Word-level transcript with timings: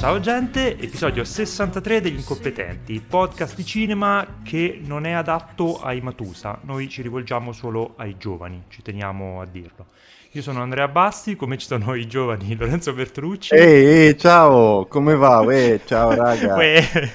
Ciao 0.00 0.18
gente, 0.18 0.78
episodio 0.78 1.24
63 1.24 2.00
degli 2.00 2.16
incompetenti, 2.16 3.04
podcast 3.06 3.54
di 3.54 3.66
cinema 3.66 4.38
che 4.42 4.80
non 4.82 5.04
è 5.04 5.10
adatto 5.10 5.78
ai 5.82 6.00
Matusa, 6.00 6.58
noi 6.62 6.88
ci 6.88 7.02
rivolgiamo 7.02 7.52
solo 7.52 7.92
ai 7.98 8.16
giovani, 8.16 8.62
ci 8.70 8.80
teniamo 8.80 9.42
a 9.42 9.44
dirlo. 9.44 9.88
Io 10.30 10.40
sono 10.40 10.62
Andrea 10.62 10.88
Basti, 10.88 11.36
come 11.36 11.58
ci 11.58 11.66
sono 11.66 11.94
i 11.94 12.06
giovani 12.06 12.56
Lorenzo 12.56 12.94
Bertolucci. 12.94 13.52
Ehi, 13.52 14.06
ehi, 14.06 14.18
ciao, 14.18 14.86
come 14.86 15.14
va? 15.16 15.40
Uè, 15.40 15.80
ciao 15.84 16.14
raga. 16.14 16.54
Uè, 16.56 17.10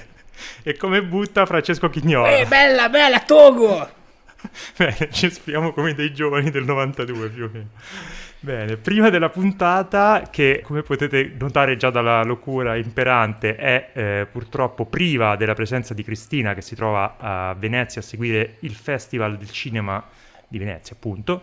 e 0.62 0.76
come 0.76 1.02
butta 1.02 1.44
Francesco 1.44 1.90
Chignola. 1.90 2.36
Eh, 2.36 2.46
bella, 2.46 2.88
bella, 2.88 3.18
Togo! 3.18 3.88
Bene, 4.78 5.08
ci 5.10 5.26
esprimiamo 5.26 5.72
come 5.72 5.92
dei 5.92 6.14
giovani 6.14 6.50
del 6.50 6.62
92 6.62 7.28
più 7.30 7.44
o 7.46 7.50
meno. 7.52 7.68
Bene, 8.40 8.76
prima 8.76 9.08
della 9.08 9.30
puntata, 9.30 10.28
che 10.30 10.60
come 10.62 10.82
potete 10.82 11.34
notare 11.38 11.76
già 11.76 11.90
dalla 11.90 12.22
locura 12.22 12.76
imperante, 12.76 13.56
è 13.56 13.90
eh, 13.92 14.26
purtroppo 14.30 14.84
priva 14.84 15.36
della 15.36 15.54
presenza 15.54 15.94
di 15.94 16.04
Cristina 16.04 16.54
che 16.54 16.60
si 16.60 16.74
trova 16.76 17.16
a 17.18 17.54
Venezia 17.54 18.00
a 18.00 18.04
seguire 18.04 18.56
il 18.60 18.74
Festival 18.74 19.36
del 19.36 19.50
Cinema 19.50 20.04
di 20.46 20.58
Venezia, 20.58 20.94
appunto, 20.94 21.42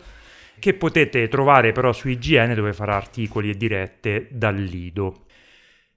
che 0.60 0.76
potete 0.76 1.28
trovare 1.28 1.72
però 1.72 1.92
su 1.92 2.08
IGN 2.08 2.54
dove 2.54 2.74
farà 2.74 2.96
articoli 2.96 3.50
e 3.50 3.58
dirette 3.58 4.28
dal 4.30 4.56
Lido. 4.56 5.26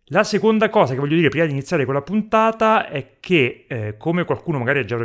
La 0.07 0.25
seconda 0.25 0.69
cosa 0.71 0.95
che 0.95 1.01
voglio 1.01 1.17
dire 1.17 1.29
prima 1.29 1.45
di 1.45 1.53
iniziare 1.53 1.85
con 1.85 1.95
la 1.95 2.03
puntata 2.03 2.89
è 2.89 3.17
che, 3.21 3.65
eh, 3.69 3.97
come 3.97 4.25
qualcuno 4.25 4.59
magari 4.59 4.81
ha 4.81 4.85
già 4.85 4.97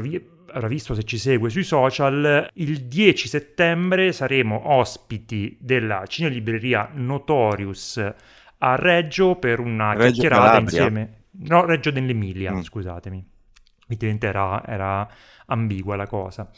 avrà 0.53 0.67
visto 0.67 0.93
se 0.93 1.03
ci 1.03 1.17
segue 1.17 1.49
sui 1.49 1.63
social, 1.63 2.47
il 2.53 2.81
10 2.85 3.27
settembre 3.27 4.11
saremo 4.11 4.71
ospiti 4.73 5.57
della 5.59 6.03
cinelibreria 6.07 6.89
Notorious 6.93 8.13
a 8.59 8.75
Reggio 8.75 9.35
per 9.35 9.59
una 9.59 9.93
Reggio 9.93 10.11
chiacchierata 10.21 10.43
Calabria. 10.43 10.61
insieme. 10.83 11.13
No, 11.47 11.65
Reggio 11.65 11.91
dell'Emilia, 11.91 12.51
Mm. 12.53 12.61
scusatemi. 12.61 13.25
Evidentemente 13.87 14.27
era, 14.27 14.63
era 14.65 15.07
ambigua 15.47 15.95
la 15.95 16.07
cosa. 16.07 16.49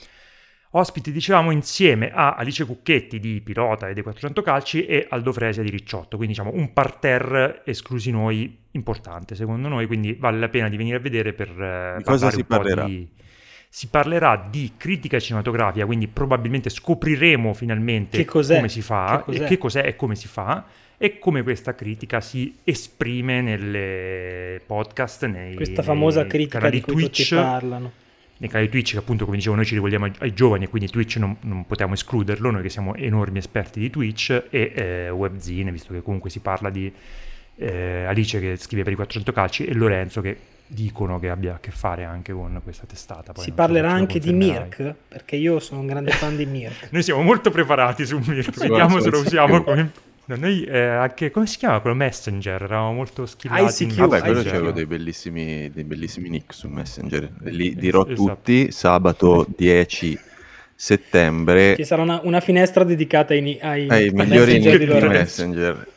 Ospiti, 0.76 1.12
dicevamo, 1.12 1.52
insieme 1.52 2.10
a 2.12 2.34
Alice 2.34 2.66
Cucchetti 2.66 3.20
di 3.20 3.42
Pilota 3.42 3.90
e 3.90 3.94
dei 3.94 4.02
400 4.02 4.42
Calci 4.42 4.86
e 4.88 5.06
Aldo 5.08 5.32
Fresia 5.32 5.62
di 5.62 5.70
Ricciotto, 5.70 6.18
quindi 6.18 6.34
diciamo 6.36 6.52
un 6.56 6.74
parterre 6.74 7.62
esclusi 7.64 8.10
noi 8.10 8.58
importante 8.72 9.36
secondo 9.36 9.68
noi, 9.68 9.86
quindi 9.86 10.14
vale 10.14 10.40
la 10.40 10.50
pena 10.50 10.70
di 10.70 10.78
venire 10.78 10.98
a 10.98 11.00
vedere 11.00 11.34
per 11.34 11.50
eh, 11.50 11.96
Di 12.00 12.04
cosa 12.04 12.32
si 12.32 12.44
parlerà? 12.44 12.86
di... 12.86 13.08
Si 13.76 13.88
parlerà 13.88 14.48
di 14.52 14.74
critica 14.78 15.20
cinematografica, 15.20 15.84
quindi 15.88 16.08
probabilmente 16.08 16.70
scopriremo 16.70 17.56
finalmente 17.56 18.24
come 18.24 18.70
si 18.70 18.84
fa, 18.84 19.18
Che 19.18 19.24
cos'è? 19.24 19.44
e 19.44 19.48
che 19.48 19.58
cos'è 19.58 19.88
e 19.88 19.96
come 19.96 20.14
si 20.14 20.28
fa, 20.28 20.64
e 20.96 21.18
come 21.18 21.42
questa 21.42 21.74
critica 21.74 22.22
si 22.22 22.56
esprime 22.64 23.42
nelle 23.42 24.62
podcast, 24.64 25.26
nei 25.26 25.56
Questa 25.56 25.82
famosa 25.82 26.22
nei 26.22 26.30
critica 26.30 26.70
di 26.70 26.82
cui 26.82 26.94
Twitch, 26.94 27.30
tutti 27.30 27.34
parlano. 27.34 27.92
nei 28.38 28.48
canali 28.48 28.70
Twitch 28.70 28.92
che 28.92 28.98
appunto 29.00 29.26
come 29.26 29.38
dicevo 29.38 29.56
noi 29.56 29.66
ci 29.66 29.74
rivolgiamo 29.74 30.06
ai, 30.06 30.12
ai 30.20 30.34
giovani 30.36 30.66
e 30.66 30.68
quindi 30.70 30.88
Twitch 30.90 31.18
non, 31.18 31.36
non 31.42 31.66
possiamo 31.66 31.96
escluderlo, 31.96 32.52
noi 32.52 32.62
che 32.62 32.70
siamo 32.70 32.94
enormi 32.94 33.40
esperti 33.40 33.80
di 33.80 33.90
Twitch 33.90 34.30
e 34.52 34.72
eh, 34.76 35.10
Webzine, 35.10 35.72
visto 35.72 35.94
che 35.94 36.04
comunque 36.04 36.30
si 36.30 36.42
parla 36.42 36.70
di 36.70 36.94
eh, 37.56 38.04
Alice 38.06 38.40
che 38.40 38.56
scrive 38.56 38.84
per 38.84 38.94
i 38.94 38.96
400 38.96 39.32
calci 39.32 39.66
e 39.66 39.74
Lorenzo 39.74 40.22
che 40.22 40.38
dicono 40.74 41.20
che 41.20 41.30
abbia 41.30 41.56
a 41.56 41.60
che 41.60 41.72
fare 41.72 42.04
anche 42.04 42.34
con 42.34 42.60
questa 42.64 42.86
testata. 42.86 43.32
Poi 43.32 43.44
Si 43.44 43.50
so 43.50 43.56
parlerà 43.56 43.90
lo 43.90 43.96
anche 43.96 44.20
di. 44.20 44.34
Mirk, 44.34 44.96
perché 45.08 45.36
io 45.36 45.60
sono 45.60 45.82
un 45.82 45.88
grande 45.88 46.12
fan 46.12 46.36
di 46.36 46.46
Mirk. 46.46 46.90
Noi 46.92 47.04
siamo 47.04 47.22
molto 47.22 47.52
preparati 47.52 48.06
su 48.06 48.20
Mirk, 48.26 48.58
vediamo 48.58 49.00
se 49.00 49.10
lo 49.10 49.20
usiamo 49.20 49.64
come... 49.64 49.92
No, 50.26 50.38
noi 50.38 50.64
eh, 50.64 50.80
anche... 50.80 51.32
come 51.32 51.46
si 51.46 51.58
chiama 51.58 51.82
quello 51.82 51.98
Messenger? 51.98 52.64
Eravamo 52.64 52.94
molto 52.94 53.26
schillati. 53.26 53.84
in 53.84 53.90
ICQ, 53.90 54.00
Vabbè, 54.00 54.18
Ah, 54.20 54.22
quello 54.22 54.68
sì. 54.68 54.72
dei 54.72 54.86
bellissimi, 54.86 55.70
dei 55.70 55.84
bellissimi 55.84 56.30
nick 56.30 56.54
su 56.54 56.70
Messenger. 56.70 57.30
Li 57.42 57.76
dirò 57.76 58.06
esatto. 58.06 58.36
tutti 58.36 58.72
sabato 58.72 59.46
10 59.54 60.18
settembre 60.76 61.76
Ci 61.76 61.84
sarà 61.84 62.02
una, 62.02 62.22
una 62.24 62.40
finestra 62.40 62.84
dedicata 62.86 63.34
ai, 63.34 63.60
ai, 63.62 63.88
ai 63.90 64.10
migliori 64.12 64.60
nick 64.60 64.78
di 64.78 64.86
di. 64.86 65.08
Messenger. 65.08 65.88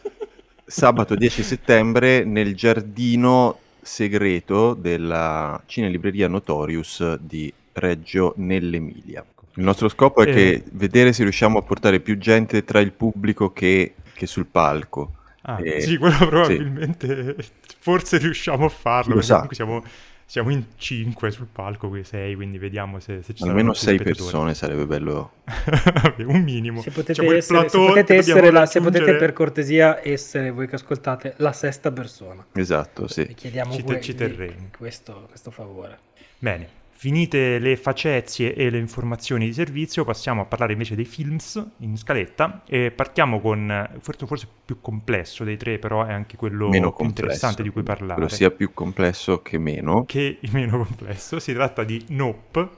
Sabato 0.65 1.15
10 1.15 1.43
settembre 1.45 2.25
nel 2.25 2.57
giardino 2.57 3.59
segreto 3.87 4.75
della 4.75 5.61
cinelibreria 5.67 6.29
Notorious 6.29 7.17
di 7.21 7.53
Reggio 7.73 8.35
nell'Emilia. 8.37 9.25
Il 9.55 9.65
nostro 9.65 9.89
scopo 9.89 10.23
è 10.23 10.29
Eh. 10.29 10.33
che 10.33 10.65
vedere 10.73 11.13
se 11.13 11.23
riusciamo 11.23 11.59
a 11.59 11.63
portare 11.63 12.01
più 12.01 12.19
gente 12.19 12.65
tra 12.65 12.81
il 12.81 12.93
pubblico 12.93 13.53
che, 13.53 13.95
che 14.15 14.27
sul 14.27 14.47
palco. 14.47 15.13
Ah, 15.43 15.59
Eh, 15.63 15.81
sì, 15.81 15.97
quello 15.97 16.17
probabilmente 16.29 17.37
forse 17.79 18.19
riusciamo 18.19 18.65
a 18.67 18.69
farlo. 18.69 19.15
Lo 19.15 19.21
perché 19.21 19.27
sa. 19.27 19.33
comunque 19.35 19.55
siamo, 19.57 19.85
siamo 20.29 20.51
in 20.51 20.65
5 20.77 21.31
sul 21.31 21.47
palco, 21.51 21.89
quei 21.89 22.03
6, 22.05 22.35
quindi 22.35 22.59
vediamo 22.59 22.99
se, 22.99 23.23
se 23.23 23.33
ci 23.33 23.39
saranno 23.39 23.51
Almeno 23.59 23.71
più 23.73 23.81
6 23.81 23.95
spettatori. 23.95 24.23
persone 24.25 24.55
sarebbe 24.55 24.85
bello. 24.87 25.31
Un 26.27 26.43
minimo. 26.43 26.83
Se 26.83 26.91
potete, 26.91 27.25
il 27.25 27.33
essere, 27.35 27.69
se 27.69 27.79
potete 27.79 28.15
essere 28.17 28.51
la- 28.51 28.67
se 28.67 28.81
potete 28.81 29.15
per 29.17 29.33
cortesia 29.33 30.01
essere 30.07 30.51
voi 30.51 30.67
che 30.67 30.75
ascoltate 30.75 31.35
la 31.39 31.53
sesta 31.53 31.91
persona. 31.93 32.45
Esatto, 32.53 33.03
Vi 33.07 33.09
sì. 33.13 33.35
chiediamo 33.35 33.73
Ci 33.73 33.85
te- 33.85 33.93
que- 33.95 34.01
ci 34.01 34.15
terremo. 34.15 34.69
questo, 34.77 35.27
questo 35.29 35.51
favore. 35.51 35.99
Bene, 36.39 36.69
finite 36.97 37.59
le 37.59 37.77
facezie 37.77 38.55
e 38.55 38.71
le 38.71 38.79
informazioni 38.79 39.45
di 39.45 39.53
servizio, 39.53 40.05
passiamo 40.05 40.41
a 40.41 40.45
parlare 40.47 40.73
invece 40.73 40.95
dei 40.95 41.05
films 41.05 41.63
in 41.81 41.97
scaletta 41.97 42.63
e 42.67 42.91
partiamo 42.91 43.39
con 43.41 43.99
forse, 44.01 44.27
forse 44.27 44.49
più 44.65 44.81
complesso 44.81 45.45
dei 45.45 45.59
tre, 45.59 45.79
però 45.79 46.05
è 46.05 46.13
anche 46.13 46.37
quello 46.37 46.69
Meno 46.69 46.93
più 46.93 47.05
interessante 47.05 47.63
di 47.63 47.69
cui 47.69 47.83
parlare. 47.83 48.15
Quello 48.15 48.29
sia 48.29 48.51
più 48.51 48.73
complesso 48.73 49.43
che 49.43 49.59
meno. 49.59 50.05
che 50.07 50.39
il 50.41 50.51
meno 50.53 50.79
complesso. 50.79 51.39
Si 51.39 51.53
tratta 51.53 51.85
di 51.85 52.03
Nope, 52.09 52.69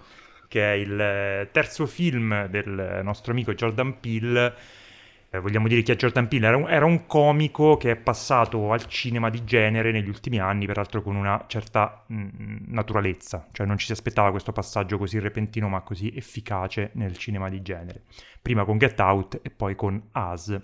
che 0.49 0.73
è 0.73 0.75
il 0.75 1.49
terzo 1.53 1.87
film 1.87 2.47
del 2.47 3.01
nostro 3.05 3.31
amico 3.31 3.55
Jordan 3.55 4.01
Peele. 4.01 4.55
Eh, 5.31 5.41
vogliamo 5.41 5.69
dire 5.69 5.83
chi 5.83 5.93
è 5.93 5.97
Jordan 5.97 6.27
Peele? 6.27 6.47
Era 6.47 6.57
un, 6.57 6.69
era 6.69 6.87
un 6.87 7.05
comico 7.05 7.77
che 7.77 7.91
è 7.91 7.97
passato 7.97 8.73
al 8.73 8.87
cinema 8.87 9.29
di 9.29 9.45
genere 9.45 9.93
negli 9.93 10.09
ultimi 10.09 10.39
anni, 10.39 10.65
peraltro 10.65 11.03
con 11.03 11.17
una 11.17 11.45
certa 11.49 12.05
mm, 12.11 12.65
naturalezza, 12.69 13.47
cioè 13.53 13.67
non 13.67 13.77
ci 13.77 13.85
si 13.87 13.93
aspettava 13.93 14.31
questo 14.31 14.53
passaggio 14.53 14.97
così 14.97 15.19
repentino 15.19 15.69
ma 15.69 15.83
così 15.83 16.11
efficace 16.17 16.93
nel 16.95 17.19
cinema 17.19 17.51
di 17.51 17.61
genere. 17.61 18.05
Prima 18.41 18.65
con 18.65 18.79
Get 18.79 18.99
Out 19.01 19.41
e 19.43 19.51
poi 19.51 19.75
con 19.75 20.03
Us. 20.15 20.59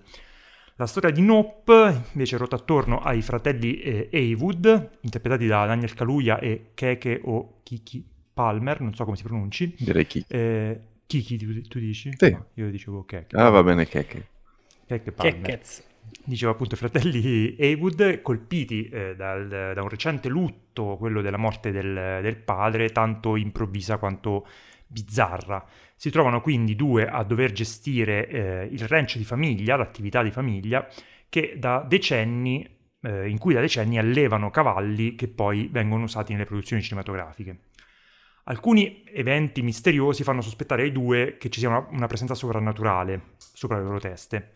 La 0.77 0.87
storia 0.87 1.11
di 1.11 1.21
Nope 1.21 2.05
invece 2.13 2.39
ruota 2.39 2.57
attorno 2.57 3.01
ai 3.01 3.21
fratelli 3.21 3.81
eh, 3.81 4.09
Heywood, 4.11 4.99
interpretati 5.03 5.47
da 5.47 5.67
Daniel 5.67 5.93
Kaluuya 5.93 6.39
e 6.39 6.71
Keke 6.73 7.21
o 7.23 7.61
Kiki 7.63 8.03
Palmer, 8.33 8.81
non 8.81 8.95
so 8.95 9.05
come 9.05 9.17
si 9.17 9.23
pronunci. 9.23 9.75
Direi 9.79 10.07
chi. 10.07 10.25
Eh, 10.27 10.81
Kiki, 11.07 11.37
tu, 11.37 11.61
tu 11.69 11.79
dici? 11.79 12.11
Sì. 12.17 12.31
No, 12.31 12.47
io 12.55 12.71
dicevo 12.71 13.05
Keke. 13.05 13.37
Ah, 13.37 13.51
va 13.51 13.63
bene, 13.63 13.87
che. 13.87 14.33
Keke 14.87 15.13
Palmer. 15.13 15.61
Dicevo 16.27 16.53
appunto 16.53 16.75
i 16.75 16.79
fratelli 16.79 17.57
Heywood 17.57 18.21
colpiti 18.23 18.89
eh, 18.89 19.15
dal- 19.17 19.73
da 19.75 19.83
un 19.83 19.89
recente 19.89 20.29
lutto, 20.29 20.97
quello 20.97 21.21
della 21.21 21.37
morte 21.37 21.71
del, 21.71 22.21
del 22.23 22.37
padre, 22.37 22.91
tanto 22.91 23.37
improvvisa 23.37 23.99
quanto 23.99 24.47
bizzarra. 24.87 25.67
Si 25.97 26.11
trovano 26.11 26.41
quindi 26.41 26.77
due 26.77 27.07
a 27.07 27.23
dover 27.25 27.53
gestire 27.53 28.29
eh, 28.29 28.69
il 28.71 28.87
ranch 28.87 29.17
di 29.17 29.25
famiglia, 29.25 29.77
l'attività 29.77 30.23
di 30.23 30.31
famiglia, 30.31 30.87
che 31.29 31.57
da 31.59 31.85
decenni, 31.87 32.67
eh, 33.03 33.29
in 33.29 33.39
cui 33.39 33.55
da 33.55 33.61
decenni 33.61 33.99
allevano 33.99 34.51
cavalli 34.51 35.15
che 35.15 35.29
poi 35.29 35.69
vengono 35.71 36.05
usati 36.05 36.33
nelle 36.33 36.45
produzioni 36.45 36.83
cinematografiche. 36.83 37.59
Alcuni 38.45 39.03
eventi 39.07 39.63
misteriosi 39.63 40.23
fanno 40.23 40.43
sospettare 40.43 40.83
ai 40.83 40.93
due 40.93 41.37
che 41.39 41.49
ci 41.49 41.61
sia 41.61 41.71
una, 41.71 41.87
una 41.91 42.07
presenza 42.07 42.35
sovrannaturale 42.35 43.33
sopra 43.39 43.79
le 43.79 43.85
loro 43.85 43.99
teste. 43.99 44.53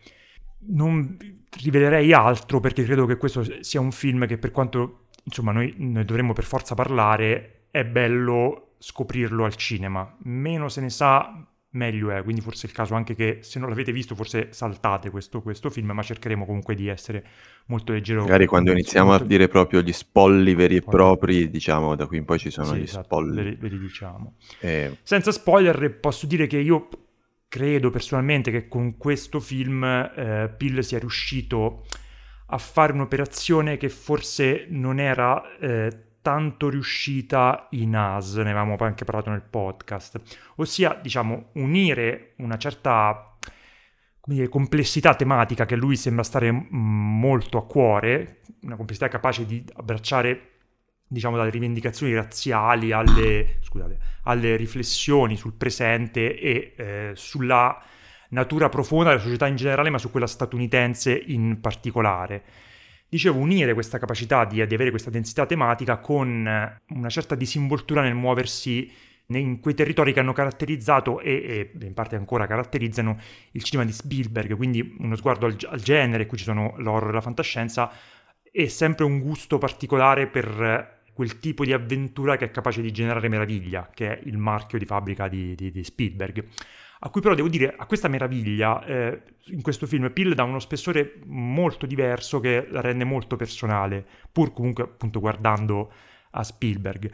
Non 0.61 1.17
rivelerei 1.61 2.13
altro 2.13 2.59
perché 2.59 2.83
credo 2.83 3.05
che 3.05 3.17
questo 3.17 3.43
sia 3.63 3.79
un 3.79 3.91
film 3.91 4.27
che 4.27 4.37
per 4.37 4.51
quanto 4.51 5.07
insomma 5.23 5.51
noi 5.51 5.73
ne 5.77 6.03
dovremmo 6.05 6.33
per 6.33 6.43
forza 6.43 6.75
parlare, 6.75 7.65
è 7.71 7.85
bello 7.85 8.73
scoprirlo 8.79 9.45
al 9.45 9.55
cinema. 9.55 10.15
Meno 10.23 10.69
se 10.69 10.81
ne 10.81 10.89
sa, 10.89 11.45
meglio 11.71 12.11
è, 12.11 12.23
quindi 12.23 12.41
forse 12.41 12.65
è 12.65 12.69
il 12.69 12.75
caso 12.75 12.93
anche 12.95 13.13
che 13.15 13.39
se 13.41 13.59
non 13.59 13.69
l'avete 13.69 13.91
visto 13.91 14.15
forse 14.15 14.47
saltate 14.51 15.09
questo, 15.09 15.41
questo 15.41 15.69
film, 15.69 15.91
ma 15.91 16.01
cercheremo 16.01 16.45
comunque 16.45 16.75
di 16.75 16.87
essere 16.87 17.23
molto 17.67 17.93
leggero. 17.93 18.21
Magari 18.21 18.45
quando 18.47 18.71
iniziamo 18.71 19.09
a 19.09 19.11
molto- 19.11 19.27
dire 19.27 19.47
proprio 19.47 19.81
gli 19.81 19.91
spolli 19.93 20.55
veri 20.55 20.77
e 20.77 20.81
propri, 20.81 21.49
diciamo, 21.49 21.95
da 21.95 22.05
qui 22.07 22.17
in 22.17 22.25
poi 22.25 22.39
ci 22.39 22.49
sono 22.49 22.67
Sì, 22.73 22.79
gli 22.79 22.83
esatto, 22.83 23.03
spolli. 23.05 23.35
ve 23.35 23.43
li- 23.43 23.55
ve 23.55 23.67
li 23.69 23.79
diciamo. 23.79 24.35
Eh, 24.59 24.97
Senza 25.03 25.31
spoiler 25.31 25.99
posso 25.99 26.25
dire 26.25 26.47
che 26.47 26.57
io 26.57 26.87
credo 27.49 27.89
personalmente 27.89 28.51
che 28.51 28.67
con 28.67 28.95
questo 28.95 29.39
film 29.39 29.83
eh, 29.83 30.53
Pill 30.55 30.79
sia 30.79 30.99
riuscito 30.99 31.85
a 32.51 32.57
fare 32.57 32.93
un'operazione 32.93 33.77
che 33.77 33.89
forse 33.89 34.67
non 34.69 34.99
era 34.99 35.57
eh, 35.57 36.03
tanto 36.21 36.69
riuscita 36.69 37.67
in 37.71 37.95
AS, 37.95 38.35
ne 38.35 38.51
avevamo 38.51 38.75
anche 38.79 39.03
parlato 39.03 39.29
nel 39.29 39.41
podcast, 39.41 40.21
ossia 40.57 40.97
diciamo 41.01 41.49
unire 41.53 42.33
una 42.37 42.57
certa 42.57 43.35
dire, 44.25 44.47
complessità 44.47 45.15
tematica 45.15 45.65
che 45.65 45.75
lui 45.75 45.95
sembra 45.95 46.23
stare 46.23 46.51
molto 46.51 47.57
a 47.57 47.65
cuore, 47.65 48.41
una 48.61 48.75
complessità 48.75 49.07
capace 49.07 49.45
di 49.45 49.63
abbracciare 49.75 50.58
diciamo 51.09 51.35
dalle 51.35 51.49
rivendicazioni 51.49 52.13
razziali 52.13 52.91
alle, 52.91 53.57
scusate, 53.61 53.97
alle 54.23 54.55
riflessioni 54.55 55.35
sul 55.35 55.53
presente 55.53 56.39
e 56.39 56.73
eh, 56.77 57.11
sulla 57.15 57.81
natura 58.29 58.69
profonda 58.69 59.09
della 59.09 59.21
società 59.21 59.47
in 59.47 59.55
generale, 59.55 59.89
ma 59.89 59.97
su 59.97 60.11
quella 60.11 60.27
statunitense 60.27 61.23
in 61.27 61.59
particolare. 61.59 62.43
Dicevo, 63.09 63.39
unire 63.39 63.73
questa 63.73 63.97
capacità 63.97 64.45
di, 64.45 64.65
di 64.67 64.73
avere 64.75 64.91
questa 64.91 65.09
densità 65.09 65.47
tematica 65.47 65.97
con 65.97 66.79
una 66.89 67.09
certa 67.09 67.33
disinvoltura 67.33 68.03
nel 68.03 68.13
muoversi 68.13 68.91
in 69.31 69.59
quei 69.59 69.73
territori 69.73 70.13
che 70.13 70.19
hanno 70.19 70.33
caratterizzato 70.33 71.19
e, 71.19 71.71
e, 71.79 71.85
in 71.85 71.93
parte 71.95 72.15
ancora 72.15 72.45
caratterizzano 72.45 73.17
il 73.51 73.63
cinema 73.63 73.87
di 73.87 73.93
Spielberg, 73.93 74.55
quindi 74.55 74.95
uno 74.99 75.15
sguardo 75.15 75.47
al, 75.47 75.57
al 75.69 75.79
genere, 75.79 76.27
qui 76.27 76.37
ci 76.37 76.43
sono 76.43 76.75
l'horror 76.77 77.09
e 77.09 77.13
la 77.13 77.21
fantascienza, 77.21 77.91
e 78.51 78.69
sempre 78.69 79.05
un 79.05 79.19
gusto 79.19 79.57
particolare 79.57 80.27
per 80.27 80.98
quel 81.19 81.37
tipo 81.39 81.65
di 81.65 81.73
avventura 81.73 82.37
che 82.37 82.45
è 82.45 82.49
capace 82.49 82.81
di 82.81 82.93
generare 82.93 83.27
meraviglia, 83.27 83.89
che 83.93 84.07
è 84.07 84.21
il 84.23 84.37
marchio 84.37 84.77
di 84.77 84.85
fabbrica 84.85 85.27
di, 85.27 85.53
di, 85.53 85.69
di 85.69 85.83
Spielberg. 85.83 86.47
A 86.99 87.09
cui 87.09 87.19
però 87.19 87.35
devo 87.35 87.49
dire, 87.49 87.75
a 87.77 87.85
questa 87.85 88.07
meraviglia, 88.07 88.81
eh, 88.85 89.21
in 89.47 89.61
questo 89.61 89.85
film 89.85 90.13
Pill 90.13 90.33
dà 90.33 90.43
uno 90.43 90.59
spessore 90.59 91.19
molto 91.25 91.85
diverso 91.85 92.39
che 92.39 92.65
la 92.69 92.79
rende 92.79 93.03
molto 93.03 93.35
personale, 93.35 94.05
pur 94.31 94.53
comunque 94.53 94.85
appunto 94.85 95.19
guardando 95.19 95.91
a 96.29 96.41
Spielberg. 96.41 97.11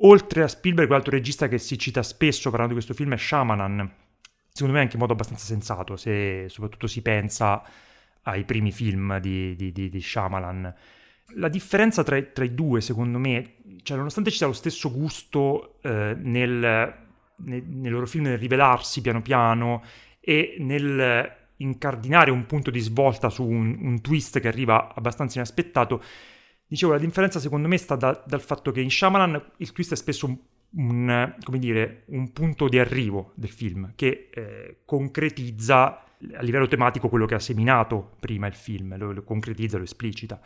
Oltre 0.00 0.42
a 0.42 0.48
Spielberg, 0.48 0.90
l'altro 0.90 1.12
regista 1.12 1.48
che 1.48 1.56
si 1.56 1.78
cita 1.78 2.02
spesso 2.02 2.50
parlando 2.50 2.74
di 2.74 2.80
questo 2.84 2.92
film 2.92 3.14
è 3.14 3.18
Shyamalan, 3.18 3.90
secondo 4.52 4.74
me 4.74 4.82
anche 4.82 4.96
in 4.96 5.00
modo 5.00 5.14
abbastanza 5.14 5.46
sensato, 5.46 5.96
se 5.96 6.50
soprattutto 6.50 6.86
si 6.86 7.00
pensa 7.00 7.62
ai 8.24 8.44
primi 8.44 8.72
film 8.72 9.18
di, 9.20 9.56
di, 9.56 9.72
di, 9.72 9.88
di 9.88 10.00
Shyamalan. 10.02 10.74
La 11.34 11.48
differenza 11.48 12.02
tra, 12.02 12.20
tra, 12.22 12.44
i 12.44 12.54
due, 12.54 12.80
secondo 12.80 13.18
me, 13.18 13.56
cioè 13.82 13.96
nonostante 13.96 14.30
ci 14.30 14.38
sia 14.38 14.46
lo 14.46 14.52
stesso 14.52 14.90
gusto 14.90 15.78
eh, 15.82 16.16
nel, 16.18 16.94
nel, 17.36 17.62
nei 17.64 17.90
loro 17.90 18.06
film 18.06 18.24
nel 18.24 18.38
rivelarsi 18.38 19.00
piano 19.00 19.22
piano 19.22 19.82
e 20.20 20.56
nel 20.58 21.36
incardinare 21.58 22.30
un 22.30 22.46
punto 22.46 22.70
di 22.70 22.80
svolta 22.80 23.30
su 23.30 23.44
un, 23.44 23.78
un 23.80 24.00
twist 24.00 24.40
che 24.40 24.48
arriva 24.48 24.94
abbastanza 24.94 25.38
inaspettato, 25.38 26.02
dicevo, 26.66 26.92
la 26.92 26.98
differenza 26.98 27.40
secondo 27.40 27.68
me 27.68 27.76
sta 27.76 27.96
da, 27.96 28.22
dal 28.26 28.40
fatto 28.40 28.70
che 28.70 28.80
in 28.80 28.90
Shyamalan 28.90 29.52
il 29.58 29.72
twist 29.72 29.92
è 29.92 29.96
spesso 29.96 30.26
un, 30.26 30.36
un, 30.70 31.58
dire, 31.58 32.04
un 32.06 32.32
punto 32.32 32.68
di 32.68 32.78
arrivo 32.78 33.32
del 33.34 33.50
film, 33.50 33.92
che 33.94 34.30
eh, 34.32 34.78
concretizza 34.84 36.04
a 36.34 36.42
livello 36.42 36.66
tematico 36.66 37.08
quello 37.08 37.26
che 37.26 37.34
ha 37.34 37.40
seminato 37.40 38.16
prima 38.18 38.46
il 38.46 38.54
film, 38.54 38.96
lo, 38.96 39.12
lo 39.12 39.22
concretizza, 39.22 39.78
lo 39.78 39.84
esplicita. 39.84 40.40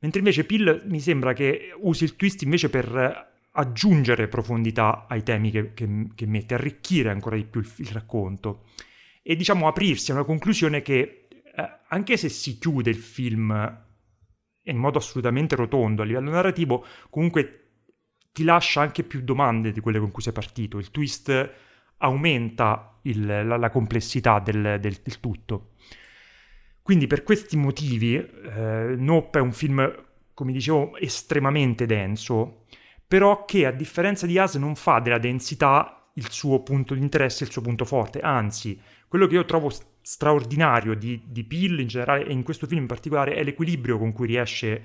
Mentre 0.00 0.18
invece 0.20 0.44
Pill 0.44 0.82
mi 0.86 1.00
sembra 1.00 1.32
che 1.32 1.72
usi 1.78 2.04
il 2.04 2.16
twist 2.16 2.42
invece 2.42 2.68
per 2.68 3.34
aggiungere 3.52 4.28
profondità 4.28 5.06
ai 5.08 5.22
temi 5.22 5.50
che, 5.50 5.72
che, 5.72 6.08
che 6.14 6.26
mette, 6.26 6.54
arricchire 6.54 7.10
ancora 7.10 7.36
di 7.36 7.44
più 7.44 7.60
il, 7.60 7.72
il, 7.78 7.88
racconto 7.88 8.64
e 9.22 9.34
diciamo 9.34 9.66
aprirsi 9.66 10.10
a 10.10 10.14
una 10.14 10.24
conclusione 10.24 10.82
che 10.82 11.28
eh, 11.30 11.78
anche 11.88 12.16
se 12.18 12.28
si 12.28 12.58
chiude 12.58 12.90
il 12.90 12.96
film 12.96 13.84
in 14.64 14.76
modo 14.76 14.98
assolutamente 14.98 15.56
rotondo 15.56 16.02
a 16.02 16.04
livello 16.04 16.30
narrativo, 16.30 16.84
comunque 17.08 17.62
ti 18.32 18.44
lascia 18.44 18.80
anche 18.80 19.02
più 19.02 19.22
domande 19.22 19.72
di 19.72 19.80
quelle 19.80 19.98
con 19.98 20.10
cui 20.10 20.22
sei 20.22 20.32
partito. 20.32 20.78
Il 20.78 20.90
twist 20.90 21.52
aumenta 21.98 22.98
il, 23.02 23.24
la, 23.24 23.56
la, 23.56 23.70
complessità 23.70 24.40
del, 24.40 24.78
del, 24.80 24.98
del 25.02 25.20
tutto. 25.20 25.70
Quindi 26.86 27.08
per 27.08 27.24
questi 27.24 27.56
motivi 27.56 28.14
eh, 28.14 28.94
Nope 28.96 29.40
è 29.40 29.42
un 29.42 29.50
film, 29.50 30.04
come 30.32 30.52
dicevo, 30.52 30.96
estremamente 30.98 31.84
denso, 31.84 32.66
però 33.08 33.44
che 33.44 33.66
a 33.66 33.72
differenza 33.72 34.24
di 34.24 34.38
As 34.38 34.54
non 34.54 34.76
fa 34.76 35.00
della 35.00 35.18
densità 35.18 36.08
il 36.14 36.30
suo 36.30 36.62
punto 36.62 36.94
di 36.94 37.00
interesse, 37.00 37.42
il 37.42 37.50
suo 37.50 37.60
punto 37.60 37.84
forte, 37.84 38.20
anzi, 38.20 38.80
quello 39.08 39.26
che 39.26 39.34
io 39.34 39.44
trovo 39.44 39.68
straordinario 40.00 40.94
di, 40.94 41.24
di 41.26 41.42
Peel 41.42 41.80
in 41.80 41.88
generale 41.88 42.24
e 42.24 42.32
in 42.32 42.44
questo 42.44 42.68
film 42.68 42.82
in 42.82 42.86
particolare 42.86 43.34
è 43.34 43.42
l'equilibrio 43.42 43.98
con 43.98 44.12
cui 44.12 44.28
riesce 44.28 44.82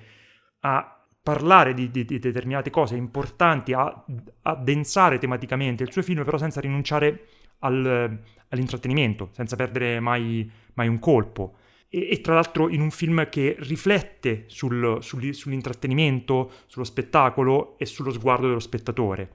a 0.62 1.06
parlare 1.22 1.76
di, 1.76 1.92
di, 1.92 2.04
di 2.04 2.18
determinate 2.18 2.72
cose 2.72 2.96
importanti, 2.96 3.74
a, 3.74 4.06
a, 4.42 4.56
densare 4.56 5.20
tematicamente 5.20 5.84
il 5.84 5.92
suo 5.92 6.02
film, 6.02 6.24
però 6.24 6.40
senza 6.40 6.60
rinunciare 6.62 7.28
al, 7.60 8.20
all'intrattenimento, 8.50 9.30
senza 9.34 9.56
perdere 9.56 10.00
mai, 10.00 10.52
mai 10.74 10.88
un 10.88 10.98
colpo 10.98 11.58
e, 11.94 12.08
e, 12.10 12.22
tra 12.22 12.34
l'altro 12.34 12.70
in 12.70 12.80
un 12.80 12.90
film 12.90 13.28
che 13.30 13.58
riflette 13.60 14.46
sul, 14.48 15.00
sul, 15.02 15.36
sull'intrattenimento, 15.36 16.52
sullo 16.66 16.86
spettacolo 16.86 17.78
e 17.78 17.86
sullo 17.86 18.12
sguardo 18.12 18.48
dello 18.48 18.60
spettatore. 18.60 19.30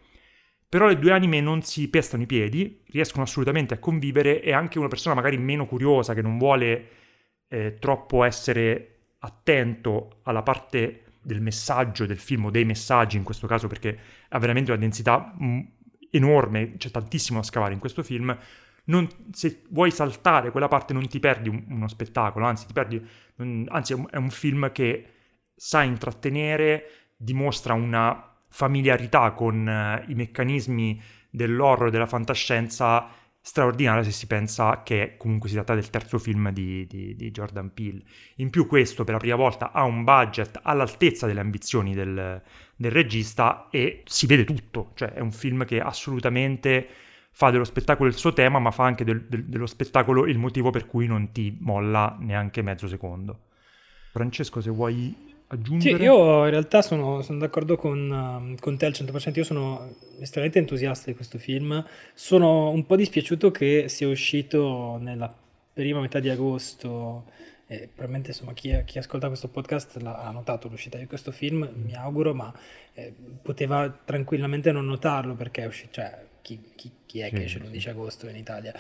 Però 0.69 0.89
le 0.89 0.99
due 0.99 1.13
anime 1.13 1.41
non 1.41 1.63
si 1.63 1.89
pestano 1.89 2.23
i 2.23 2.27
piedi, 2.27 2.83
riescono 2.87 3.23
assolutamente 3.23 3.75
a 3.75 3.79
convivere 3.79 4.43
e 4.43 4.53
anche 4.53 4.79
una 4.79 4.89
persona 4.89 5.15
magari 5.15 5.37
meno 5.37 5.67
curiosa 5.67 6.15
che 6.15 6.23
non 6.23 6.39
vuole 6.39 6.89
eh, 7.49 7.77
troppo 7.79 8.25
essere 8.25 8.95
attento 9.19 10.21
alla 10.23 10.43
parte 10.43 11.03
del 11.21 11.41
messaggio 11.41 12.07
del 12.07 12.19
film 12.19 12.47
o 12.47 12.51
dei 12.51 12.65
messaggi 12.65 13.17
in 13.17 13.23
questo 13.23 13.47
caso 13.47 13.67
perché 13.69 13.99
ha 14.29 14.39
veramente 14.39 14.71
una 14.71 14.81
densità 14.81 15.35
m- 15.39 15.61
enorme, 16.11 16.77
c'è 16.77 16.91
tantissimo 16.91 17.41
da 17.41 17.45
scavare 17.45 17.75
in 17.75 17.79
questo 17.79 18.03
film, 18.03 18.37
non, 18.87 19.09
se 19.33 19.63
vuoi 19.71 19.91
saltare 19.91 20.51
quella 20.51 20.69
parte 20.69 20.93
non 20.93 21.07
ti 21.09 21.21
perdi 21.21 21.49
un, 21.49 21.65
uno 21.69 21.89
spettacolo, 21.89 22.47
anzi, 22.47 22.67
perdi, 22.73 23.05
un, 23.37 23.67
anzi 23.69 23.93
è, 23.93 23.97
un, 23.97 24.07
è 24.11 24.17
un 24.17 24.31
film 24.31 24.71
che 24.73 25.13
sa 25.55 25.83
intrattenere, 25.83 27.11
dimostra 27.17 27.75
una 27.75 28.35
familiarità 28.49 29.33
con 29.33 29.67
uh, 29.67 30.11
i 30.11 30.15
meccanismi 30.15 31.01
dell'horror 31.31 31.89
e 31.89 31.91
della 31.91 32.07
fantascienza 32.07 33.09
straordinaria 33.41 34.03
se 34.03 34.11
si 34.11 34.27
pensa 34.27 34.83
che 34.83 35.15
comunque 35.17 35.49
si 35.49 35.55
tratta 35.55 35.75
del 35.75 35.89
terzo 35.89 36.19
film 36.19 36.51
di, 36.51 36.85
di, 36.87 37.15
di, 37.15 37.31
Jordan 37.31 37.73
Peele. 37.73 38.03
In 38.37 38.51
più 38.51 38.67
questo 38.67 39.05
per 39.05 39.15
la 39.15 39.21
prima 39.21 39.37
volta 39.37 39.71
ha 39.71 39.85
un 39.85 40.03
budget 40.03 40.59
all'altezza 40.63 41.27
delle 41.27 41.41
ambizioni 41.41 41.95
del, 41.95 42.43
del 42.75 42.91
regista 42.91 43.69
e 43.71 44.03
si 44.05 44.27
vede 44.27 44.45
tutto, 44.45 44.91
cioè 44.95 45.13
è 45.13 45.21
un 45.21 45.31
film 45.31 45.65
che 45.65 45.81
assolutamente 45.81 46.89
fa 47.37 47.51
dello 47.51 47.65
spettacolo 47.65 48.09
il 48.09 48.17
suo 48.17 48.33
tema, 48.33 48.59
ma 48.59 48.71
fa 48.71 48.85
anche 48.85 49.05
del, 49.05 49.27
del, 49.29 49.45
dello 49.45 49.67
spettacolo 49.67 50.25
il 50.25 50.39
motivo 50.39 50.71
per 50.71 50.87
cui 50.87 51.07
non 51.07 51.33
ti 51.33 51.55
molla 51.61 52.17
neanche 52.19 52.63
mezzo 52.63 52.89
secondo. 52.89 53.41
Francesco, 54.11 54.63
se 54.63 54.71
vuoi 54.71 55.15
aggiungere? 55.49 55.99
Sì, 55.99 56.03
io 56.03 56.45
in 56.45 56.51
realtà 56.51 56.81
sono, 56.81 57.21
sono 57.21 57.39
d'accordo 57.39 57.77
con, 57.77 58.55
uh, 58.55 58.59
con, 58.59 58.79
te 58.79 58.87
al 58.87 58.93
100%, 58.93 59.37
io 59.37 59.45
sono 59.45 59.97
estremamente 60.19 60.61
entusiasta 60.61 61.11
di 61.11 61.15
questo 61.15 61.37
film, 61.37 61.85
sono 62.15 62.71
un 62.71 62.87
po' 62.87 62.97
dispiaciuto 62.97 63.51
che 63.51 63.91
sia 63.91 64.09
uscito 64.09 64.97
nella 64.99 65.31
prima 65.75 66.01
metà 66.01 66.21
di 66.21 66.31
agosto, 66.31 67.25
e 67.67 67.81
probabilmente 67.81 68.31
insomma, 68.31 68.55
chi, 68.55 68.83
chi, 68.87 68.97
ascolta 68.97 69.27
questo 69.27 69.49
podcast 69.49 69.99
l'ha 69.99 70.31
notato 70.33 70.69
l'uscita 70.69 70.97
di 70.97 71.05
questo 71.05 71.33
film, 71.33 71.71
mi 71.75 71.95
auguro, 71.95 72.33
ma 72.33 72.51
eh, 72.95 73.13
poteva 73.43 73.91
tranquillamente 73.91 74.73
non 74.73 74.87
notarlo 74.87 75.35
perché 75.35 75.65
è 75.65 75.67
uscito, 75.67 75.93
cioè, 75.93 76.26
chi, 76.47 76.61
chi, 76.77 76.91
chi 77.05 77.19
è 77.21 77.31
che 77.31 77.43
esce 77.43 77.59
l'11 77.59 77.89
agosto 77.89 78.29
in 78.29 78.37
Italia? 78.37 78.73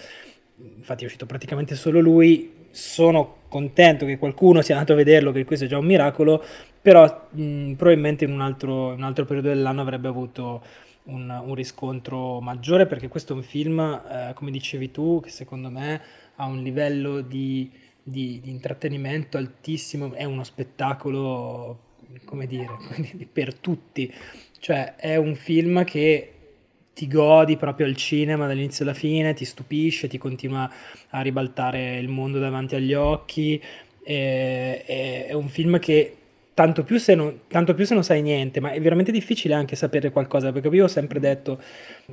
Infatti 0.76 1.02
è 1.02 1.06
uscito 1.06 1.26
praticamente 1.26 1.74
solo 1.74 1.98
lui, 1.98 2.68
sono 2.70 3.38
contento 3.48 4.06
che 4.06 4.18
qualcuno 4.18 4.62
sia 4.62 4.74
andato 4.76 4.92
a 4.92 4.96
vederlo, 4.96 5.32
che 5.32 5.44
questo 5.44 5.64
è 5.64 5.68
già 5.68 5.76
un 5.76 5.84
miracolo, 5.84 6.42
però 6.80 7.28
mh, 7.30 7.72
probabilmente 7.72 8.24
in 8.24 8.30
un, 8.30 8.40
altro, 8.40 8.92
un, 8.92 9.02
altro, 9.02 9.24
periodo 9.24 9.48
dell'anno 9.48 9.80
avrebbe 9.80 10.06
avuto 10.06 10.62
un, 11.04 11.28
un 11.28 11.54
riscontro 11.54 12.40
maggiore, 12.40 12.86
perché 12.86 13.08
questo 13.08 13.32
è 13.32 13.36
un 13.36 13.42
film, 13.42 13.80
eh, 13.80 14.32
come 14.34 14.52
dicevi 14.52 14.92
tu, 14.92 15.20
che 15.20 15.30
secondo 15.30 15.68
me 15.68 16.00
ha 16.36 16.46
un 16.46 16.62
livello 16.62 17.20
di, 17.20 17.68
di, 18.00 18.38
di 18.40 18.50
intrattenimento 18.50 19.38
altissimo, 19.38 20.12
è 20.12 20.22
uno 20.22 20.44
spettacolo, 20.44 21.80
come 22.24 22.46
dire, 22.46 22.68
per 23.32 23.54
tutti. 23.54 24.12
Cioè 24.58 24.94
è 24.94 25.16
un 25.16 25.34
film 25.34 25.84
che 25.84 26.35
ti 26.96 27.08
godi 27.08 27.58
proprio 27.58 27.84
al 27.84 27.94
cinema 27.94 28.46
dall'inizio 28.46 28.82
alla 28.82 28.94
fine, 28.94 29.34
ti 29.34 29.44
stupisce, 29.44 30.08
ti 30.08 30.16
continua 30.16 30.68
a 31.10 31.20
ribaltare 31.20 31.98
il 31.98 32.08
mondo 32.08 32.38
davanti 32.38 32.74
agli 32.74 32.94
occhi. 32.94 33.62
È, 34.02 34.82
è, 34.86 35.26
è 35.26 35.32
un 35.34 35.46
film 35.48 35.78
che 35.78 36.16
tanto 36.54 36.84
più, 36.84 36.98
non, 37.14 37.40
tanto 37.48 37.74
più, 37.74 37.84
se 37.84 37.92
non, 37.92 38.02
sai 38.02 38.22
niente, 38.22 38.60
ma 38.60 38.70
è 38.70 38.80
veramente 38.80 39.12
difficile 39.12 39.52
anche 39.52 39.76
sapere 39.76 40.10
qualcosa, 40.10 40.52
perché 40.52 40.68
io 40.68 40.84
ho 40.84 40.88
sempre 40.88 41.20
detto 41.20 41.60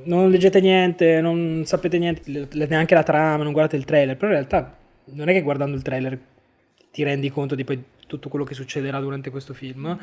non 0.02 0.28
leggete 0.28 0.60
niente, 0.60 1.22
non 1.22 1.62
sapete 1.64 1.96
niente, 1.96 2.46
neanche 2.52 2.92
la 2.92 3.02
trama, 3.02 3.42
non 3.42 3.52
guardate 3.52 3.76
il 3.76 3.86
trailer, 3.86 4.18
però 4.18 4.32
in 4.32 4.36
realtà 4.36 4.76
non 5.06 5.30
è 5.30 5.32
che 5.32 5.40
guardando 5.40 5.76
il 5.76 5.82
trailer 5.82 6.18
ti 6.92 7.02
rendi 7.02 7.30
conto 7.30 7.54
di 7.54 7.64
poi 7.64 7.82
tutto 8.06 8.28
quello 8.28 8.44
che 8.44 8.52
succederà 8.52 9.00
durante 9.00 9.30
questo 9.30 9.54
film 9.54 9.98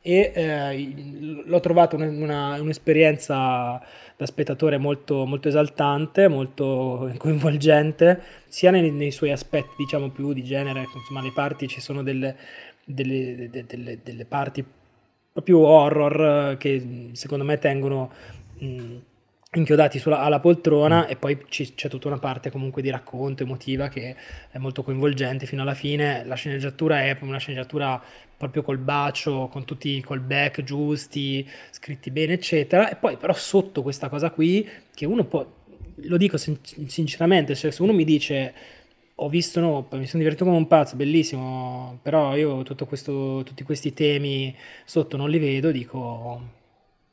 e 0.00 0.32
eh, 0.34 1.42
l'ho 1.44 1.60
trovato 1.60 1.96
una, 1.96 2.60
un'esperienza 2.60 3.82
da 4.18 4.26
spettatore 4.26 4.78
molto, 4.78 5.24
molto, 5.26 5.46
esaltante, 5.46 6.26
molto 6.26 7.14
coinvolgente, 7.18 8.20
sia 8.48 8.72
nei, 8.72 8.90
nei, 8.90 9.12
suoi 9.12 9.30
aspetti 9.30 9.76
diciamo 9.78 10.10
più 10.10 10.32
di 10.32 10.42
genere, 10.42 10.86
insomma 10.92 11.22
le 11.22 11.30
parti 11.32 11.68
ci 11.68 11.80
sono 11.80 12.02
delle, 12.02 12.36
delle, 12.84 13.48
delle, 13.48 14.00
delle 14.02 14.24
parti 14.24 14.64
proprio 15.30 15.60
horror 15.60 16.56
che 16.56 17.10
secondo 17.12 17.44
me 17.44 17.58
tengono 17.58 18.10
mh, 18.58 18.96
inchiodati 19.50 19.98
sulla, 19.98 20.20
alla 20.20 20.40
poltrona 20.40 21.06
mm. 21.06 21.10
e 21.10 21.16
poi 21.16 21.44
ci, 21.48 21.74
c'è 21.74 21.88
tutta 21.88 22.08
una 22.08 22.18
parte 22.18 22.50
comunque 22.50 22.82
di 22.82 22.90
racconto 22.90 23.44
emotiva 23.44 23.88
che 23.88 24.14
è 24.50 24.58
molto 24.58 24.82
coinvolgente 24.82 25.46
fino 25.46 25.62
alla 25.62 25.74
fine 25.74 26.22
la 26.26 26.34
sceneggiatura 26.34 27.02
è 27.02 27.16
una 27.22 27.38
sceneggiatura 27.38 28.02
proprio 28.36 28.62
col 28.62 28.76
bacio 28.76 29.48
con 29.48 29.64
tutti 29.64 29.96
i 29.96 30.02
callback 30.02 30.62
giusti 30.62 31.48
scritti 31.70 32.10
bene 32.10 32.34
eccetera 32.34 32.90
e 32.90 32.96
poi 32.96 33.16
però 33.16 33.32
sotto 33.32 33.82
questa 33.82 34.10
cosa 34.10 34.30
qui 34.30 34.68
che 34.94 35.06
uno 35.06 35.24
può 35.24 35.46
lo 36.02 36.16
dico 36.18 36.36
sin- 36.36 36.58
sinceramente 36.62 37.54
cioè 37.54 37.70
se 37.70 37.82
uno 37.82 37.94
mi 37.94 38.04
dice 38.04 38.54
ho 39.20 39.28
visto 39.28 39.58
Nope, 39.60 39.96
mi 39.96 40.06
sono 40.06 40.22
divertito 40.22 40.44
come 40.44 40.56
un 40.56 40.68
pazzo, 40.68 40.94
bellissimo, 40.94 41.98
però 42.02 42.36
io 42.36 42.62
questo, 42.86 43.42
tutti 43.44 43.64
questi 43.64 43.92
temi 43.92 44.54
sotto 44.84 45.16
non 45.16 45.28
li 45.28 45.40
vedo, 45.40 45.72
dico, 45.72 46.57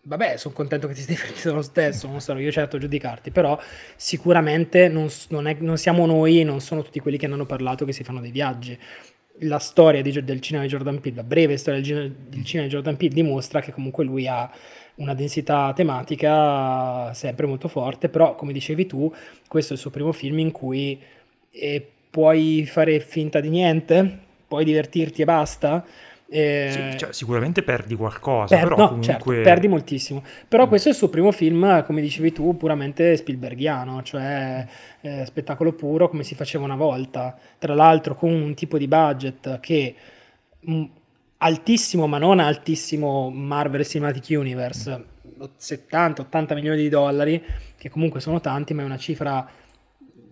vabbè, 0.08 0.38
sono 0.38 0.54
contento 0.54 0.88
che 0.88 0.94
ti 0.94 1.02
stai 1.02 1.16
divertito 1.22 1.54
lo 1.54 1.62
stesso, 1.62 2.08
non 2.08 2.22
sarò 2.22 2.40
io 2.40 2.52
certo 2.52 2.78
a 2.78 2.80
giudicarti, 2.80 3.32
però 3.32 3.60
sicuramente 3.96 4.88
non, 4.88 5.10
non, 5.30 5.48
è, 5.48 5.56
non, 5.60 5.78
siamo 5.78 6.06
noi, 6.06 6.44
non 6.44 6.62
sono 6.62 6.82
tutti 6.82 7.00
quelli 7.00 7.18
che 7.18 7.28
ne 7.28 7.34
hanno 7.34 7.46
parlato 7.46 7.86
che 7.86 7.94
si 7.94 8.04
fanno 8.04 8.22
dei 8.22 8.32
viaggi. 8.32 8.78
La 9.40 9.60
storia 9.60 10.02
di, 10.02 10.24
del 10.24 10.40
cinema 10.40 10.64
di 10.64 10.70
Jordan 10.70 11.02
Peele, 11.02 11.18
la 11.18 11.24
breve 11.24 11.58
storia 11.58 11.82
del, 11.82 12.12
del 12.12 12.46
cinema 12.46 12.68
di 12.68 12.74
Jordan 12.74 12.96
Peele 12.96 13.14
dimostra 13.14 13.60
che 13.60 13.74
comunque 13.74 14.06
lui 14.06 14.28
ha 14.28 14.50
una 14.96 15.14
densità 15.14 15.74
tematica 15.74 17.14
sempre 17.14 17.46
molto 17.46 17.68
forte, 17.68 18.08
però 18.08 18.36
come 18.36 18.54
dicevi 18.54 18.86
tu, 18.86 19.14
questo 19.48 19.74
è 19.74 19.76
il 19.76 19.82
suo 19.82 19.90
primo 19.90 20.14
film 20.14 20.40
in 20.40 20.52
cui 20.52 20.98
eh, 21.52 21.90
puoi 22.10 22.66
fare 22.66 23.02
finta 23.02 23.42
di 23.42 23.50
niente, 23.50 24.20
puoi 24.48 24.64
divertirti 24.64 25.22
e 25.22 25.26
basta. 25.26 25.86
Eh, 26.38 26.70
sì, 26.70 26.98
cioè, 26.98 27.14
sicuramente 27.14 27.64
perdi 27.64 27.96
qualcosa, 27.96 28.58
per, 28.58 28.68
però 28.68 28.76
no, 28.76 28.88
comunque... 28.88 29.14
certo, 29.14 29.32
perdi 29.32 29.70
moltissimo. 29.70 30.22
Però 30.50 30.66
mm. 30.66 30.68
questo 30.68 30.90
è 30.90 30.92
il 30.92 30.98
suo 30.98 31.08
primo 31.08 31.32
film, 31.32 31.86
come 31.86 32.02
dicevi 32.02 32.34
tu, 32.34 32.58
puramente 32.58 33.16
Spielbergiano, 33.16 34.04
cioè 34.04 34.68
eh, 35.00 35.24
spettacolo 35.26 35.72
puro 35.72 36.10
come 36.10 36.24
si 36.24 36.36
faceva 36.36 36.66
una 36.66 36.76
volta. 36.76 37.38
Tra 37.58 37.74
l'altro 37.74 38.16
con 38.16 38.34
un 38.34 38.54
tipo 38.54 38.78
di 38.78 38.86
budget 38.86 39.62
che 39.62 39.96
mh, 40.60 40.74
mm, 40.74 40.84
altissimo, 41.38 42.06
ma 42.06 42.18
non 42.18 42.40
altissimo 42.42 43.30
Marvel 43.30 43.86
Cinematic 43.86 44.38
Universe, 44.38 45.06
70-80 45.40 46.52
mm. 46.52 46.56
milioni 46.56 46.82
di 46.82 46.90
dollari, 46.90 47.42
che 47.78 47.90
comunque 47.90 48.20
sono 48.20 48.42
tanti, 48.42 48.74
ma 48.74 48.82
è 48.82 48.86
una 48.86 48.98
cifra 48.98 49.50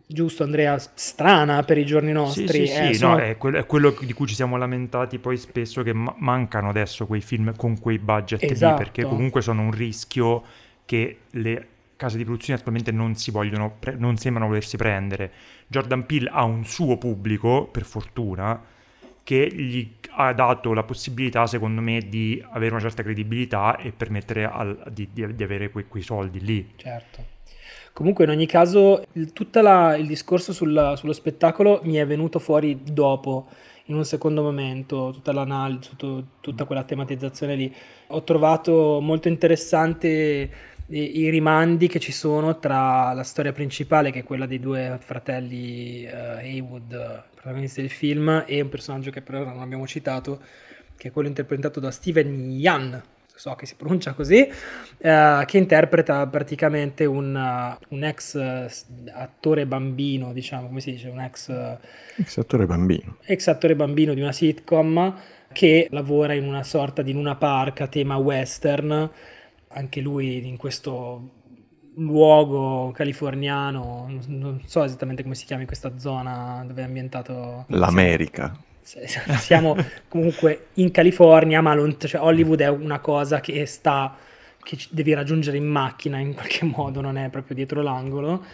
giusto 0.05 0.43
Andrea, 0.43 0.77
strana 0.77 1.63
per 1.63 1.77
i 1.77 1.85
giorni 1.85 2.11
nostri. 2.11 2.47
Sì, 2.47 2.67
sì, 2.67 2.81
eh, 2.81 2.87
sì 2.87 2.93
sono... 2.95 3.13
no, 3.13 3.19
è, 3.19 3.37
quello, 3.37 3.57
è, 3.57 3.65
quello, 3.65 3.95
di 4.01 4.13
cui 4.13 4.27
ci 4.27 4.35
siamo 4.35 4.57
lamentati 4.57 5.19
poi 5.19 5.37
spesso 5.37 5.83
che 5.83 5.93
ma- 5.93 6.13
mancano 6.17 6.69
adesso 6.69 7.05
quei 7.05 7.21
film 7.21 7.55
con 7.55 7.79
quei 7.79 7.99
budget 7.99 8.43
esatto. 8.43 8.77
lì, 8.77 8.83
perché 8.83 9.03
comunque 9.03 9.41
sono 9.41 9.61
un 9.61 9.71
rischio 9.71 10.43
che 10.85 11.19
le 11.31 11.67
case 11.95 12.17
di 12.17 12.23
produzione 12.23 12.59
attualmente 12.59 12.91
non 12.91 13.15
si 13.15 13.31
vogliono, 13.31 13.75
pre- 13.79 13.95
non 13.95 14.17
sembrano 14.17 14.47
volersi 14.47 14.77
prendere. 14.77 15.31
Jordan 15.67 16.05
Peele 16.05 16.29
ha 16.29 16.43
un 16.43 16.65
suo 16.65 16.97
pubblico, 16.97 17.67
per 17.71 17.83
fortuna, 17.83 18.61
che 19.23 19.47
gli 19.55 19.89
ha 20.15 20.33
dato 20.33 20.73
la 20.73 20.83
possibilità, 20.83 21.47
secondo 21.47 21.79
me, 21.81 21.99
di 21.99 22.43
avere 22.51 22.71
una 22.71 22.81
certa 22.81 23.03
credibilità 23.03 23.77
e 23.77 23.91
permettere 23.91 24.43
al, 24.43 24.83
di, 24.91 25.07
di, 25.11 25.43
avere 25.43 25.69
que- 25.69 25.85
quei 25.85 26.03
soldi 26.03 26.41
lì. 26.41 26.73
Certo. 26.75 27.32
Comunque, 27.93 28.23
in 28.23 28.31
ogni 28.31 28.47
caso, 28.47 29.05
tutto 29.33 29.59
il 29.59 30.07
discorso 30.07 30.51
sul, 30.51 30.93
sullo 30.97 31.13
spettacolo 31.13 31.81
mi 31.83 31.95
è 31.95 32.07
venuto 32.07 32.39
fuori 32.39 32.81
dopo, 32.83 33.47
in 33.85 33.95
un 33.95 34.03
secondo 34.03 34.41
momento, 34.41 35.11
tutta 35.13 35.31
l'analisi, 35.31 35.89
tutto, 35.89 36.25
tutta 36.39 36.65
quella 36.65 36.83
tematizzazione 36.83 37.55
lì. 37.55 37.71
Ho 38.07 38.23
trovato 38.23 38.99
molto 38.99 39.27
interessante 39.27 40.49
i, 40.87 41.19
i, 41.19 41.29
rimandi 41.29 41.87
che 41.87 41.99
ci 41.99 42.11
sono 42.11 42.57
tra 42.57 43.13
la 43.13 43.23
storia 43.23 43.51
principale, 43.51 44.09
che 44.09 44.19
è 44.19 44.23
quella 44.23 44.47
dei 44.47 44.59
due 44.59 44.97
fratelli 44.99 46.05
uh, 46.05 46.37
Haywood, 46.37 47.25
protagonisti 47.35 47.81
del 47.81 47.91
film, 47.91 48.43
e 48.47 48.59
un 48.59 48.69
personaggio 48.69 49.11
che 49.11 49.21
però 49.21 49.43
non 49.43 49.61
abbiamo 49.61 49.85
citato, 49.85 50.41
che 50.97 51.09
è 51.09 51.11
quello 51.11 51.27
interpretato 51.27 51.79
da 51.79 51.91
Steven 51.91 52.49
Yan, 52.49 53.03
so 53.35 53.55
che 53.55 53.65
si 53.65 53.75
pronuncia 53.75 54.13
così, 54.13 54.47
eh, 54.97 55.43
che 55.45 55.57
interpreta 55.57 56.25
praticamente 56.27 57.05
un, 57.05 57.35
uh, 57.35 57.95
un 57.95 58.03
ex 58.03 58.35
uh, 58.35 58.65
attore 59.13 59.65
bambino, 59.65 60.33
diciamo, 60.33 60.67
come 60.67 60.79
si 60.81 60.91
dice, 60.91 61.09
un 61.09 61.19
ex... 61.19 61.47
Uh, 61.47 62.21
ex 62.21 62.37
attore 62.37 62.65
bambino. 62.65 63.17
Ex 63.25 63.47
attore 63.47 63.75
bambino 63.75 64.13
di 64.13 64.21
una 64.21 64.31
sitcom 64.31 65.15
che 65.51 65.87
lavora 65.91 66.33
in 66.33 66.47
una 66.47 66.63
sorta 66.63 67.01
di 67.01 67.11
Luna 67.13 67.35
Park 67.35 67.81
a 67.81 67.87
tema 67.87 68.15
western, 68.17 69.09
anche 69.69 70.01
lui 70.01 70.47
in 70.47 70.57
questo 70.57 71.41
luogo 71.95 72.91
californiano, 72.91 74.07
non 74.27 74.61
so 74.65 74.83
esattamente 74.83 75.21
come 75.21 75.35
si 75.35 75.45
chiami 75.45 75.65
questa 75.65 75.97
zona 75.97 76.63
dove 76.65 76.81
è 76.81 76.85
ambientato... 76.85 77.65
L'America 77.67 78.71
siamo 78.83 79.75
comunque 80.07 80.67
in 80.73 80.91
California, 80.91 81.61
ma 81.61 81.73
lont- 81.73 82.05
cioè 82.05 82.21
Hollywood 82.21 82.61
è 82.61 82.67
una 82.69 82.99
cosa 82.99 83.39
che 83.39 83.65
sta 83.65 84.17
che 84.63 84.77
devi 84.89 85.13
raggiungere 85.13 85.57
in 85.57 85.65
macchina 85.65 86.17
in 86.17 86.33
qualche 86.33 86.65
modo, 86.65 87.01
non 87.01 87.17
è 87.17 87.29
proprio 87.29 87.55
dietro 87.55 87.81
l'angolo. 87.81 88.45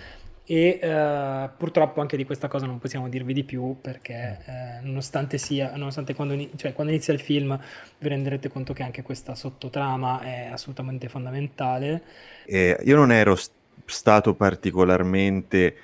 E 0.51 0.79
uh, 0.81 1.47
purtroppo 1.55 2.01
anche 2.01 2.17
di 2.17 2.25
questa 2.25 2.47
cosa 2.47 2.65
non 2.65 2.79
possiamo 2.79 3.07
dirvi 3.07 3.33
di 3.33 3.43
più 3.43 3.77
perché 3.79 4.39
eh, 4.47 4.79
nonostante 4.81 5.37
sia, 5.37 5.73
nonostante 5.75 6.15
quando, 6.15 6.35
cioè, 6.55 6.73
quando, 6.73 6.91
inizia 6.91 7.13
il 7.13 7.19
film 7.19 7.55
vi 7.99 8.07
renderete 8.07 8.49
conto 8.49 8.73
che 8.73 8.81
anche 8.81 9.03
questa 9.03 9.35
sottotrama 9.35 10.21
è 10.21 10.49
assolutamente 10.51 11.07
fondamentale. 11.07 12.01
Eh, 12.45 12.75
io 12.83 12.95
non 12.95 13.11
ero 13.11 13.35
st- 13.35 13.51
stato 13.85 14.33
particolarmente, 14.33 15.75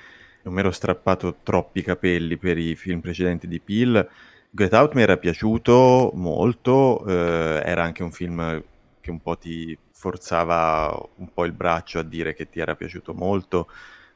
non 0.41 0.55
mi 0.55 0.61
ero 0.61 0.71
strappato 0.71 1.35
troppi 1.43 1.83
capelli 1.83 2.35
per 2.37 2.57
i 2.57 2.73
film 2.73 3.01
precedenti 3.01 3.47
di 3.47 3.59
Peel, 3.59 4.09
Get 4.57 4.71
Out 4.73 4.93
mi 4.93 5.01
era 5.01 5.17
piaciuto 5.17 6.11
molto, 6.15 7.05
eh, 7.05 7.61
era 7.65 7.83
anche 7.83 8.03
un 8.03 8.11
film 8.13 8.63
che 9.01 9.11
un 9.11 9.19
po' 9.19 9.37
ti 9.37 9.77
forzava 9.91 10.97
un 11.17 11.33
po' 11.33 11.43
il 11.43 11.51
braccio 11.51 11.99
a 11.99 12.03
dire 12.03 12.33
che 12.33 12.47
ti 12.47 12.61
era 12.61 12.73
piaciuto 12.73 13.13
molto, 13.13 13.67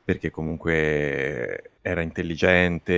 perché 0.01 0.29
comunque 0.31 1.72
era 1.81 2.00
intelligente 2.01 2.93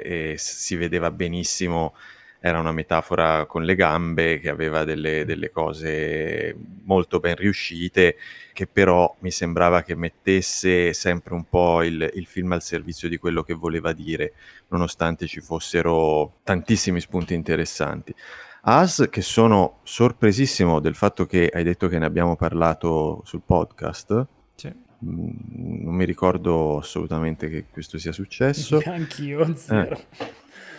e 0.00 0.34
si 0.38 0.76
vedeva 0.76 1.10
benissimo 1.10 1.94
era 2.40 2.58
una 2.58 2.72
metafora 2.72 3.44
con 3.44 3.64
le 3.64 3.74
gambe 3.74 4.40
che 4.40 4.48
aveva 4.48 4.84
delle, 4.84 5.26
delle, 5.26 5.50
cose 5.50 6.56
molto 6.84 7.20
ben 7.20 7.36
riuscite, 7.36 8.16
che 8.54 8.66
però 8.66 9.14
mi 9.20 9.30
sembrava 9.30 9.82
che 9.82 9.94
mettesse 9.94 10.94
sempre 10.94 11.34
un 11.34 11.44
po' 11.44 11.82
il, 11.82 12.10
il, 12.14 12.26
film 12.26 12.52
al 12.52 12.62
servizio 12.62 13.10
di 13.10 13.18
quello 13.18 13.42
che 13.42 13.52
voleva 13.52 13.92
dire, 13.92 14.32
nonostante 14.68 15.26
ci 15.26 15.40
fossero 15.40 16.38
tantissimi 16.42 17.00
spunti 17.00 17.34
interessanti. 17.34 18.14
As, 18.62 19.06
che 19.10 19.22
sono 19.22 19.80
sorpresissimo 19.82 20.80
del 20.80 20.94
fatto 20.94 21.26
che 21.26 21.50
hai 21.52 21.62
detto 21.62 21.88
che 21.88 21.98
ne 21.98 22.06
abbiamo 22.06 22.36
parlato 22.36 23.20
sul 23.24 23.42
podcast. 23.44 24.26
Sì. 24.54 24.72
Mm, 25.04 25.82
non 25.84 25.94
mi 25.94 26.04
ricordo 26.04 26.78
assolutamente 26.78 27.48
che 27.50 27.66
questo 27.70 27.98
sia 27.98 28.12
successo. 28.12 28.80
Anch'io, 28.84 29.54
zero. 29.56 29.98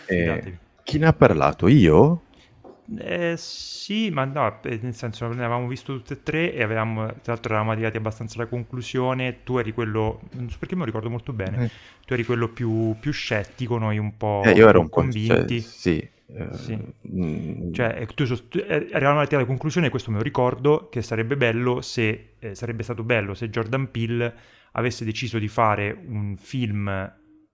Eh, 0.06 0.24
eh, 0.24 0.58
chi 0.82 0.98
ne 0.98 1.06
ha 1.06 1.12
parlato? 1.12 1.68
Io? 1.68 2.22
Eh, 2.98 3.34
sì, 3.36 4.10
ma 4.10 4.24
no, 4.24 4.60
eh, 4.62 4.78
nel 4.82 4.94
senso 4.94 5.26
ne 5.28 5.44
avevamo 5.44 5.66
visto 5.66 5.94
tutte 5.94 6.14
e 6.14 6.22
tre 6.22 6.52
e 6.52 6.62
avevamo, 6.62 7.06
tra 7.06 7.32
l'altro 7.32 7.52
eravamo 7.52 7.70
arrivati 7.70 7.96
abbastanza 7.96 8.38
alla 8.38 8.48
conclusione, 8.48 9.42
tu 9.44 9.56
eri 9.56 9.72
quello, 9.72 10.20
non 10.32 10.50
so 10.50 10.58
perché 10.58 10.74
me 10.74 10.80
lo 10.80 10.86
ricordo 10.86 11.08
molto 11.08 11.32
bene, 11.32 11.64
eh. 11.64 11.70
tu 12.04 12.12
eri 12.12 12.24
quello 12.24 12.48
più, 12.48 12.96
più, 13.00 13.12
scettico, 13.12 13.78
noi 13.78 13.98
un 13.98 14.16
po' 14.16 14.42
eh, 14.44 14.50
io 14.52 14.68
ero 14.68 14.80
un 14.80 14.88
convinti. 14.88 15.60
Cioè, 15.60 15.70
sì. 15.70 16.10
Sì. 16.52 16.78
Mm. 17.14 17.74
Cioè, 17.74 18.06
tu 18.14 18.24
sost- 18.24 18.56
eravamo 18.56 19.18
arrivati 19.18 19.34
alla 19.34 19.44
conclusione, 19.44 19.90
questo 19.90 20.10
me 20.10 20.16
lo 20.16 20.22
ricordo, 20.22 20.88
che 20.90 21.02
sarebbe 21.02 21.36
bello 21.36 21.82
se, 21.82 22.36
eh, 22.38 22.54
sarebbe 22.54 22.82
stato 22.82 23.02
bello 23.02 23.34
se 23.34 23.50
Jordan 23.50 23.90
Peele 23.90 24.34
avesse 24.72 25.04
deciso 25.04 25.38
di 25.38 25.48
fare 25.48 25.94
un 26.06 26.36
film 26.38 26.88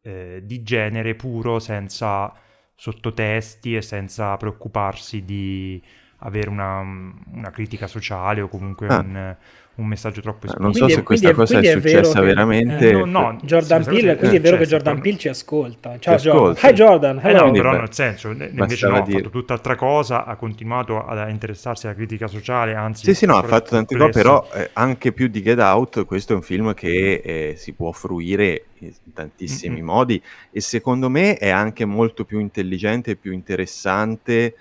eh, 0.01 0.43
di 0.45 0.63
genere 0.63 1.17
puro 1.17 1.59
senza 1.59 2.33
sottotesti 2.79 3.75
e 3.75 3.83
senza 3.83 4.37
preoccuparsi 4.37 5.25
di 5.25 5.83
avere 6.19 6.49
una, 6.49 6.81
una 6.81 7.51
critica 7.51 7.87
sociale 7.87 8.41
o 8.41 8.49
comunque 8.49 8.87
ah. 8.89 8.99
un, 8.99 9.37
un 9.77 9.87
messaggio 9.87 10.21
troppo 10.21 10.47
esplicito. 10.47 10.63
Non 10.63 10.73
so 10.73 10.85
quindi, 10.85 10.95
se 10.95 11.03
questa 11.05 11.33
cosa 11.33 11.59
è, 11.61 11.63
è 11.63 11.81
successa 11.81 12.21
veramente. 12.21 12.91
Eh, 12.91 12.93
no, 12.93 13.05
no, 13.05 13.39
Jordan 13.43 13.85
Peele, 13.85 14.17
quindi 14.17 14.37
è 14.37 14.41
vero 14.41 14.57
che 14.57 14.67
Jordan 14.67 15.01
Peele 15.01 15.19
ci 15.19 15.29
ascolta. 15.29 15.99
Ciao 16.01 16.17
Jordan. 16.17 16.71
Hi 16.71 16.75
Jordan. 16.75 17.21
Eh 17.23 17.33
no, 17.33 17.51
però 17.53 17.73
nel 17.73 17.93
senso, 17.93 18.31
invece 18.31 18.89
no, 18.89 18.97
ha 18.97 19.05
fatto 19.05 19.31
tutt'altra 19.31 19.77
cosa, 19.77 20.25
ha 20.25 20.35
continuato 20.35 21.05
a 21.05 21.29
interessarsi 21.29 21.87
alla 21.87 21.95
critica 21.95 22.27
sociale, 22.27 22.75
anzi... 22.75 23.05
Sì, 23.05 23.15
sì, 23.15 23.27
no, 23.27 23.37
ha 23.37 23.43
fatto 23.45 23.71
tante 23.71 23.97
cose, 23.97 24.11
però 24.11 24.49
eh, 24.53 24.71
anche 24.73 25.13
più 25.13 25.29
di 25.29 25.41
Get 25.41 25.61
Out, 25.61 26.05
questo 26.05 26.33
è 26.33 26.37
un 26.37 26.43
film 26.43 26.75
che 26.75 27.23
eh, 27.25 27.55
si 27.57 27.73
può 27.73 27.93
fruire 27.93 28.65
in 28.79 28.93
tantissimi 29.13 29.77
mm-hmm. 29.77 29.85
modi 29.85 30.23
e 30.51 30.61
secondo 30.61 31.09
me 31.09 31.37
è 31.37 31.51
anche 31.51 31.85
molto 31.85 32.25
più 32.25 32.41
intelligente 32.41 33.13
e 33.13 33.17
più 33.17 33.33
interessante 33.33 34.55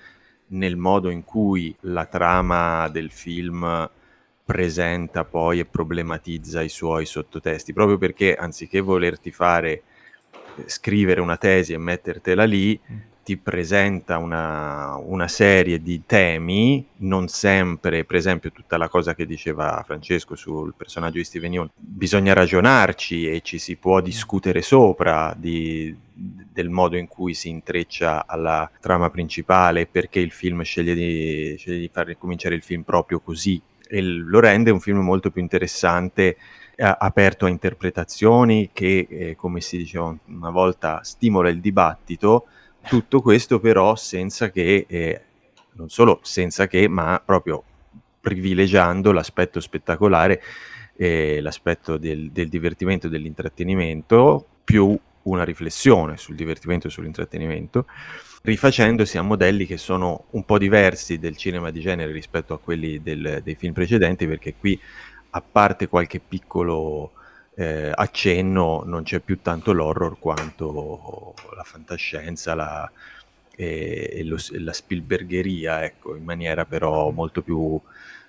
nel 0.49 0.77
modo 0.77 1.09
in 1.09 1.23
cui 1.23 1.75
la 1.81 2.05
trama 2.05 2.87
del 2.89 3.11
film 3.11 3.89
presenta 4.45 5.25
poi 5.25 5.59
e 5.59 5.65
problematizza 5.65 6.61
i 6.61 6.69
suoi 6.69 7.05
sottotesti, 7.05 7.73
proprio 7.73 7.97
perché 7.97 8.35
anziché 8.35 8.79
volerti 8.79 9.31
fare 9.31 9.71
eh, 9.71 10.63
scrivere 10.67 11.19
una 11.19 11.35
tesi 11.35 11.73
e 11.73 11.77
mettertela 11.77 12.45
lì, 12.45 12.79
mm. 12.79 12.97
Ti 13.27 13.35
presenta 13.35 14.19
una, 14.19 14.95
una, 14.95 15.27
serie 15.27 15.81
di 15.81 16.03
temi, 16.05 16.87
non 16.99 17.27
sempre, 17.27 18.05
per 18.05 18.15
esempio 18.15 18.53
tutta 18.53 18.77
la 18.77 18.87
cosa 18.87 19.15
che 19.15 19.25
diceva 19.25 19.83
Francesco 19.85 20.35
sul 20.35 20.73
personaggio 20.77 21.17
di 21.17 21.25
Steven 21.25 21.51
Yeun, 21.51 21.69
bisogna 21.75 22.31
ragionarci 22.31 23.29
e 23.29 23.41
ci 23.41 23.59
si 23.59 23.75
può 23.75 23.99
discutere 23.99 24.61
sopra 24.61 25.35
di, 25.37 25.93
del 26.13 26.69
modo 26.69 26.95
in 26.95 27.09
cui 27.09 27.33
si 27.33 27.49
intreccia 27.49 28.25
alla 28.25 28.71
trama 28.79 29.09
principale, 29.09 29.87
perché 29.87 30.21
il 30.21 30.31
film 30.31 30.61
sceglie 30.61 30.93
di, 30.93 31.55
sceglie 31.57 31.79
di 31.79 31.89
far 31.91 32.17
cominciare 32.17 32.55
il 32.55 32.63
film 32.63 32.83
proprio 32.83 33.19
così. 33.19 33.61
E 33.89 34.01
lo 34.01 34.39
rende 34.39 34.71
un 34.71 34.79
film 34.79 34.99
molto 34.99 35.31
più 35.31 35.41
interessante, 35.41 36.37
eh, 36.77 36.95
aperto 36.97 37.43
a 37.43 37.49
interpretazioni, 37.49 38.69
che 38.71 39.05
eh, 39.09 39.35
come 39.35 39.59
si 39.59 39.75
diceva 39.75 40.15
una 40.27 40.49
volta 40.49 41.01
stimola 41.03 41.49
il 41.49 41.59
dibattito, 41.59 42.45
tutto 42.87 43.21
questo 43.21 43.59
però 43.59 43.95
senza 43.95 44.49
che, 44.49 44.85
eh, 44.87 45.21
non 45.73 45.89
solo 45.89 46.19
senza 46.23 46.67
che, 46.67 46.87
ma 46.87 47.21
proprio 47.23 47.63
privilegiando 48.19 49.11
l'aspetto 49.11 49.59
spettacolare, 49.59 50.41
l'aspetto 50.97 51.97
del, 51.97 52.31
del 52.31 52.49
divertimento 52.49 53.05
e 53.07 53.09
dell'intrattenimento, 53.09 54.45
più 54.63 54.97
una 55.23 55.43
riflessione 55.43 56.17
sul 56.17 56.35
divertimento 56.35 56.87
e 56.87 56.89
sull'intrattenimento 56.89 57.85
rifacendosi 58.47 59.17
a 59.17 59.21
modelli 59.21 59.65
che 59.65 59.77
sono 59.77 60.25
un 60.31 60.45
po' 60.45 60.57
diversi 60.57 61.19
del 61.19 61.35
cinema 61.35 61.69
di 61.69 61.81
genere 61.81 62.11
rispetto 62.11 62.53
a 62.53 62.59
quelli 62.59 63.01
del, 63.01 63.41
dei 63.43 63.55
film 63.55 63.73
precedenti, 63.73 64.25
perché 64.25 64.55
qui, 64.55 64.79
a 65.31 65.41
parte 65.41 65.87
qualche 65.87 66.19
piccolo 66.19 67.11
eh, 67.59 67.91
accenno, 67.91 68.83
non 68.85 69.01
c'è 69.01 69.19
più 69.19 69.41
tanto 69.41 69.73
l'horror 69.73 70.19
quanto 70.19 71.33
la 71.55 71.63
fantascienza, 71.63 72.53
la, 72.53 72.91
e, 73.55 74.09
e 74.13 74.23
lo, 74.23 74.37
la 74.59 74.73
Spielbergheria, 74.73 75.83
ecco, 75.83 76.15
in 76.15 76.23
maniera 76.23 76.65
però 76.65 77.09
molto 77.09 77.41
più 77.41 77.81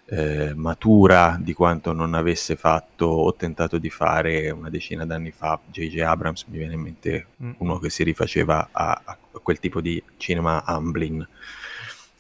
eh, 0.07 0.55
matura 0.55 1.37
di 1.39 1.53
quanto 1.53 1.93
non 1.93 2.15
avesse 2.15 2.57
fatto 2.57 3.05
o 3.05 3.35
tentato 3.35 3.77
di 3.77 3.91
fare 3.91 4.49
una 4.49 4.71
decina 4.71 5.05
d'anni 5.05 5.31
fa 5.31 5.61
J.J. 5.67 6.01
Abrams, 6.01 6.45
mi 6.45 6.57
viene 6.57 6.73
in 6.73 6.81
mente 6.81 7.27
mm. 7.43 7.51
uno 7.59 7.79
che 7.79 7.91
si 7.91 8.05
rifaceva 8.05 8.71
a, 8.73 8.99
a 9.05 9.19
quel 9.43 9.59
tipo 9.59 9.83
di 9.83 10.03
cinema 10.17 10.65
Amblin. 10.65 11.29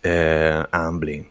Eh, 0.00 0.66
Amblin. 0.68 1.26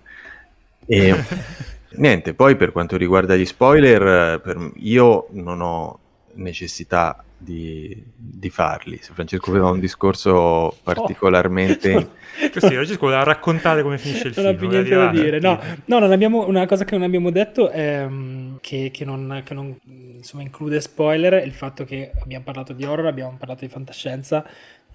E 0.88 1.24
niente, 1.92 2.34
poi 2.34 2.56
per 2.56 2.72
quanto 2.72 2.98
riguarda 2.98 3.36
gli 3.36 3.46
spoiler, 3.46 4.40
per, 4.42 4.72
io 4.76 5.28
non 5.32 5.62
ho 5.62 6.00
necessità 6.34 7.24
di, 7.38 8.04
di, 8.16 8.50
farli. 8.50 8.98
Se 9.02 9.14
Francesco 9.14 9.52
aveva 9.52 9.70
un 9.70 9.80
discorso 9.80 10.76
particolarmente... 10.84 12.10
Oh. 12.38 12.50
Così, 12.54 12.68
Francesco 12.68 13.00
voleva 13.00 13.24
raccontare 13.24 13.82
come 13.82 13.98
finisce 13.98 14.28
il 14.28 14.34
non 14.36 14.46
film. 14.46 14.46
Non 14.46 14.54
ho 14.54 14.58
più 14.58 14.68
niente 14.70 14.96
da 14.96 15.08
dire. 15.08 15.40
No, 15.40 15.60
no 15.86 15.98
non 15.98 16.12
abbiamo, 16.12 16.46
una 16.46 16.68
cosa 16.68 16.86
che 16.86 16.94
non 16.96 17.04
abbiamo 17.04 17.32
detto 17.32 17.70
è 17.70 18.06
um, 18.06 18.60
che, 18.62 18.92
che, 18.94 19.06
non, 19.06 19.42
che 19.44 19.56
non 19.56 19.76
insomma, 19.84 20.44
include 20.44 20.80
spoiler 20.80 21.44
il 21.44 21.54
fatto 21.54 21.84
che 21.84 22.12
abbiamo 22.22 22.44
parlato 22.44 22.74
di 22.74 22.84
horror, 22.84 23.08
abbiamo 23.08 23.36
parlato 23.40 23.66
di 23.66 23.72
fantascienza, 23.72 24.46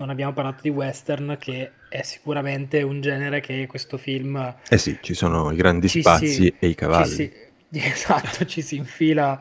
non 0.03 0.11
abbiamo 0.11 0.33
parlato 0.33 0.63
di 0.63 0.69
western, 0.69 1.37
che 1.39 1.71
è 1.89 2.03
sicuramente 2.03 2.83
un 2.83 3.01
genere 3.01 3.41
che 3.41 3.67
questo 3.69 3.97
film... 3.99 4.57
Eh 4.69 4.79
sì, 4.79 4.99
ci 5.01 5.15
sono 5.15 5.53
i 5.53 5.57
grandi 5.57 5.87
spazi 5.87 6.29
si, 6.29 6.55
e 6.59 6.67
i 6.67 6.75
cavalli. 6.75 7.07
Si, 7.07 7.33
esatto, 7.71 8.45
ci 8.45 8.63
si 8.63 8.77
infila 8.77 9.41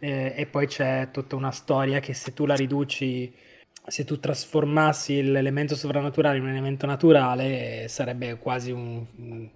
eh, 0.00 0.34
e 0.36 0.46
poi 0.46 0.66
c'è 0.66 1.10
tutta 1.12 1.36
una 1.36 1.52
storia 1.52 2.00
che 2.00 2.14
se 2.14 2.34
tu 2.34 2.46
la 2.46 2.56
riduci, 2.56 3.32
se 3.86 4.04
tu 4.04 4.18
trasformassi 4.18 5.22
l'elemento 5.22 5.76
sovrannaturale 5.76 6.38
in 6.38 6.42
un 6.42 6.50
elemento 6.50 6.84
naturale, 6.84 7.86
sarebbe 7.88 8.38
quasi 8.38 8.72
un... 8.72 9.06
un, 9.18 9.48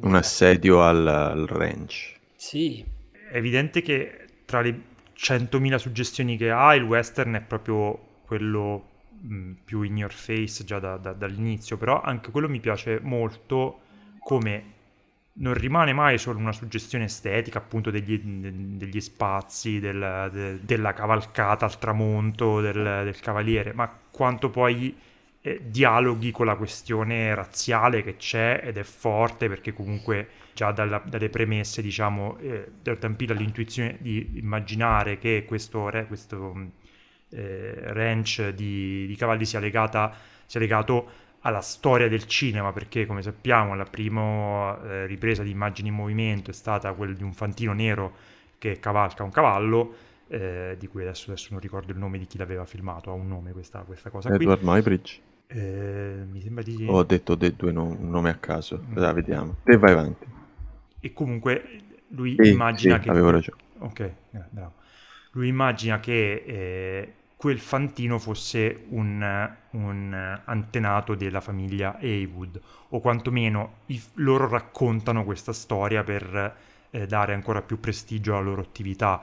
un 0.00 0.14
assedio 0.16 0.82
al, 0.82 1.06
al 1.06 1.46
ranch. 1.46 2.14
Sì. 2.34 2.84
È 3.30 3.36
evidente 3.36 3.80
che 3.80 4.26
tra 4.44 4.60
le 4.60 4.92
100.000 5.16 5.76
suggestioni 5.76 6.36
che 6.36 6.50
ha, 6.50 6.74
il 6.74 6.82
western 6.82 7.34
è 7.34 7.40
proprio 7.40 7.96
quello 8.26 8.88
più 9.64 9.82
in 9.82 9.96
your 9.96 10.12
face 10.12 10.64
già 10.64 10.78
da, 10.78 10.96
da, 10.96 11.12
dall'inizio, 11.12 11.76
però 11.76 12.00
anche 12.00 12.30
quello 12.30 12.48
mi 12.48 12.60
piace 12.60 13.00
molto 13.02 13.80
come 14.20 14.72
non 15.36 15.54
rimane 15.54 15.92
mai 15.92 16.18
solo 16.18 16.38
una 16.38 16.52
suggestione 16.52 17.04
estetica, 17.04 17.58
appunto 17.58 17.90
degli, 17.90 18.20
degli 18.20 19.00
spazi, 19.00 19.80
del, 19.80 20.30
de, 20.32 20.64
della 20.64 20.92
cavalcata 20.92 21.64
al 21.64 21.78
tramonto 21.78 22.60
del, 22.60 23.02
del 23.04 23.18
cavaliere, 23.20 23.72
ma 23.72 23.90
quanto 24.10 24.50
poi 24.50 24.96
eh, 25.40 25.60
dialoghi 25.64 26.30
con 26.30 26.46
la 26.46 26.56
questione 26.56 27.34
razziale 27.34 28.02
che 28.02 28.16
c'è 28.16 28.60
ed 28.62 28.78
è 28.78 28.82
forte 28.82 29.48
perché 29.48 29.72
comunque 29.72 30.28
già 30.54 30.70
dalla, 30.70 31.02
dalle 31.04 31.28
premesse, 31.28 31.82
diciamo, 31.82 32.38
eh, 32.38 32.70
Tampila 32.98 33.34
l'intuizione 33.34 33.98
di 34.00 34.38
immaginare 34.38 35.18
che 35.18 35.44
questo, 35.46 35.88
re, 35.90 36.06
questo 36.06 36.70
eh, 37.34 37.74
ranch 37.92 38.50
di, 38.50 39.06
di, 39.06 39.16
cavalli 39.16 39.44
sia, 39.44 39.58
legata, 39.58 40.14
sia 40.46 40.60
legato 40.60 41.22
alla 41.40 41.60
storia 41.60 42.08
del 42.08 42.26
cinema, 42.26 42.72
perché 42.72 43.06
come 43.06 43.22
sappiamo 43.22 43.74
la 43.74 43.84
prima 43.84 44.80
eh, 44.82 45.06
ripresa 45.06 45.42
di 45.42 45.50
immagini 45.50 45.88
in 45.88 45.94
movimento 45.94 46.50
è 46.50 46.54
stata 46.54 46.92
quella 46.92 47.12
di 47.12 47.22
un 47.22 47.34
fantino 47.34 47.72
nero 47.72 48.12
che 48.58 48.78
cavalca 48.78 49.24
un 49.24 49.30
cavallo, 49.30 49.94
eh, 50.28 50.76
di 50.78 50.86
cui 50.86 51.02
adesso, 51.02 51.30
adesso, 51.30 51.48
non 51.50 51.60
ricordo 51.60 51.92
il 51.92 51.98
nome 51.98 52.18
di 52.18 52.26
chi 52.26 52.38
l'aveva 52.38 52.64
filmato, 52.64 53.10
ha 53.10 53.12
un 53.12 53.28
nome 53.28 53.52
questa, 53.52 53.80
questa 53.80 54.08
cosa 54.08 54.32
Edward 54.32 54.60
qui. 54.60 54.68
Muybridge. 54.68 55.20
Eh, 55.46 56.24
mi 56.30 56.40
sembra 56.40 56.62
di... 56.62 56.86
Ho 56.88 57.02
detto 57.02 57.34
dei 57.34 57.54
due 57.54 57.72
no- 57.72 57.96
nomi 58.00 58.30
a 58.30 58.36
caso, 58.36 58.82
mm. 58.82 58.94
Dai, 58.94 59.12
vediamo. 59.12 59.56
E 59.64 59.76
vai 59.76 59.92
avanti. 59.92 60.26
E 61.00 61.12
comunque 61.12 61.82
lui 62.08 62.36
sì, 62.38 62.52
immagina 62.52 62.96
sì, 62.96 63.02
che... 63.02 63.10
avevo 63.10 63.30
ragione. 63.30 63.60
Ok, 63.78 64.00
eh, 64.00 64.14
bravo. 64.48 64.72
Lui 65.32 65.48
immagina 65.48 66.00
che 66.00 66.42
eh, 66.46 67.12
quel 67.44 67.60
fantino 67.60 68.18
fosse 68.18 68.86
un, 68.88 69.50
un, 69.72 70.40
antenato 70.46 71.14
della 71.14 71.42
famiglia 71.42 71.98
Haywood, 72.00 72.58
o 72.88 73.00
quantomeno 73.00 73.80
i, 73.88 74.02
loro 74.14 74.48
raccontano 74.48 75.24
questa 75.24 75.52
storia 75.52 76.02
per 76.02 76.56
eh, 76.88 77.06
dare 77.06 77.34
ancora 77.34 77.60
più 77.60 77.78
prestigio 77.80 78.32
alla 78.32 78.44
loro 78.44 78.62
attività. 78.62 79.20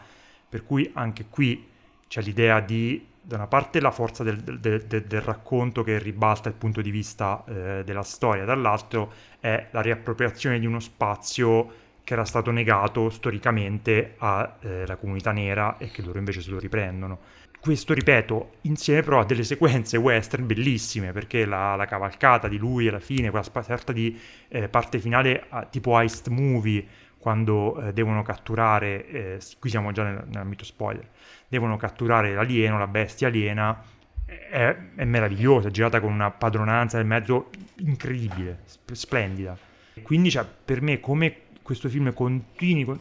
Per 0.48 0.64
cui 0.64 0.92
anche 0.94 1.26
qui 1.32 1.68
c'è 2.08 2.22
l'idea 2.22 2.60
di, 2.60 3.04
da 3.20 3.38
una 3.38 3.48
parte, 3.48 3.82
la 3.82 3.90
forza 3.90 4.24
del, 4.24 4.38
del, 4.38 4.84
del, 4.84 5.06
del 5.06 5.22
racconto 5.22 5.82
che 5.82 5.98
ribalta 5.98 6.48
il 6.48 6.54
punto 6.54 6.84
di 6.84 6.92
vista 6.92 7.44
eh, 7.48 7.82
della 7.84 8.04
storia, 8.04 8.46
dall'altro 8.46 9.14
è 9.40 9.70
la 9.72 9.82
riappropriazione 9.82 10.60
di 10.60 10.68
uno 10.68 10.80
spazio 10.80 11.74
che 12.04 12.14
era 12.14 12.26
stato 12.26 12.52
negato 12.52 13.10
storicamente 13.10 14.14
alla 14.20 14.60
eh, 14.60 14.98
comunità 15.00 15.32
nera 15.32 15.78
e 15.80 15.90
che 15.90 16.04
loro 16.04 16.20
invece 16.20 16.42
se 16.42 16.52
lo 16.52 16.60
riprendono 16.60 17.40
questo, 17.62 17.94
ripeto, 17.94 18.54
insieme 18.62 19.04
però 19.04 19.20
a 19.20 19.26
delle 19.26 19.44
sequenze 19.44 19.96
western 19.96 20.48
bellissime, 20.48 21.12
perché 21.12 21.46
la, 21.46 21.76
la 21.76 21.86
cavalcata 21.86 22.48
di 22.48 22.58
lui 22.58 22.88
alla 22.88 23.00
fine, 23.00 23.30
quella 23.30 23.46
sorta 23.62 23.94
di 23.94 24.20
eh, 24.48 24.68
parte 24.68 25.00
finale 25.00 25.48
eh, 25.48 25.68
tipo 25.70 25.98
heist 25.98 26.30
movie, 26.30 26.84
quando 27.20 27.80
eh, 27.80 27.94
devono 27.94 28.24
catturare, 28.24 29.08
eh, 29.08 29.40
qui 29.60 29.70
siamo 29.70 29.92
già 29.92 30.04
nel, 30.04 30.24
nell'ambito 30.26 30.66
spoiler, 30.66 31.08
devono 31.48 31.78
catturare 31.78 32.34
l'alieno, 32.34 32.80
la 32.80 32.88
bestia 32.88 33.28
aliena, 33.28 33.80
è, 34.26 34.76
è 34.96 35.06
meravigliosa, 35.06 35.68
è 35.68 35.72
girata 35.72 36.00
con 36.00 36.12
una 36.12 36.32
padronanza 36.32 36.98
nel 36.98 37.06
mezzo 37.06 37.50
incredibile, 37.76 38.62
sp- 38.66 38.94
splendida. 38.94 39.56
Quindi 40.02 40.32
cioè, 40.32 40.46
per 40.66 40.82
me 40.82 41.00
come 41.00 41.36
questo 41.62 41.90
film 41.90 42.12
continui 42.12 43.00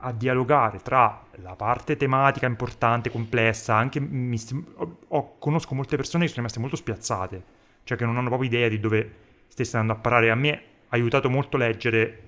a 0.00 0.12
dialogare 0.12 0.78
tra 0.78 1.22
la 1.36 1.54
parte 1.54 1.96
tematica 1.96 2.46
importante, 2.46 3.10
complessa, 3.10 3.74
anche 3.74 4.00
mi, 4.00 4.38
ho, 5.08 5.38
conosco 5.38 5.74
molte 5.74 5.96
persone 5.96 6.24
che 6.24 6.30
sono 6.30 6.40
rimaste 6.40 6.60
molto 6.60 6.76
spiazzate 6.76 7.58
cioè 7.90 7.98
che 7.98 8.04
non 8.04 8.16
hanno 8.16 8.28
proprio 8.28 8.48
idea 8.48 8.68
di 8.68 8.78
dove 8.78 9.14
stesse 9.48 9.76
andando 9.76 9.98
a 9.98 10.02
parare. 10.02 10.30
A 10.30 10.34
me 10.34 10.52
ha 10.52 10.60
aiutato 10.90 11.28
molto 11.28 11.56
leggere 11.56 12.22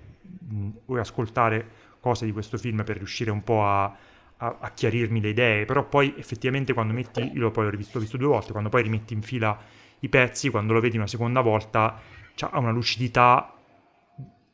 o 0.87 0.99
ascoltare 0.99 1.81
cose 2.01 2.25
di 2.25 2.33
questo 2.33 2.59
film 2.59 2.83
per 2.85 2.97
riuscire 2.97 3.31
un 3.31 3.45
po' 3.45 3.65
a, 3.65 3.85
a, 3.85 4.57
a, 4.59 4.71
chiarirmi 4.71 5.21
le 5.21 5.29
idee, 5.29 5.65
però 5.65 5.85
poi 5.87 6.15
effettivamente 6.17 6.73
quando 6.73 6.93
metti, 6.93 7.31
io 7.33 7.51
poi 7.53 7.65
l'ho 7.65 7.71
rivisto, 7.71 7.93
l'ho 7.95 8.01
visto 8.01 8.17
due 8.17 8.27
volte, 8.27 8.51
quando 8.51 8.71
poi 8.71 8.83
rimetti 8.83 9.15
in 9.15 9.23
fila 9.23 9.57
i 10.01 10.09
pezzi, 10.09 10.51
quando 10.51 10.73
lo 10.73 10.81
vedi 10.81 10.97
una 10.97 11.07
seconda 11.07 11.41
volta, 11.41 12.01
ha 12.41 12.59
una 12.59 12.73
lucidità 12.73 13.55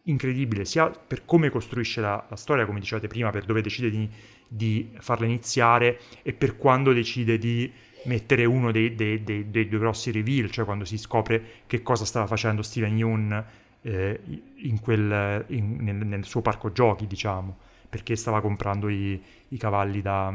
incredibile, 0.08 0.64
sia 0.64 0.88
per 0.90 1.24
come 1.24 1.50
costruisce 1.50 2.00
la, 2.00 2.24
la 2.28 2.36
storia, 2.36 2.66
come 2.66 2.80
dicevate 2.80 3.08
prima, 3.08 3.30
per 3.30 3.44
dove 3.44 3.62
decide 3.62 3.90
di, 3.90 4.08
di, 4.46 4.90
farla 4.98 5.26
iniziare 5.26 6.00
e 6.22 6.32
per 6.32 6.56
quando 6.56 6.92
decide 6.92 7.38
di 7.38 7.70
mettere 8.04 8.44
uno 8.44 8.70
dei, 8.70 8.94
dei, 8.94 9.22
dei, 9.22 9.50
dei, 9.50 9.68
due 9.68 9.78
grossi 9.78 10.10
reveal, 10.10 10.50
cioè 10.50 10.64
quando 10.64 10.84
si 10.84 10.98
scopre 10.98 11.42
che 11.66 11.82
cosa 11.82 12.04
stava 12.04 12.26
facendo 12.26 12.62
Steven 12.62 12.96
Yeun 12.96 13.44
eh, 13.82 14.20
in 14.56 14.80
quel, 14.80 15.44
in, 15.48 15.76
nel, 15.80 15.96
nel, 15.96 16.24
suo 16.24 16.40
parco 16.40 16.72
giochi, 16.72 17.06
diciamo, 17.06 17.56
perché 17.88 18.16
stava 18.16 18.40
comprando 18.40 18.88
i, 18.88 19.20
i 19.48 19.56
cavalli 19.56 20.00
da, 20.00 20.32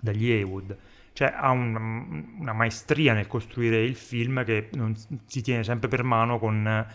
dagli 0.00 0.30
Haywood. 0.30 0.76
Cioè 1.12 1.34
ha 1.36 1.50
un, 1.50 2.36
una 2.38 2.52
maestria 2.52 3.12
nel 3.12 3.26
costruire 3.26 3.82
il 3.82 3.96
film 3.96 4.44
che 4.44 4.68
non 4.74 4.94
si 5.26 5.42
tiene 5.42 5.64
sempre 5.64 5.88
per 5.88 6.04
mano 6.04 6.38
con 6.38 6.86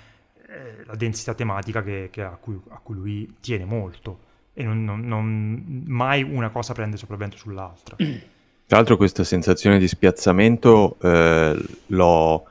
eh, 0.54 0.84
la 0.86 0.96
densità 0.96 1.34
tematica 1.34 1.82
che, 1.82 2.10
che 2.12 2.22
a, 2.22 2.38
cui, 2.40 2.60
a, 2.70 2.80
cui, 2.82 2.96
lui 2.96 3.36
tiene 3.40 3.66
molto 3.66 4.32
e 4.54 4.64
non, 4.64 4.84
non, 4.84 5.02
non, 5.02 5.84
mai 5.88 6.22
una 6.22 6.50
cosa 6.50 6.74
prende 6.74 6.98
sopravvento 6.98 7.38
sull'altra. 7.38 7.96
Tra 7.98 8.78
l'altro 8.78 8.96
questa 8.96 9.24
sensazione 9.24 9.80
di 9.80 9.88
spiazzamento 9.88 10.98
eh, 11.02 11.66
l'ho 11.88 12.46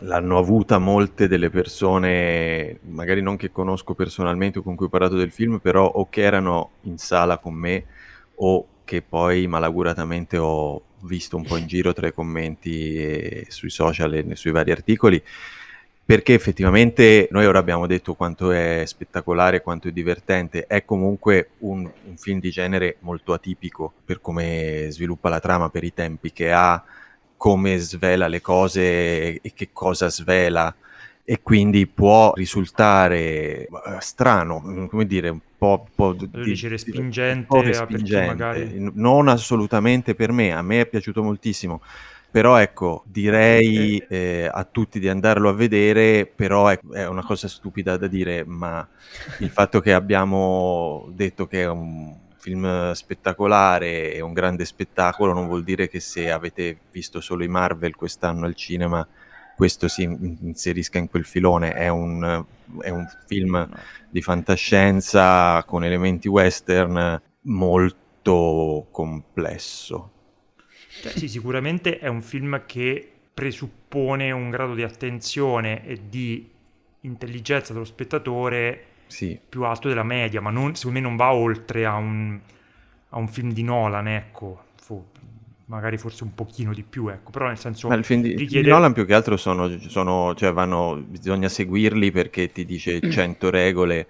l'hanno 0.00 0.38
avuta 0.38 0.78
molte 0.78 1.28
delle 1.28 1.50
persone, 1.50 2.80
magari 2.82 3.22
non 3.22 3.36
che 3.36 3.52
conosco 3.52 3.94
personalmente 3.94 4.58
o 4.58 4.62
con 4.62 4.74
cui 4.74 4.86
ho 4.86 4.90
parlato 4.90 5.14
del 5.14 5.30
film, 5.30 5.60
però 5.60 5.86
o 5.86 6.08
che 6.08 6.22
erano 6.22 6.72
in 6.82 6.98
sala 6.98 7.38
con 7.38 7.54
me 7.54 7.84
o 8.36 8.66
che 8.84 9.02
poi 9.02 9.46
malaguratamente 9.46 10.36
ho 10.36 10.82
visto 11.02 11.36
un 11.36 11.44
po' 11.44 11.56
in 11.56 11.66
giro 11.66 11.92
tra 11.92 12.08
i 12.08 12.12
commenti 12.12 13.46
sui 13.48 13.70
social 13.70 14.12
e 14.14 14.36
sui 14.36 14.50
vari 14.50 14.72
articoli, 14.72 15.22
perché 16.04 16.34
effettivamente 16.34 17.28
noi 17.30 17.46
ora 17.46 17.58
abbiamo 17.58 17.86
detto 17.86 18.14
quanto 18.14 18.50
è 18.50 18.82
spettacolare, 18.84 19.62
quanto 19.62 19.88
è 19.88 19.90
divertente, 19.90 20.66
è 20.66 20.84
comunque 20.84 21.50
un, 21.60 21.90
un 22.04 22.16
film 22.16 22.40
di 22.40 22.50
genere 22.50 22.96
molto 23.00 23.32
atipico 23.32 23.92
per 24.04 24.20
come 24.20 24.88
sviluppa 24.90 25.30
la 25.30 25.40
trama, 25.40 25.70
per 25.70 25.82
i 25.82 25.94
tempi 25.94 26.30
che 26.30 26.52
ha, 26.52 26.82
come 27.36 27.78
svela 27.78 28.26
le 28.26 28.42
cose 28.42 29.40
e 29.40 29.52
che 29.54 29.70
cosa 29.72 30.10
svela 30.10 30.74
e 31.26 31.40
quindi 31.42 31.86
può 31.86 32.34
risultare 32.34 33.16
eh, 33.16 33.68
strano, 34.00 34.86
come 34.90 35.06
dire, 35.06 35.30
un 35.30 35.40
po', 35.56 35.86
po 35.94 36.12
di, 36.12 36.28
dici 36.30 36.68
respingente, 36.68 37.38
un 37.38 37.46
po 37.46 37.62
respingente. 37.62 38.26
Magari... 38.26 38.90
non 38.92 39.28
assolutamente 39.28 40.14
per 40.14 40.32
me, 40.32 40.52
a 40.52 40.60
me 40.60 40.82
è 40.82 40.86
piaciuto 40.86 41.22
moltissimo. 41.22 41.80
Però 42.34 42.56
ecco, 42.56 43.04
direi 43.06 43.96
eh, 44.08 44.16
eh 44.16 44.50
a 44.52 44.64
tutti 44.64 44.98
di 44.98 45.08
andarlo 45.08 45.48
a 45.48 45.52
vedere, 45.52 46.26
però 46.26 46.66
è, 46.66 46.80
è, 46.92 47.06
una 47.06 47.22
cosa 47.22 47.46
stupida 47.46 47.96
da 47.96 48.08
dire, 48.08 48.44
ma 48.44 48.84
il 49.38 49.50
fatto 49.50 49.78
che 49.78 49.92
abbiamo 49.92 51.06
detto 51.12 51.46
che 51.46 51.62
è 51.62 51.68
un 51.68 52.12
film 52.38 52.90
spettacolare 52.90 54.12
e 54.12 54.20
un 54.20 54.32
grande 54.32 54.64
spettacolo 54.64 55.32
non 55.32 55.46
vuol 55.46 55.62
dire 55.62 55.88
che 55.88 56.00
se 56.00 56.28
avete 56.28 56.76
visto 56.90 57.20
solo 57.20 57.44
i 57.44 57.48
Marvel 57.48 57.94
quest'anno 57.94 58.46
al 58.46 58.56
cinema 58.56 59.06
questo 59.54 59.86
si 59.86 60.02
inserisca 60.02 60.98
in 60.98 61.08
quel 61.08 61.24
filone. 61.24 61.72
È 61.72 61.86
un, 61.86 62.44
è 62.80 62.90
un 62.90 63.06
film 63.26 63.64
di 64.10 64.22
fantascienza 64.22 65.62
con 65.62 65.84
elementi 65.84 66.26
western 66.26 67.22
molto 67.42 68.88
complesso. 68.90 70.13
Cioè, 71.10 71.18
sì, 71.18 71.28
sicuramente 71.28 71.98
è 71.98 72.06
un 72.06 72.22
film 72.22 72.62
che 72.64 73.10
presuppone 73.34 74.30
un 74.30 74.48
grado 74.48 74.74
di 74.74 74.82
attenzione 74.82 75.86
e 75.86 76.00
di 76.08 76.48
intelligenza 77.00 77.74
dello 77.74 77.84
spettatore 77.84 78.84
sì. 79.06 79.38
più 79.46 79.64
alto 79.64 79.88
della 79.88 80.02
media, 80.02 80.40
ma 80.40 80.48
non, 80.48 80.74
secondo 80.74 80.98
me 80.98 81.04
non 81.04 81.16
va 81.16 81.34
oltre 81.34 81.84
a 81.84 81.96
un, 81.96 82.38
a 83.10 83.18
un 83.18 83.28
film 83.28 83.52
di 83.52 83.62
Nolan, 83.62 84.08
ecco, 84.08 84.62
Fu, 84.80 85.04
magari 85.66 85.98
forse 85.98 86.24
un 86.24 86.34
pochino 86.34 86.72
di 86.72 86.82
più, 86.82 87.08
ecco, 87.08 87.30
però 87.30 87.48
nel 87.48 87.58
senso... 87.58 87.88
Ma 87.88 87.96
il 87.96 88.04
film 88.04 88.22
di, 88.22 88.34
richiede... 88.36 88.64
di 88.64 88.70
Nolan 88.70 88.94
più 88.94 89.04
che 89.04 89.12
altro 89.12 89.36
sono, 89.36 89.78
sono, 89.80 90.34
cioè 90.34 90.52
vanno, 90.52 91.04
bisogna 91.06 91.50
seguirli 91.50 92.10
perché 92.12 92.50
ti 92.50 92.64
dice 92.64 92.98
100 93.10 93.50
regole 93.50 94.06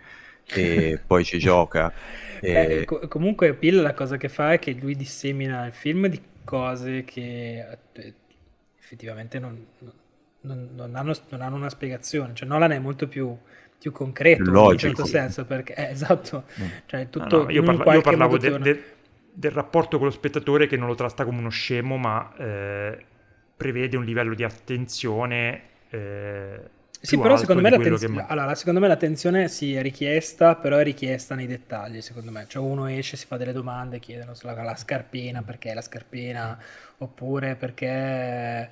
e 0.47 1.01
poi 1.05 1.25
ci 1.25 1.39
gioca. 1.39 1.93
E... 2.41 2.53
Eh, 2.53 2.85
co- 2.85 3.09
comunque 3.09 3.55
Pill 3.55 3.83
la 3.83 3.95
cosa 3.95 4.17
che 4.17 4.29
fa 4.29 4.53
è 4.53 4.61
che 4.61 4.77
lui 4.79 4.95
dissemina 4.95 5.67
il 5.67 5.73
film 5.73 6.07
di 6.07 6.21
cose 6.45 7.05
che 7.05 7.67
eh, 7.93 8.15
effettivamente 8.79 9.39
non, 9.39 9.67
non, 10.41 10.71
non, 10.75 10.95
hanno, 10.95 11.15
non 11.31 11.41
hanno 11.41 11.57
una 11.57 11.71
spiegazione, 11.71 12.35
cioè 12.35 12.47
Nolan 12.47 12.73
è 12.73 12.79
molto 12.79 13.09
più 13.09 13.37
più 13.85 13.93
concreto 13.93 14.51
Logico. 14.51 14.63
in 14.63 14.71
un 14.71 14.79
certo 14.79 15.05
senso, 15.05 15.45
perché 15.45 15.75
eh, 15.75 15.91
esatto, 15.91 16.45
mm. 16.59 16.67
cioè 16.87 17.11
tutto 17.11 17.37
no, 17.39 17.43
no, 17.45 17.51
io, 17.51 17.63
parla- 17.63 17.95
io, 17.95 18.01
parlavo 18.01 18.39
de- 18.39 18.59
de- 18.59 18.83
del 19.31 19.51
rapporto 19.51 19.99
con 19.99 20.07
lo 20.07 20.13
spettatore 20.13 20.67
che 20.67 20.77
non 20.77 20.89
lo 20.89 20.95
tratta 20.95 21.25
come 21.27 21.39
uno 21.39 21.51
scemo, 21.51 21.99
ma 21.99 22.33
eh, 22.39 23.05
prevede 23.55 23.97
un 23.99 24.05
livello 24.05 24.35
di 24.35 24.43
attenzione 24.43 25.63
eh, 25.91 26.61
sì, 27.05 27.19
però 27.19 27.37
secondo 27.37 27.61
me, 27.61 27.71
che... 27.71 28.25
allora, 28.29 28.55
secondo 28.55 28.81
me, 28.81 28.89
l'attenzione 28.89 29.49
sì, 29.49 29.75
è 29.75 29.83
richiesta, 29.83 30.57
però 30.57 30.79
è 30.79 30.83
richiesta 30.83 31.35
nei 31.35 31.47
dettagli, 31.47 32.01
secondo 32.01 32.31
me. 32.31 32.47
Cioè 32.49 32.63
uno 32.63 32.87
esce, 32.87 33.19
si 33.19 33.27
fa 33.27 33.37
delle 33.37 33.53
domande, 33.53 33.99
chiedono 33.99 34.33
la, 34.41 34.63
la 34.63 34.75
scarpina, 34.75 35.43
perché 35.43 35.75
la 35.75 35.83
scarpina, 35.83 36.59
oppure 36.99 37.57
perché 37.57 38.71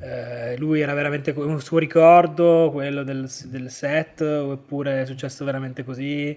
eh, 0.00 0.56
lui 0.56 0.80
era 0.80 0.94
veramente 0.94 1.32
un 1.32 1.60
suo 1.60 1.76
ricordo, 1.78 2.70
quello 2.72 3.02
del, 3.02 3.30
del, 3.44 3.70
set, 3.70 4.22
oppure 4.22 5.02
è 5.02 5.06
successo 5.06 5.44
veramente 5.44 5.84
così. 5.84 6.36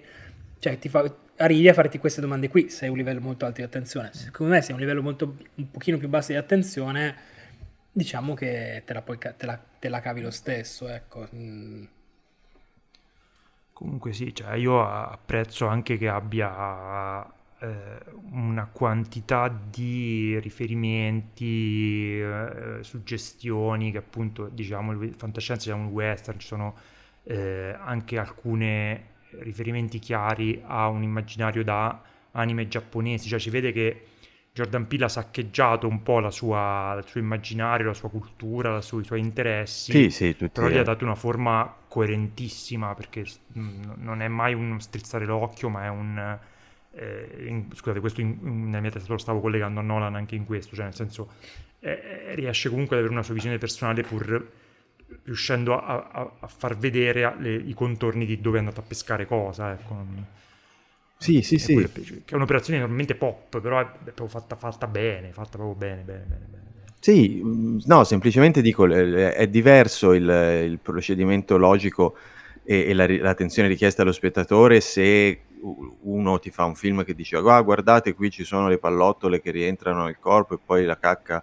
Cioè, 0.58 0.78
ti 0.78 0.90
fa, 0.90 1.10
arrivi 1.36 1.68
a 1.68 1.72
farti 1.72 1.98
queste 1.98 2.20
domande 2.20 2.48
qui, 2.48 2.68
se 2.68 2.84
hai 2.84 2.90
un 2.90 2.96
livello 2.98 3.20
molto 3.20 3.46
alto 3.46 3.60
di 3.60 3.66
attenzione. 3.66 4.10
Secondo 4.12 4.52
me, 4.52 4.60
se 4.60 4.68
hai 4.68 4.74
un 4.74 4.80
livello 4.80 5.00
molto, 5.00 5.36
un 5.54 5.70
pochino 5.70 5.96
più 5.96 6.08
basso 6.08 6.32
di 6.32 6.38
attenzione, 6.38 7.31
diciamo 7.92 8.34
che 8.34 8.82
te 8.86 8.92
la, 8.92 9.02
puoi, 9.02 9.18
te 9.18 9.46
la, 9.46 9.58
te 9.78 9.88
la 9.88 10.00
cavi 10.00 10.22
lo 10.22 10.30
stesso, 10.30 10.88
ecco. 10.88 11.28
Mm. 11.34 11.84
Comunque 13.72 14.12
sì, 14.12 14.34
cioè 14.34 14.54
io 14.54 14.84
apprezzo 14.86 15.66
anche 15.66 15.96
che 15.98 16.08
abbia 16.08 17.24
eh, 17.58 17.98
una 18.30 18.66
quantità 18.66 19.48
di 19.48 20.38
riferimenti, 20.40 22.20
eh, 22.20 22.78
suggestioni 22.80 23.90
che 23.90 23.98
appunto 23.98 24.48
diciamo 24.48 24.92
il 24.92 25.14
fantascienza 25.14 25.70
è 25.70 25.74
un 25.74 25.86
western, 25.86 26.38
ci 26.38 26.46
sono 26.46 26.76
eh, 27.24 27.76
anche 27.78 28.18
alcuni 28.18 29.10
riferimenti 29.40 29.98
chiari 29.98 30.62
a 30.64 30.88
un 30.88 31.02
immaginario 31.02 31.64
da 31.64 32.02
anime 32.32 32.68
giapponesi, 32.68 33.28
cioè 33.28 33.38
ci 33.38 33.50
vede 33.50 33.72
che 33.72 34.06
Jordan 34.54 34.86
Peele 34.86 35.04
ha 35.06 35.08
saccheggiato 35.08 35.88
un 35.88 36.02
po' 36.02 36.28
sua, 36.30 36.96
il 36.98 37.06
suo 37.08 37.20
immaginario, 37.20 37.86
la 37.86 37.94
sua 37.94 38.10
cultura, 38.10 38.80
sua, 38.82 39.00
i 39.00 39.04
suoi 39.04 39.20
interessi, 39.20 39.92
sì, 39.92 40.10
sì, 40.10 40.48
però 40.50 40.68
gli 40.68 40.76
ha 40.76 40.82
dato 40.82 41.04
una 41.04 41.14
forma 41.14 41.74
coerentissima 41.88 42.94
perché 42.94 43.24
non 43.54 44.20
è 44.20 44.28
mai 44.28 44.52
un 44.52 44.78
strizzare 44.80 45.24
l'occhio, 45.24 45.70
ma 45.70 45.84
è 45.84 45.88
un 45.88 46.38
eh, 46.94 47.46
in, 47.46 47.68
scusate, 47.72 48.00
questo 48.00 48.20
in, 48.20 48.38
in, 48.42 48.64
nella 48.66 48.80
mia 48.80 48.90
testa 48.90 49.10
lo 49.12 49.18
stavo 49.18 49.40
collegando 49.40 49.80
a 49.80 49.82
Nolan 49.82 50.14
anche 50.14 50.34
in 50.34 50.44
questo, 50.44 50.74
cioè 50.74 50.84
nel 50.84 50.94
senso 50.94 51.30
eh, 51.80 52.34
riesce 52.34 52.68
comunque 52.68 52.96
ad 52.96 53.00
avere 53.00 53.14
una 53.14 53.24
sua 53.24 53.34
visione 53.34 53.58
personale 53.58 54.02
pur 54.02 54.50
riuscendo 55.24 55.78
a, 55.78 56.10
a, 56.12 56.32
a 56.40 56.46
far 56.46 56.76
vedere 56.76 57.34
le, 57.38 57.54
i 57.54 57.74
contorni 57.74 58.26
di 58.26 58.40
dove 58.40 58.56
è 58.56 58.60
andato 58.60 58.80
a 58.80 58.84
pescare 58.86 59.26
cosa. 59.26 59.72
Ecco. 59.72 60.40
Sì, 61.22 61.40
sì, 61.42 61.58
sì. 61.58 61.74
Che 61.76 62.32
è 62.32 62.34
un'operazione 62.34 62.80
normalmente 62.80 63.14
pop, 63.14 63.60
però 63.60 63.78
è, 63.80 63.86
proprio 64.02 64.26
fatta, 64.26 64.56
fatta 64.56 64.88
bene, 64.88 65.30
fatta 65.32 65.56
proprio 65.56 65.76
bene, 65.76 66.02
bene, 66.02 66.24
bene. 66.26 66.46
bene. 66.50 66.62
Sì, 66.98 67.40
mm, 67.44 67.78
no, 67.84 68.02
semplicemente 68.02 68.60
dico, 68.60 68.86
è 68.86 69.46
diverso 69.46 70.12
il, 70.14 70.28
il 70.64 70.78
procedimento 70.80 71.56
logico 71.56 72.16
e, 72.64 72.88
e 72.88 72.94
la, 72.94 73.06
l'attenzione 73.06 73.68
richiesta 73.68 74.02
allo 74.02 74.12
spettatore 74.12 74.80
se 74.80 75.42
uno 76.02 76.40
ti 76.40 76.50
fa 76.50 76.64
un 76.64 76.74
film 76.74 77.04
che 77.04 77.14
dice 77.14 77.36
ah, 77.36 77.60
guardate 77.60 78.14
qui 78.14 78.30
ci 78.30 78.42
sono 78.42 78.68
le 78.68 78.78
pallottole 78.78 79.40
che 79.40 79.52
rientrano 79.52 80.06
nel 80.06 80.18
corpo 80.18 80.54
e 80.54 80.58
poi 80.64 80.84
la 80.84 80.98
cacca 80.98 81.42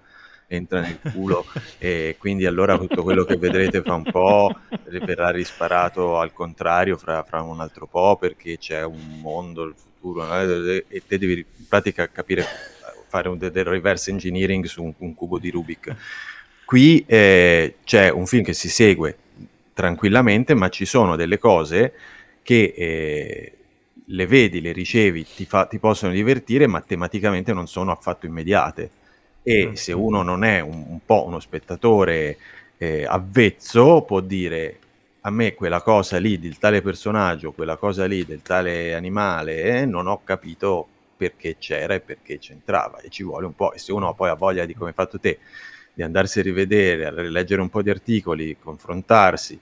entra 0.52 0.82
nel 0.82 1.00
culo 1.14 1.46
e 1.78 2.16
quindi 2.18 2.46
allora 2.46 2.78
tutto 2.78 3.04
quello 3.04 3.24
che 3.24 3.38
vedrete 3.38 3.82
fra 3.82 3.94
un 3.94 4.04
po' 4.04 4.54
verrà 5.06 5.30
risparato 5.30 6.18
al 6.18 6.34
contrario 6.34 6.98
fra, 6.98 7.24
fra 7.24 7.42
un 7.42 7.60
altro 7.60 7.86
po' 7.86 8.18
perché 8.18 8.58
c'è 8.58 8.84
un 8.84 9.20
mondo, 9.22 9.64
il 9.64 9.76
futuro 9.76 10.28
e 10.34 11.04
te 11.08 11.18
devi 11.18 11.34
in 11.34 11.68
pratica 11.68 12.10
capire 12.10 12.44
fare 13.08 13.30
un 13.30 13.38
del 13.38 13.64
reverse 13.64 14.12
engineering 14.12 14.66
su 14.66 14.84
un, 14.84 14.94
un 14.98 15.14
cubo 15.14 15.40
di 15.40 15.50
Rubik 15.50 15.96
Qui 16.70 17.04
eh, 17.08 17.78
c'è 17.84 18.12
un 18.12 18.28
film 18.28 18.44
che 18.44 18.54
si 18.54 18.70
segue 18.70 19.18
tranquillamente, 19.74 20.54
ma 20.54 20.70
ci 20.70 20.86
sono 20.86 21.16
delle 21.16 21.40
cose 21.40 21.94
che 22.44 22.76
eh, 22.78 23.54
le 24.06 24.28
vedi, 24.28 24.62
le 24.62 24.72
ricevi, 24.72 25.26
ti, 25.26 25.46
fa, 25.46 25.66
ti, 25.66 25.80
possono 25.80 26.12
divertire, 26.12 26.68
ma 26.68 26.80
tematicamente 26.82 27.54
non 27.54 27.66
sono 27.66 27.92
affatto 27.92 28.28
immediate. 28.28 28.92
E 29.44 29.68
mm. 29.68 29.74
se 29.74 29.94
uno 29.94 30.22
non 30.22 30.44
è 30.44 30.60
un, 30.60 30.86
un 30.88 31.00
po' 31.06 31.26
uno 31.26 31.40
spettatore 31.40 32.38
eh, 32.78 33.06
avvezzo, 33.06 34.04
può 34.04 34.20
dire 34.20 34.80
a 35.22 35.32
me 35.32 35.54
quella 35.54 35.82
cosa 35.82 36.18
lì 36.18 36.40
del 36.40 36.58
tale 36.58 36.82
personaggio, 36.82 37.52
quella 37.52 37.76
cosa 37.76 38.06
lì 38.06 38.26
del 38.26 38.42
tale 38.42 38.96
animale, 38.96 39.64
eh, 39.64 39.86
non 39.86 40.08
ho 40.08 40.22
capito 40.24 40.88
perché 41.18 41.58
c'era 41.60 41.96
e 41.96 42.00
perché 42.00 42.40
c'entrava 42.40 43.00
e 43.00 43.10
ci 43.10 43.24
vuole 43.24 43.46
un 43.46 43.54
po'. 43.54 43.74
E 43.74 43.80
se 43.80 43.92
uno 43.92 44.14
poi 44.14 44.30
ha 44.30 44.36
voglia 44.36 44.66
di, 44.66 44.74
come 44.74 44.90
hai 44.90 44.96
fatto 44.96 45.20
te, 45.20 45.40
di 45.94 46.02
andarsi 46.02 46.40
a 46.40 46.44
rivedere, 46.44 47.06
a 47.06 47.22
rileggere 47.22 47.62
un 47.62 47.70
po' 47.70 47.82
di 47.82 47.90
articoli, 47.90 48.56
confrontarsi 48.58 49.60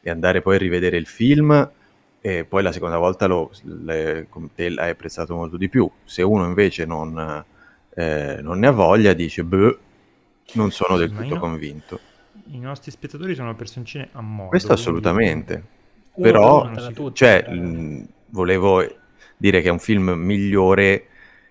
e 0.00 0.08
andare 0.08 0.40
poi 0.40 0.54
a 0.54 0.58
rivedere 0.58 0.96
il 0.96 1.06
film, 1.06 1.70
e 2.20 2.44
poi 2.44 2.62
la 2.62 2.70
seconda 2.70 2.98
volta 2.98 3.26
lo, 3.26 3.50
le, 3.62 4.28
te 4.54 4.68
l'hai 4.68 4.90
apprezzato 4.90 5.34
molto 5.34 5.56
di 5.56 5.68
più. 5.68 5.90
Se 6.04 6.22
uno 6.22 6.44
invece 6.44 6.84
non, 6.84 7.44
eh, 8.00 8.40
non 8.40 8.58
ne 8.58 8.66
ha 8.66 8.70
voglia, 8.70 9.12
dice, 9.12 9.44
beh, 9.44 9.78
non 10.52 10.70
sono 10.70 10.96
del 10.96 11.12
tutto 11.12 11.34
no, 11.34 11.40
convinto. 11.40 12.00
I 12.52 12.58
nostri 12.58 12.90
spettatori 12.90 13.34
sono 13.34 13.54
personcine 13.54 14.08
a 14.12 14.20
modo. 14.20 14.48
Questo 14.48 14.72
assolutamente. 14.72 15.62
Quindi... 16.12 16.32
Però, 16.32 16.70
cioè, 17.12 17.48
mh, 17.48 18.08
volevo 18.28 18.84
dire 19.36 19.60
che 19.60 19.68
è 19.68 19.70
un 19.70 19.78
film 19.78 20.10
migliore 20.10 21.06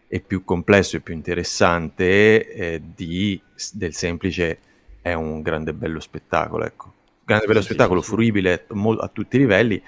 e 0.08 0.20
più 0.22 0.44
complesso 0.44 0.98
e 0.98 1.02
più 1.02 1.14
interessante 1.14 2.52
eh, 2.52 2.82
di, 2.96 3.40
del 3.74 3.94
semplice 3.94 4.60
è 5.02 5.14
un 5.14 5.42
grande 5.42 5.74
bello 5.74 6.00
spettacolo, 6.00 6.66
ecco. 6.66 6.94
Grande 7.24 7.46
bello 7.46 7.62
sì, 7.62 7.68
spettacolo, 7.68 8.02
sì, 8.02 8.10
fruibile 8.10 8.66
a 8.98 9.08
tutti 9.08 9.36
i 9.36 9.40
livelli, 9.40 9.82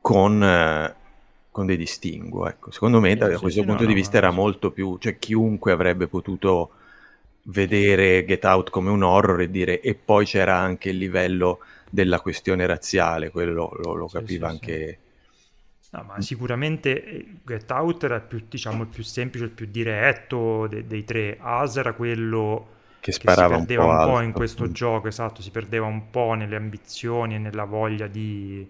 con, 0.00 0.42
eh, 0.42 0.94
con 1.50 1.66
dei 1.66 1.76
distinguo. 1.76 2.48
Ecco. 2.48 2.70
Secondo 2.70 3.00
me, 3.00 3.16
da 3.16 3.38
questo 3.38 3.64
punto 3.64 3.82
no, 3.82 3.88
di 3.88 3.94
vista, 3.94 4.20
no, 4.20 4.26
era 4.26 4.34
molto 4.34 4.70
più. 4.70 4.98
cioè, 4.98 5.18
chiunque 5.18 5.72
avrebbe 5.72 6.06
potuto 6.06 6.70
vedere 7.44 8.24
Get 8.24 8.44
Out 8.44 8.70
come 8.70 8.90
un 8.90 9.02
horror 9.02 9.40
e 9.40 9.50
dire 9.50 9.80
e 9.80 9.94
poi 9.94 10.26
c'era 10.26 10.56
anche 10.56 10.90
il 10.90 10.98
livello 10.98 11.60
della 11.88 12.20
questione 12.20 12.66
razziale, 12.66 13.30
quello 13.30 13.70
lo, 13.82 13.94
lo 13.94 14.06
capiva 14.06 14.48
sì, 14.48 14.52
anche. 14.52 14.98
No, 15.92 16.04
ma 16.06 16.20
sicuramente 16.20 17.04
eh, 17.04 17.26
Get 17.44 17.68
Out 17.70 18.04
era 18.04 18.20
più, 18.20 18.44
diciamo, 18.48 18.82
il 18.82 18.88
più 18.88 19.02
semplice, 19.02 19.46
il 19.46 19.50
più 19.50 19.66
diretto 19.68 20.68
de- 20.68 20.86
dei 20.86 21.04
tre. 21.04 21.36
As 21.40 21.76
era 21.76 21.94
quello 21.94 22.78
che 23.00 23.10
sparava 23.12 23.54
che 23.54 23.60
si 23.60 23.66
perdeva 23.66 23.84
un 23.84 23.96
po', 23.96 24.06
un 24.06 24.12
po 24.12 24.20
in 24.20 24.32
questo 24.32 24.62
appunto. 24.62 24.78
gioco, 24.78 25.08
esatto, 25.08 25.42
si 25.42 25.50
perdeva 25.50 25.86
un 25.86 26.10
po' 26.10 26.34
nelle 26.34 26.54
ambizioni 26.54 27.34
e 27.34 27.38
nella 27.38 27.64
voglia 27.64 28.06
di 28.06 28.64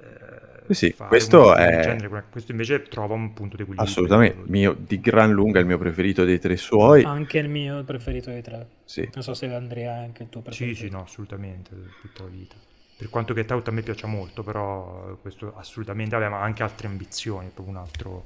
eh, 0.00 0.57
sì, 0.74 0.94
questo 0.94 1.54
è... 1.54 1.80
Genere, 1.82 2.24
questo 2.30 2.52
invece 2.52 2.82
trova 2.82 3.14
un 3.14 3.32
punto 3.32 3.56
di 3.56 3.62
equilibrio. 3.62 3.90
Assolutamente, 3.90 4.42
mio, 4.46 4.76
di 4.78 5.00
gran 5.00 5.30
lunga 5.32 5.60
il 5.60 5.66
mio 5.66 5.78
preferito 5.78 6.24
dei 6.24 6.38
tre 6.38 6.56
suoi. 6.56 7.04
Anche 7.04 7.38
il 7.38 7.48
mio 7.48 7.82
preferito 7.84 8.30
dei 8.30 8.42
tre. 8.42 8.66
Sì. 8.84 9.08
Non 9.14 9.22
so 9.22 9.34
se 9.34 9.52
Andrea 9.52 9.96
è 10.00 10.04
anche 10.04 10.24
il 10.24 10.28
tuo 10.28 10.40
preferito. 10.40 10.76
Sì, 10.76 10.84
sì, 10.86 10.90
no, 10.90 11.02
assolutamente, 11.02 11.70
tutta 12.00 12.22
la 12.24 12.28
vita. 12.28 12.56
Per 12.96 13.08
quanto 13.10 13.34
Get 13.34 13.50
Out 13.50 13.68
a 13.68 13.70
me 13.70 13.82
piace 13.82 14.06
molto, 14.06 14.42
però 14.42 15.16
questo 15.20 15.54
assolutamente 15.56 16.14
aveva 16.14 16.40
anche 16.40 16.62
altre 16.62 16.88
ambizioni, 16.88 17.50
proprio 17.54 17.76
un 17.76 17.80
altro... 17.80 18.24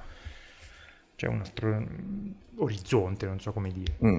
cioè 1.17 1.29
un 1.29 1.41
altro 1.41 1.87
orizzonte, 2.57 3.27
non 3.27 3.39
so 3.39 3.53
come 3.53 3.71
dire. 3.73 3.97
Mm. 4.05 4.19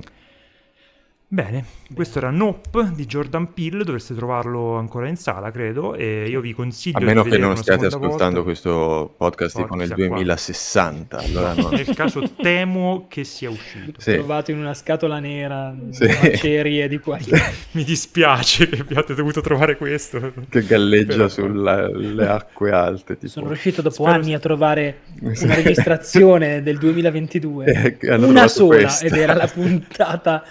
Bene, 1.34 1.66
questo 1.96 2.20
era 2.20 2.30
Nope 2.30 2.92
di 2.94 3.08
Jordan 3.08 3.56
Peele, 3.56 3.84
dovreste 3.84 4.14
trovarlo 4.14 4.76
ancora 4.76 5.08
in 5.08 5.16
sala, 5.16 5.50
credo, 5.50 5.96
e 5.96 6.28
io 6.30 6.42
vi 6.42 6.54
consiglio... 6.54 7.00
A 7.00 7.02
meno 7.02 7.24
che 7.24 7.40
non 7.40 7.58
stiate 7.58 7.88
ascoltando 7.88 8.18
volta. 8.18 8.42
questo 8.44 9.16
podcast 9.18 9.56
tipo 9.56 9.74
nel 9.74 9.90
2060. 9.90 11.18
Allora 11.18 11.54
no. 11.56 11.70
Nel 11.70 11.92
caso 11.96 12.22
temo 12.40 13.08
che 13.10 13.24
sia 13.24 13.50
uscito. 13.50 14.00
Sì. 14.00 14.14
Trovato 14.14 14.52
in 14.52 14.60
una 14.60 14.76
scatola 14.76 15.18
nera, 15.18 15.76
sì. 15.90 16.06
macerie 16.06 16.88
di 16.88 17.00
qua. 17.00 17.18
Mi 17.72 17.84
dispiace 17.84 18.70
che 18.70 18.82
abbiate 18.82 19.16
dovuto 19.16 19.42
trovare 19.42 19.76
questo. 19.76 20.34
Che 20.48 20.64
galleggia 20.64 21.30
sulle 21.30 22.28
acque 22.28 22.70
alte. 22.70 23.18
Tipo. 23.18 23.32
Sono 23.32 23.48
riuscito 23.48 23.82
dopo 23.82 24.04
Spero... 24.04 24.12
anni 24.12 24.36
a 24.36 24.40
trovare 24.40 25.00
una 25.20 25.56
registrazione 25.56 26.62
del 26.62 26.78
2022, 26.78 27.98
eh, 28.00 28.16
una 28.18 28.48
sola, 28.48 28.82
questa. 28.82 29.06
ed 29.06 29.14
era 29.14 29.34
la 29.34 29.48
puntata 29.48 30.44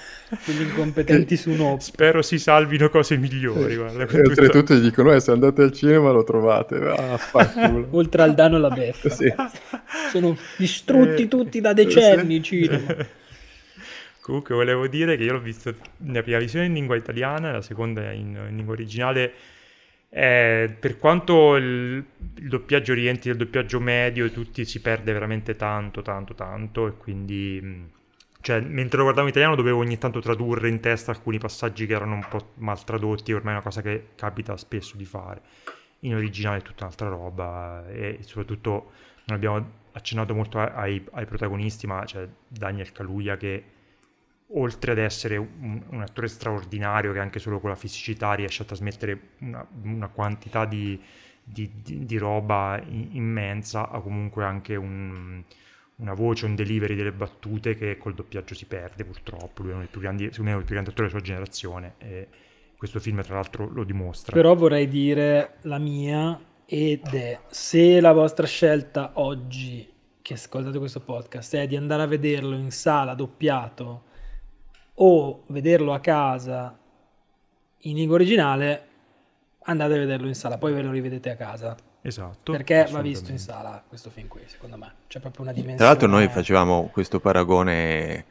degli 0.45 0.63
incompetenti 0.63 1.37
su 1.37 1.51
no. 1.51 1.77
Spero 1.81 2.23
si 2.23 2.39
salvino 2.39 2.89
cose 2.89 3.17
migliori. 3.17 3.77
Guarda, 3.77 4.07
e 4.07 4.21
oltretutto 4.21 4.75
gli 4.75 4.81
dicono: 4.81 5.13
eh, 5.13 5.21
se 5.21 5.31
andate 5.31 5.63
al 5.63 5.73
cinema 5.73 6.11
lo 6.11 6.25
trovate. 6.25 6.77
Ah, 6.77 7.19
Oltre 7.91 8.23
al 8.23 8.35
danno 8.35 8.59
la 8.59 8.71
beffa. 8.71 9.11
Sì. 9.11 9.33
Sono 10.11 10.37
distrutti 10.57 11.23
eh, 11.23 11.29
tutti 11.29 11.61
da 11.61 11.73
decenni 11.73 12.37
i 12.37 12.43
cinema. 12.43 12.97
Comunque 14.21 14.55
volevo 14.55 14.87
dire 14.87 15.17
che 15.17 15.25
io 15.25 15.33
l'ho 15.33 15.41
visto 15.41 15.75
nella 15.99 16.23
prima 16.23 16.39
visione 16.39 16.67
in 16.67 16.75
lingua 16.75 16.95
italiana, 16.95 17.51
la 17.51 17.63
seconda 17.63 18.13
in, 18.13 18.39
in 18.49 18.57
lingua 18.57 18.75
originale. 18.75 19.33
Eh, 20.09 20.77
per 20.79 20.99
quanto 20.99 21.57
il, 21.57 22.05
il, 22.37 22.49
doppiaggio 22.49 22.93
rientri 22.95 23.31
nel 23.31 23.39
doppiaggio 23.39 23.81
medio, 23.81 24.31
tutti 24.31 24.65
si 24.65 24.81
perde 24.81 25.13
veramente 25.13 25.57
tanto, 25.57 26.03
tanto, 26.03 26.35
tanto. 26.35 26.87
E 26.87 26.97
quindi 26.99 27.91
cioè, 28.43 28.61
mentre 28.61 28.97
lo 28.97 29.05
guardavo 29.05 29.29
in 29.29 29.33
italiano 29.33 29.55
dovevo 29.55 29.79
ogni 29.79 29.99
tanto 29.99 30.19
tradurre 30.21 30.69
in 30.69 30.81
testa 30.81 31.13
alcuni 31.13 31.39
passaggi 31.39 31.87
che 31.87 31.95
erano 31.95 32.15
un 32.15 32.27
po' 32.29 32.51
mal 32.57 32.83
tradotti, 32.83 33.33
ormai 33.33 33.53
è 33.53 33.57
una 33.57 33.65
cosa 33.65 33.83
che 33.83 34.09
capita 34.17 34.57
spesso 34.57 34.97
di 34.97 35.05
fare. 35.05 35.41
In 36.01 36.17
originale 36.17 36.59
è 36.59 36.63
tutta 36.63 36.83
un'altra 36.83 37.09
roba 37.09 37.87
e 37.89 38.19
soprattutto 38.23 38.91
non 39.27 39.37
abbiamo 39.37 39.71
accennato 39.93 40.35
molto 40.35 40.59
ai, 40.59 41.07
ai 41.13 41.25
protagonisti, 41.25 41.87
ma 41.87 42.03
c'è 42.05 42.29
Daniel 42.49 42.91
Kaluuya 42.91 43.37
che 43.37 43.65
oltre 44.55 44.91
ad 44.91 44.99
essere 44.99 45.37
un, 45.37 45.81
un, 45.91 46.03
attore 46.03 46.27
straordinario 46.27 47.13
che 47.13 47.21
anche 47.21 47.39
solo 47.39 47.61
con 47.61 47.71
la 47.71 47.77
fisicità 47.77 48.33
riesce 48.35 48.63
a 48.63 48.67
trasmettere 48.67 49.21
una, 49.39 49.65
una 49.85 50.09
quantità 50.09 50.65
di, 50.65 51.01
di, 51.45 51.71
di, 51.81 52.05
di 52.05 52.19
roba 52.19 52.83
immensa, 52.89 53.89
ha 53.89 54.01
comunque 54.01 54.45
anche 54.45 54.75
un 54.75 55.45
una 55.97 56.15
voce, 56.15 56.47
un 56.47 56.55
delivery 56.55 56.95
delle 56.95 57.13
battute 57.13 57.77
che 57.77 57.97
col 57.97 58.15
doppiaggio 58.15 58.55
si 58.55 58.67
perde 58.67 59.05
purtroppo. 59.05 59.63
Lui 59.63 59.71
è 59.71 59.75
uno 59.75 59.83
dei 59.83 59.91
più 59.91 60.01
grandi, 60.01 60.25
secondo 60.31 60.51
me 60.51 60.51
è 60.51 60.57
dei 60.57 60.65
più 60.65 60.75
grandi 60.75 60.91
attori 60.91 61.09
della 61.09 61.19
sua 61.19 61.27
generazione 61.27 61.95
e 61.99 62.29
questo 62.77 62.99
film 62.99 63.23
tra 63.23 63.35
l'altro 63.35 63.69
lo 63.69 63.85
dimostra. 63.85 64.35
Però 64.35 64.55
vorrei 64.55 64.89
dire 64.89 65.59
la 65.63 65.79
mia 65.79 66.39
ed 66.67 67.07
è 67.15 67.41
se 67.49 68.01
la 68.01 68.13
vostra 68.13 68.47
scelta 68.47 69.13
oggi 69.15 69.89
che 70.23 70.35
ascoltate 70.35 70.79
questo 70.79 71.01
podcast 71.01 71.57
è 71.57 71.67
di 71.67 71.77
andare 71.77 72.03
a 72.03 72.07
vederlo 72.07 72.57
in 72.57 72.71
sala 72.71 73.15
doppiato 73.15 74.05
o 74.95 75.45
vederlo 75.49 75.93
a 75.93 76.01
casa 76.01 76.79
in 77.85 77.97
lingua 77.97 78.17
originale, 78.17 78.87
andate 79.63 79.95
a 79.95 79.99
vederlo 79.99 80.29
in 80.29 80.35
sala, 80.35 80.59
poi 80.59 80.73
ve 80.73 80.83
lo 80.83 80.91
rivedete 80.91 81.31
a 81.31 81.37
casa 81.37 81.77
Esatto. 82.03 82.53
Perché 82.53 82.89
va 82.91 83.01
visto 83.01 83.31
in 83.31 83.39
sala 83.39 83.83
questo 83.87 84.11
film 84.11 84.27
qui, 84.27 84.43
secondo 84.47 84.77
me. 84.77 84.93
C'è 85.07 85.21
proprio 85.21 85.43
una 85.43 85.53
dimensione. 85.53 85.79
Tra 85.79 85.87
l'altro 85.87 86.09
noi 86.09 86.29
facevamo 86.29 86.91
questo 86.93 87.21
paragone 87.21 88.25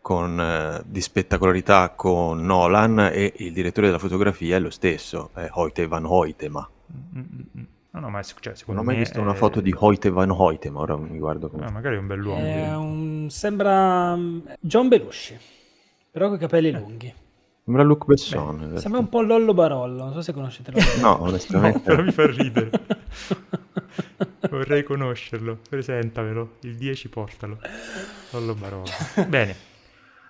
con, 0.00 0.40
eh, 0.40 0.82
di 0.86 1.00
spettacolarità 1.00 1.90
con 1.90 2.46
Nolan 2.46 3.10
e 3.12 3.32
il 3.38 3.52
direttore 3.52 3.88
della 3.88 3.98
fotografia 3.98 4.54
è 4.54 4.60
lo 4.60 4.70
stesso, 4.70 5.30
è 5.34 5.48
Hoyte 5.50 5.88
van 5.88 6.04
Hoytema. 6.04 6.68
Mm-hmm. 6.92 7.64
No, 7.90 8.00
no, 8.00 8.10
ma 8.10 8.22
cioè, 8.22 8.54
non 8.66 8.78
ho 8.78 8.82
mai 8.84 8.96
visto 8.96 9.18
è... 9.18 9.22
una 9.22 9.34
foto 9.34 9.60
di 9.60 9.74
Hoyte 9.76 10.10
van 10.10 10.30
Hoytema, 10.30 10.78
ora 10.78 10.96
mi 10.96 11.18
guardo 11.18 11.48
come... 11.48 11.64
Ah, 11.64 11.70
magari 11.70 11.96
è 11.96 11.98
un 11.98 12.06
bell'uomo. 12.06 12.44
È 12.44 12.76
un... 12.76 13.26
Sembra 13.30 14.14
mm, 14.14 14.40
John 14.60 14.86
Belushi, 14.86 15.36
però 16.12 16.28
con 16.28 16.36
i 16.36 16.38
capelli 16.38 16.68
eh. 16.68 16.72
lunghi. 16.72 17.14
Sembra 17.66 17.82
Luc 17.82 18.04
Besson. 18.04 18.74
Beh, 18.74 18.78
sembra 18.78 19.00
un 19.00 19.08
po' 19.08 19.22
Lollo 19.22 19.52
Barollo, 19.52 20.04
non 20.04 20.12
so 20.12 20.22
se 20.22 20.32
conoscete 20.32 20.70
Lollo 20.70 21.00
No, 21.00 21.22
onestamente. 21.22 21.78
No, 21.78 21.82
però 21.82 22.02
mi 22.04 22.12
fa 22.12 22.24
ridere. 22.28 22.70
Vorrei 24.48 24.84
conoscerlo, 24.84 25.58
presentamelo, 25.68 26.58
il 26.60 26.76
10 26.76 27.08
portalo. 27.08 27.58
Lollo 28.30 28.54
Barollo. 28.54 28.92
Bene, 29.26 29.56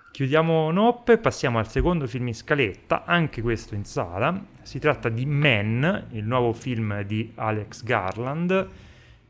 chiudiamo 0.09 0.71
Nope 0.71 1.13
e 1.13 1.17
passiamo 1.19 1.59
al 1.59 1.69
secondo 1.69 2.07
film 2.07 2.25
in 2.25 2.33
scaletta, 2.33 3.03
anche 3.05 3.43
questo 3.43 3.75
in 3.75 3.85
sala. 3.85 4.43
Si 4.63 4.79
tratta 4.79 5.09
di 5.09 5.27
Men, 5.27 6.07
il 6.13 6.23
nuovo 6.23 6.53
film 6.53 7.03
di 7.03 7.33
Alex 7.35 7.83
Garland 7.83 8.67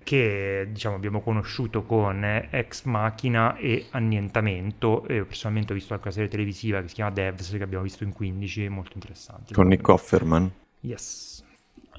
che 0.07 0.69
diciamo, 0.71 0.95
abbiamo 0.95 1.19
conosciuto 1.19 1.83
con 1.83 2.23
Ex 2.49 2.85
Machina 2.85 3.57
e 3.57 3.87
Annientamento. 3.89 5.05
E 5.05 5.25
personalmente 5.25 5.73
ho 5.73 5.75
visto 5.75 5.91
anche 5.91 6.05
una 6.05 6.13
serie 6.13 6.29
televisiva 6.29 6.81
che 6.81 6.87
si 6.87 6.93
chiama 6.93 7.11
Devs, 7.11 7.51
che 7.57 7.61
abbiamo 7.61 7.83
visto 7.83 8.05
in 8.05 8.13
15, 8.13 8.69
molto 8.69 8.91
interessante. 8.93 9.53
Con 9.53 9.67
Nick 9.67 9.85
Offerman. 9.85 10.49
Yes. 10.79 11.43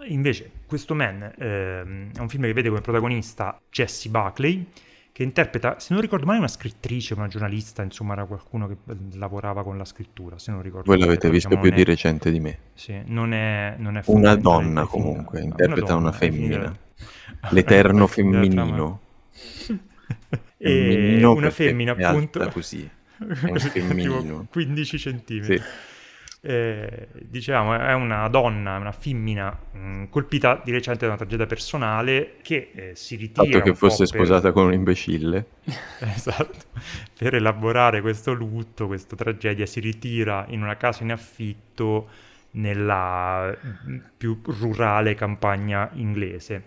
Invece, 0.07 0.51
questo 0.67 0.95
Man 0.95 1.35
ehm, 1.37 2.13
è 2.15 2.21
un 2.21 2.31
film 2.31 2.45
che 2.45 2.55
vede 2.55 2.71
come 2.71 2.81
protagonista 2.81 3.61
Jesse 3.69 4.09
Buckley, 4.09 4.67
che 5.13 5.23
interpreta, 5.23 5.79
se 5.79 5.93
non 5.93 6.01
ricordo 6.01 6.25
male, 6.25 6.39
una 6.39 6.49
scrittrice, 6.49 7.13
una 7.13 7.29
giornalista, 7.29 7.83
insomma, 7.83 8.15
era 8.15 8.25
qualcuno 8.25 8.69
che 8.69 8.77
lavorava 9.17 9.63
con 9.63 9.77
la 9.77 9.85
scrittura, 9.85 10.39
se 10.39 10.51
non 10.51 10.63
ricordo 10.63 10.91
Voi 10.91 10.99
l'avete 10.99 11.27
male, 11.27 11.39
visto 11.39 11.59
più 11.59 11.71
è, 11.71 11.75
di 11.75 11.85
recente 11.85 12.31
di 12.31 12.41
me. 12.41 12.59
Sì, 12.73 13.03
non 13.05 13.35
è, 13.35 13.75
non 13.77 13.99
è 13.99 14.03
Una 14.07 14.35
donna 14.35 14.87
comunque, 14.87 15.43
interpreta 15.43 15.93
una, 15.93 15.93
donna, 15.93 16.09
una 16.09 16.13
femmina. 16.13 16.87
L'eterno 17.51 18.07
femminino. 18.07 19.01
e 20.59 21.25
una 21.25 21.51
femmina, 21.51 21.93
appunto. 21.93 22.49
così. 22.49 22.89
È 23.19 23.51
un 23.51 23.59
femminino. 23.59 24.47
15 24.51 24.99
centimetri. 24.99 25.59
Sì. 25.59 25.65
Eh, 26.41 27.09
diciamo, 27.19 27.75
è 27.75 27.93
una 27.95 28.29
donna, 28.29 28.77
una 28.77 28.93
femmina 28.93 29.59
mh, 29.73 29.79
mm, 29.79 30.05
colpita 30.09 30.63
di 30.65 30.71
recente 30.71 31.01
da 31.01 31.09
una 31.09 31.17
tragedia 31.17 31.47
personale 31.47 32.37
che 32.43 32.71
eh, 32.73 32.93
si 32.95 33.17
ritira. 33.17 33.45
Fatto 33.45 33.61
che 33.61 33.75
fosse 33.75 34.07
sposata 34.07 34.43
per... 34.43 34.53
con 34.53 34.67
un 34.67 34.73
imbecille. 34.73 35.47
esatto. 35.99 36.67
Per 37.19 37.35
elaborare 37.35 38.01
questo 38.01 38.33
lutto, 38.33 38.87
questa 38.87 39.17
tragedia, 39.17 39.67
si 39.67 39.81
ritira 39.81 40.47
in 40.51 40.63
una 40.63 40.77
casa 40.77 41.03
in 41.03 41.11
affitto 41.11 42.09
nella 42.53 43.53
mm, 43.87 43.99
più 44.17 44.41
rurale 44.45 45.17
campagna 45.17 45.91
inglese 45.95 46.67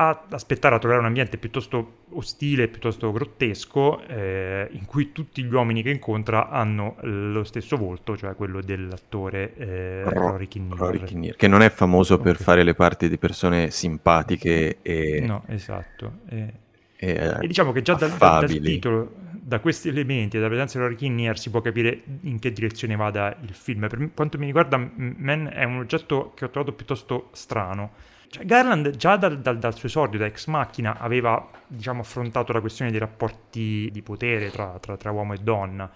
a 0.00 0.26
aspettare 0.30 0.76
a 0.76 0.78
trovare 0.78 1.00
un 1.00 1.06
ambiente 1.06 1.38
piuttosto 1.38 2.04
ostile, 2.10 2.68
piuttosto 2.68 3.10
grottesco, 3.10 4.00
eh, 4.06 4.68
in 4.70 4.84
cui 4.86 5.10
tutti 5.10 5.42
gli 5.42 5.52
uomini 5.52 5.82
che 5.82 5.90
incontra 5.90 6.50
hanno 6.50 6.96
lo 7.00 7.42
stesso 7.42 7.76
volto, 7.76 8.16
cioè 8.16 8.36
quello 8.36 8.60
dell'attore 8.60 9.54
eh, 9.56 10.02
Rory, 10.04 10.46
Kinnear. 10.46 11.34
Che 11.34 11.48
non 11.48 11.62
è 11.62 11.70
famoso 11.70 12.14
okay. 12.14 12.26
per 12.26 12.36
fare 12.36 12.62
le 12.62 12.74
parti 12.74 13.08
di 13.08 13.18
persone 13.18 13.70
simpatiche 13.70 14.78
e... 14.82 15.20
No, 15.20 15.42
esatto. 15.48 16.18
E, 16.28 16.52
e, 16.96 17.36
e 17.40 17.46
diciamo 17.48 17.72
che 17.72 17.82
già 17.82 17.94
dal, 17.94 18.10
dal, 18.10 18.46
dal, 18.46 18.58
titolo, 18.60 19.14
da 19.32 19.58
questi 19.58 19.88
elementi 19.88 20.36
e 20.36 20.38
dalla 20.38 20.50
presenza 20.50 20.78
di 20.78 20.84
Rory 20.84 20.94
Kinnear 20.94 21.36
si 21.36 21.50
può 21.50 21.60
capire 21.60 22.02
in 22.20 22.38
che 22.38 22.52
direzione 22.52 22.94
vada 22.94 23.36
il 23.40 23.52
film. 23.52 23.88
Per 23.88 24.10
quanto 24.14 24.38
mi 24.38 24.46
riguarda, 24.46 24.76
Man 24.76 25.50
è 25.52 25.64
un 25.64 25.78
oggetto 25.78 26.34
che 26.36 26.44
ho 26.44 26.50
trovato 26.50 26.72
piuttosto 26.72 27.30
strano 27.32 28.16
cioè, 28.28 28.44
Garland 28.44 28.90
già 28.90 29.16
dal, 29.16 29.40
dal, 29.40 29.58
dal, 29.58 29.74
suo 29.74 29.88
esordio 29.88 30.18
da 30.18 30.26
ex 30.26 30.46
macchina 30.46 30.98
aveva 30.98 31.48
diciamo, 31.66 32.00
affrontato 32.00 32.52
la 32.52 32.60
questione 32.60 32.90
dei 32.90 33.00
rapporti 33.00 33.88
di 33.90 34.02
potere 34.02 34.50
tra, 34.50 34.78
tra, 34.80 34.96
tra, 34.96 35.10
uomo 35.10 35.32
e 35.32 35.38
donna 35.38 35.90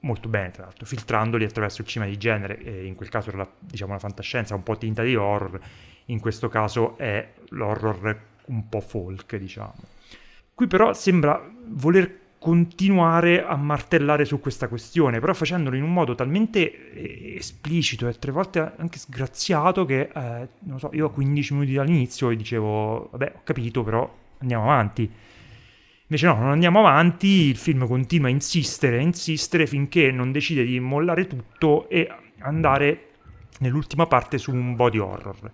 molto 0.00 0.28
bene 0.28 0.50
tra 0.52 0.64
l'altro, 0.64 0.86
filtrandoli 0.86 1.44
attraverso 1.44 1.82
il 1.82 1.88
cinema 1.88 2.10
di 2.10 2.16
genere, 2.16 2.58
e 2.58 2.86
in 2.86 2.94
quel 2.94 3.08
caso 3.08 3.28
era 3.28 3.38
la, 3.38 3.50
diciamo, 3.58 3.92
la 3.92 3.98
fantascienza, 3.98 4.54
un 4.54 4.62
po' 4.62 4.76
tinta 4.76 5.02
di 5.02 5.16
horror, 5.16 5.58
in 6.06 6.20
questo 6.20 6.48
caso 6.48 6.96
è 6.96 7.32
l'horror 7.48 8.20
un 8.46 8.68
po' 8.68 8.80
folk 8.80 9.36
diciamo. 9.36 9.74
Qui 10.54 10.66
però 10.66 10.92
sembra 10.92 11.46
voler 11.66 12.20
continuare 12.38 13.44
a 13.44 13.56
martellare 13.56 14.24
su 14.24 14.40
questa 14.40 14.68
questione, 14.68 15.20
però 15.20 15.32
facendolo 15.34 15.76
in 15.76 15.82
un 15.82 15.92
modo 15.92 16.14
talmente 16.14 16.92
eh, 16.92 17.34
esplicito 17.36 18.06
e 18.08 18.18
tre 18.18 18.30
volte 18.30 18.72
anche 18.76 18.98
sgraziato 18.98 19.84
che, 19.84 20.10
eh, 20.14 20.48
non 20.60 20.78
so, 20.78 20.90
io 20.92 21.06
a 21.06 21.10
15 21.10 21.54
minuti 21.54 21.72
dall'inizio 21.72 22.34
dicevo, 22.34 23.08
vabbè, 23.10 23.32
ho 23.36 23.40
capito, 23.42 23.82
però 23.82 24.12
andiamo 24.38 24.64
avanti. 24.64 25.10
Invece 26.08 26.26
no, 26.26 26.36
non 26.38 26.50
andiamo 26.50 26.78
avanti, 26.78 27.26
il 27.26 27.56
film 27.56 27.86
continua 27.86 28.28
a 28.28 28.30
insistere, 28.30 28.98
a 28.98 29.00
insistere 29.00 29.66
finché 29.66 30.12
non 30.12 30.30
decide 30.30 30.64
di 30.64 30.78
mollare 30.78 31.26
tutto 31.26 31.88
e 31.88 32.08
andare 32.38 33.08
nell'ultima 33.58 34.06
parte 34.06 34.38
su 34.38 34.52
un 34.52 34.76
body 34.76 34.98
horror, 34.98 35.50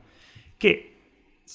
che 0.58 0.91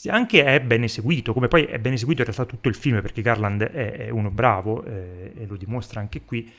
anche 0.06 0.44
è 0.44 0.62
ben 0.62 0.84
eseguito, 0.84 1.34
come 1.34 1.48
poi 1.48 1.64
è 1.66 1.80
ben 1.80 1.94
eseguito 1.94 2.22
in 2.22 2.28
realtà 2.28 2.46
tutto 2.46 2.70
il 2.70 2.76
film 2.76 3.02
perché 3.02 3.22
Garland 3.22 3.64
è, 3.64 3.92
è 3.94 4.10
uno 4.10 4.30
bravo 4.30 4.84
eh, 4.84 5.34
e 5.36 5.46
lo 5.46 5.56
dimostra 5.56 6.00
anche 6.00 6.22
qui, 6.22 6.52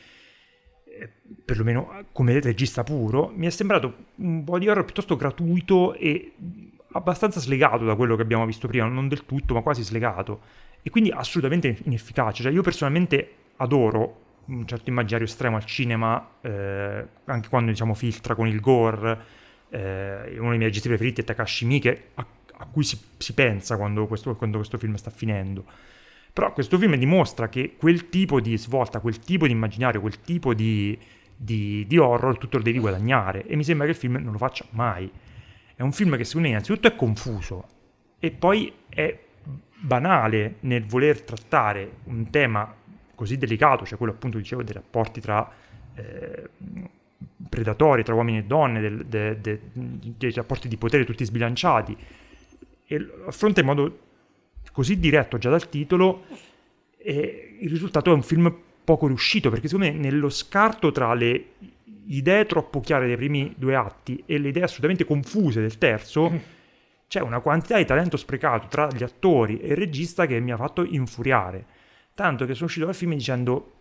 eh, 0.85 1.09
perlomeno 1.44 2.05
come 2.12 2.40
regista 2.40 2.83
puro, 2.83 3.33
mi 3.35 3.46
è 3.46 3.51
sembrato 3.51 3.94
un 4.16 4.44
po' 4.44 4.59
di 4.59 4.68
horror 4.68 4.85
piuttosto 4.85 5.16
gratuito 5.16 5.94
e 5.94 6.33
abbastanza 6.92 7.40
slegato 7.40 7.85
da 7.85 7.94
quello 7.94 8.16
che 8.16 8.22
abbiamo 8.22 8.46
visto 8.46 8.66
prima, 8.66 8.87
non 8.87 9.09
del 9.09 9.24
tutto, 9.24 9.55
ma 9.55 9.62
quasi 9.62 9.83
slegato, 9.83 10.40
e 10.83 10.90
quindi 10.90 11.11
assolutamente 11.11 11.79
inefficace. 11.85 12.42
Cioè 12.42 12.53
io 12.53 12.62
personalmente 12.62 13.33
adoro 13.57 14.27
un 14.46 14.66
certo 14.66 14.88
immaginario 14.88 15.27
estremo 15.27 15.57
al 15.57 15.64
cinema, 15.64 16.37
eh, 16.40 17.07
anche 17.27 17.48
quando 17.48 17.70
diciamo 17.70 17.94
filtra 17.94 18.35
con 18.35 18.46
il 18.46 18.61
gore. 18.61 19.37
Eh, 19.70 20.38
uno 20.38 20.48
dei 20.48 20.57
miei 20.57 20.70
registi 20.70 20.88
preferiti 20.88 21.20
è 21.20 21.24
Takashi 21.24 21.66
Miike, 21.66 22.05
a 22.14 22.27
a 22.59 22.66
cui 22.66 22.85
si, 22.85 22.99
si 23.16 23.35
pensa 23.35 23.77
quando 23.77 24.07
questo, 24.07 24.35
quando 24.35 24.59
questo 24.59 24.79
film 24.79 24.94
sta 24.94 25.11
finendo. 25.11 25.64
Però 26.33 26.53
questo 26.53 26.79
film 26.79 26.94
dimostra 26.97 27.49
che 27.49 27.75
quel 27.77 28.09
tipo 28.09 28.40
di 28.40 28.57
svolta, 28.57 29.01
quel 29.01 29.18
tipo 29.18 29.47
di 29.47 29.53
immaginario, 29.53 30.01
quel 30.01 30.21
tipo 30.21 30.55
di, 30.55 30.97
di, 31.35 31.85
di, 31.87 31.97
horror, 31.99 32.38
tutto 32.38 32.59
lo 32.59 32.62
devi 32.62 32.79
guadagnare. 32.79 33.47
E 33.47 33.57
mi 33.57 33.64
sembra 33.64 33.87
che 33.87 33.92
il 33.92 33.99
film 33.99 34.16
non 34.16 34.33
lo 34.33 34.38
faccia 34.38 34.64
mai. 34.71 35.11
È 35.75 35.83
un 35.83 35.92
film 35.92 36.16
che 36.16 36.25
secondo 36.25 36.47
me 36.47 36.55
innanzitutto 36.55 36.88
è 36.88 36.94
confuso 36.94 37.66
e 38.18 38.31
poi 38.31 38.73
è 38.88 39.18
banale 39.81 40.57
nel 40.61 40.85
voler 40.85 41.23
trattare 41.23 41.99
un 42.05 42.31
tema 42.31 42.75
così 43.14 43.37
delicato, 43.37 43.85
cioè 43.85 43.97
quello 43.97 44.12
appunto 44.12 44.38
dicevo 44.38 44.62
dei 44.62 44.75
rapporti 44.75 45.21
tra 45.21 45.49
eh, 45.94 46.51
predatori, 47.49 48.03
tra 48.05 48.14
uomini 48.14 48.38
e 48.38 48.44
donne, 48.44 48.81
del, 48.81 49.07
de, 49.07 49.40
de, 49.40 49.61
dei 49.73 50.33
rapporti 50.33 50.68
di 50.68 50.77
potere 50.77 51.05
tutti 51.05 51.25
sbilanciati 51.25 51.97
e 52.88 52.98
lo 52.98 53.27
affronta 53.27 53.61
in 53.61 53.66
modo 53.66 53.98
così 54.72 54.98
diretto 54.98 55.38
già 55.38 55.51
dal 55.51 55.68
titolo 55.68 56.24
e 56.96 57.59
il 57.61 57.68
risultato 57.68 58.11
è 58.11 58.14
un 58.14 58.22
film 58.22 58.53
poco 58.83 59.07
riuscito 59.07 59.51
perché 59.51 59.68
secondo 59.68 59.92
me 59.92 59.98
nello 59.98 60.31
scarto 60.31 60.90
tra 60.90 61.12
le 61.14 61.44
idee 62.07 62.46
troppo 62.46 62.81
chiare 62.81 63.07
dei 63.07 63.16
primi 63.16 63.55
due 63.57 63.77
atti 63.77 64.22
e 64.24 64.38
le 64.38 64.48
idee 64.48 64.62
assolutamente 64.62 65.05
confuse 65.05 65.61
del 65.61 65.77
terzo 65.77 66.57
c'è 67.07 67.20
una 67.20 67.40
quantità 67.40 67.77
di 67.77 67.85
talento 67.85 68.16
sprecato 68.16 68.68
tra 68.68 68.88
gli 68.88 69.03
attori 69.03 69.61
e 69.61 69.68
il 69.68 69.77
regista 69.77 70.27
che 70.27 70.40
mi 70.40 70.53
ha 70.53 70.57
fatto 70.57 70.85
infuriare. 70.85 71.64
Tanto 72.14 72.44
che 72.44 72.53
sono 72.53 72.66
uscito 72.66 72.85
dal 72.85 72.94
film 72.94 73.14
dicendo 73.14 73.72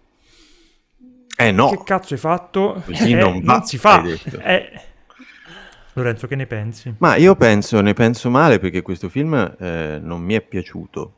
eh 1.40 1.52
no. 1.52 1.70
Che 1.70 1.84
cazzo 1.84 2.14
hai 2.16 2.20
fatto? 2.20 2.82
Così 2.86 3.12
eh, 3.12 3.16
non, 3.16 3.42
va, 3.42 3.58
non 3.58 3.64
si 3.64 3.78
fa. 3.78 4.04
eh, 4.04 4.82
Lorenzo, 5.98 6.28
che 6.28 6.36
ne 6.36 6.46
pensi? 6.46 6.94
Ma 7.00 7.16
io 7.16 7.36
penso, 7.36 7.82
ne 7.82 7.94
penso 7.94 8.30
male 8.30 8.60
perché 8.60 8.84
questo 8.84 9.10
film 9.10 9.34
eh, 9.60 9.98
non 10.00 10.22
mi 10.22 10.36
è 10.36 10.42
piaciuto. 10.42 11.14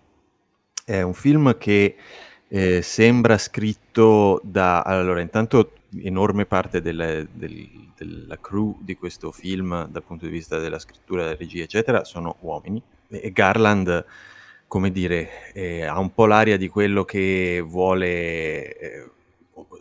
È 0.85 1.01
un 1.01 1.13
film 1.13 1.57
che 1.57 1.97
eh, 2.47 2.81
sembra 2.81 3.37
scritto 3.37 4.39
da... 4.41 4.81
Allora, 4.81 5.19
intanto 5.19 5.73
enorme 6.01 6.45
parte 6.45 6.81
del, 6.81 7.27
del, 7.31 7.69
della 7.93 8.37
crew 8.39 8.77
di 8.79 8.95
questo 8.95 9.31
film, 9.31 9.85
dal 9.89 10.03
punto 10.03 10.25
di 10.25 10.31
vista 10.31 10.59
della 10.59 10.79
scrittura, 10.79 11.23
della 11.23 11.35
regia, 11.35 11.63
eccetera, 11.63 12.05
sono 12.05 12.37
uomini. 12.39 12.81
E 13.09 13.31
Garland, 13.31 14.05
come 14.65 14.91
dire, 14.91 15.51
eh, 15.51 15.83
ha 15.83 15.99
un 15.99 16.13
po' 16.13 16.25
l'aria 16.25 16.55
di 16.55 16.69
quello 16.69 17.03
che 17.03 17.61
vuole 17.65 18.77
eh, 18.77 19.09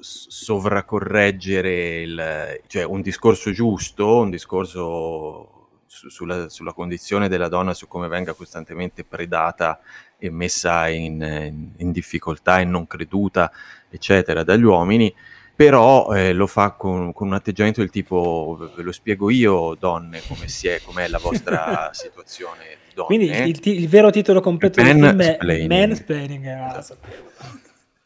sovracorreggere 0.01 2.01
il, 2.01 2.61
cioè 2.67 2.85
un 2.85 3.01
discorso 3.01 3.53
giusto, 3.53 4.21
un 4.21 4.31
discorso 4.31 5.69
su, 5.87 6.09
sulla, 6.09 6.49
sulla, 6.49 6.73
condizione 6.73 7.29
della 7.29 7.49
donna, 7.49 7.75
su 7.75 7.89
come 7.89 8.09
venga 8.09 8.35
costantemente 8.35 9.05
predata 9.05 9.81
e 10.19 10.31
messa 10.31 10.89
in, 10.89 11.73
in, 11.77 11.93
difficoltà 11.93 12.61
e 12.61 12.65
non 12.65 12.87
creduta, 12.87 13.51
eccetera, 13.89 14.43
dagli 14.43 14.65
uomini, 14.65 15.15
però 15.55 16.13
eh, 16.15 16.33
lo 16.33 16.47
fa 16.47 16.73
con, 16.73 17.13
con, 17.13 17.29
un 17.29 17.35
atteggiamento 17.35 17.81
del 17.81 17.91
tipo 17.91 18.71
ve 18.77 18.83
lo 18.83 18.93
spiego 18.93 19.31
io 19.31 19.77
donne 19.79 20.21
come 20.27 20.49
si 20.49 20.69
è, 20.69 20.81
com'è 20.85 21.09
la 21.09 21.19
vostra 21.19 21.91
situazione 21.93 22.79
donne. 22.95 23.07
Quindi 23.07 23.27
il, 23.27 23.61
il, 23.63 23.89
vero 23.89 24.11
titolo 24.11 24.41
completo 24.41 24.83
del 24.83 24.93
film 24.93 25.21
è 25.21 25.67
Mansplaining. 25.67 26.47
Ah, 26.47 26.85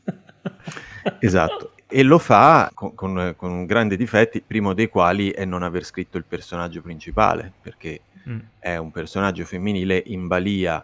esatto 1.21 1.73
e 1.95 2.03
lo 2.03 2.19
fa 2.19 2.71
con, 2.73 2.95
con, 2.95 3.35
con, 3.37 3.67
grandi 3.67 3.99
difetti, 3.99 4.41
primo 4.41 4.73
dei 4.73 4.89
quali 4.89 5.31
è 5.31 5.45
non 5.45 5.63
aver 5.63 5.85
scritto 5.85 6.17
il 6.17 6.25
personaggio 6.27 6.81
principale, 6.81 7.53
perché 7.61 8.01
mm. 8.27 8.39
è 8.59 8.79
un 8.79 8.91
personaggio 8.91 9.45
femminile 9.45 10.03
in 10.07 10.27
balia 10.27 10.83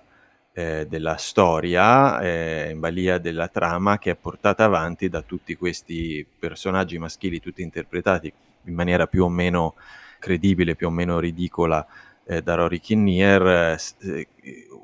eh, 0.52 0.86
della 0.86 1.16
storia, 1.16 2.20
eh, 2.20 2.70
in 2.72 2.78
balia 2.78 3.16
della 3.16 3.48
trama 3.48 3.98
che 3.98 4.10
è 4.10 4.16
portata 4.16 4.64
avanti 4.64 5.08
da 5.08 5.22
tutti 5.22 5.56
questi 5.56 6.26
personaggi 6.38 6.98
maschili, 6.98 7.40
tutti 7.40 7.62
interpretati 7.62 8.30
in 8.64 8.74
maniera 8.74 9.06
più 9.06 9.24
o 9.24 9.30
meno 9.30 9.76
credibile, 10.18 10.74
più 10.74 10.88
o 10.88 10.90
meno 10.90 11.18
ridicola 11.18 11.86
eh, 12.30 12.42
da 12.42 12.56
Rory 12.56 12.78
Kinnear, 12.78 13.78
eh, 14.02 14.28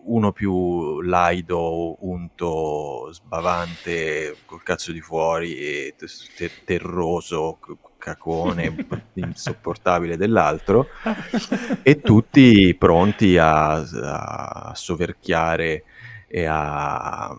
uno 0.07 0.33
più 0.33 1.03
laido, 1.03 1.97
unto, 2.07 3.11
sbavante, 3.13 4.37
col 4.47 4.63
cazzo 4.63 4.93
di 4.93 5.03
fuori, 5.03 5.95
ter- 5.95 6.65
terroso, 6.65 7.59
cacone, 7.99 8.87
insopportabile 9.15 10.17
dell'altro, 10.17 10.89
e 11.83 12.01
tutti 12.01 12.75
pronti 12.79 13.37
a, 13.37 13.75
a 13.75 14.73
soverchiare 14.75 15.85
e 16.27 16.47
a, 16.47 17.37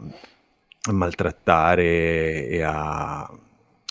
maltrattare 0.91 2.47
e 2.47 2.62
a 2.62 3.28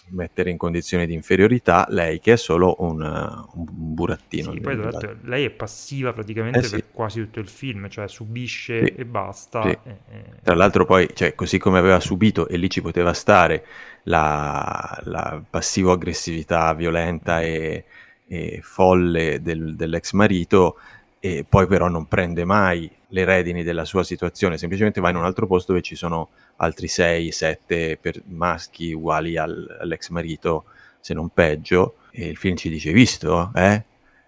mettere 0.08 0.50
in 0.50 0.56
condizioni 0.56 1.06
di 1.06 1.14
inferiorità 1.14 1.86
lei 1.88 2.20
che 2.20 2.34
è 2.34 2.36
solo 2.36 2.76
un, 2.80 3.00
un 3.00 3.66
burattino. 3.94 4.52
Sì, 4.52 4.60
poi 4.60 4.78
tra 4.78 5.16
lei 5.22 5.46
è 5.46 5.50
passiva 5.50 6.12
praticamente 6.12 6.58
eh 6.58 6.62
sì. 6.62 6.70
per 6.70 6.84
quasi 6.92 7.20
tutto 7.20 7.40
il 7.40 7.48
film, 7.48 7.88
cioè 7.88 8.08
subisce 8.08 8.86
sì. 8.86 8.94
e 8.96 9.04
basta. 9.04 9.62
Sì. 9.62 9.68
E, 9.68 9.98
e... 10.10 10.24
Tra 10.42 10.54
l'altro 10.54 10.84
poi, 10.84 11.08
cioè, 11.14 11.34
così 11.34 11.58
come 11.58 11.78
aveva 11.78 12.00
subito, 12.00 12.48
e 12.48 12.56
lì 12.56 12.68
ci 12.70 12.82
poteva 12.82 13.12
stare, 13.12 13.64
la, 14.04 15.00
la 15.04 15.42
passivo-aggressività 15.48 16.74
violenta 16.74 17.40
e, 17.40 17.84
e 18.26 18.60
folle 18.62 19.40
del, 19.42 19.74
dell'ex 19.76 20.12
marito, 20.12 20.78
e 21.24 21.42
poi 21.48 21.66
però 21.66 21.88
non 21.88 22.06
prende 22.06 22.44
mai 22.44 22.90
le 23.08 23.24
redini 23.24 23.62
della 23.62 23.86
sua 23.86 24.04
situazione, 24.04 24.58
semplicemente 24.58 25.00
va 25.00 25.08
in 25.08 25.16
un 25.16 25.24
altro 25.24 25.46
posto 25.46 25.72
dove 25.72 25.82
ci 25.82 25.94
sono 25.94 26.28
altri 26.56 26.86
6-7 26.86 28.20
maschi 28.26 28.92
uguali 28.92 29.38
al, 29.38 29.74
all'ex 29.80 30.10
marito, 30.10 30.64
se 31.00 31.14
non 31.14 31.30
peggio, 31.30 31.94
e 32.10 32.26
il 32.26 32.36
film 32.36 32.56
ci 32.56 32.68
dice, 32.68 32.92
visto? 32.92 33.50
Eh? 33.54 33.82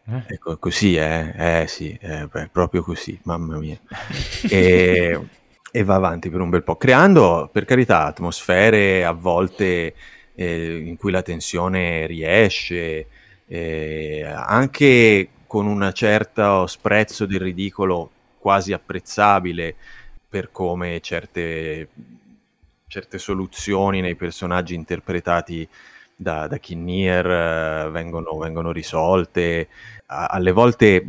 Eh? 0.07 0.23
Ecco, 0.27 0.57
così, 0.57 0.97
eh? 0.97 1.35
Eh 1.37 1.67
sì, 1.69 1.95
eh, 2.01 2.29
beh, 2.29 2.49
proprio 2.51 2.83
così, 2.83 3.21
mamma 3.25 3.59
mia. 3.59 3.79
e, 4.49 5.21
e, 5.71 5.85
va 5.85 5.97
avanti 5.97 6.31
per 6.31 6.41
un 6.41 6.49
bel 6.49 6.63
po', 6.63 6.77
creando, 6.77 7.51
per 7.53 7.67
carità, 7.67 8.07
atmosfere 8.07 9.05
a 9.05 9.13
volte 9.13 9.93
eh, 10.35 10.77
in 10.79 10.97
cui 10.97 11.11
la 11.11 11.21
tensione 11.21 12.07
riesce, 12.07 13.07
eh, 13.47 14.25
anche 14.25 15.29
con 15.47 15.67
un 15.67 15.91
certo 15.93 16.67
sprezzo 16.67 17.27
del 17.27 17.41
ridicolo 17.41 18.11
quasi 18.39 18.73
apprezzabile 18.73 19.75
per 20.29 20.51
come 20.53 21.01
certe 21.01 21.89
certe 22.89 23.19
soluzioni 23.19 24.01
nei 24.01 24.15
personaggi 24.15 24.75
interpretati 24.75 25.69
da, 26.15 26.47
da 26.47 26.57
Kinnear 26.59 27.89
uh, 27.89 27.91
vengono, 27.91 28.39
vengono, 28.39 28.73
risolte. 28.73 29.69
A, 30.07 30.27
alle 30.27 30.53
volte 30.53 31.05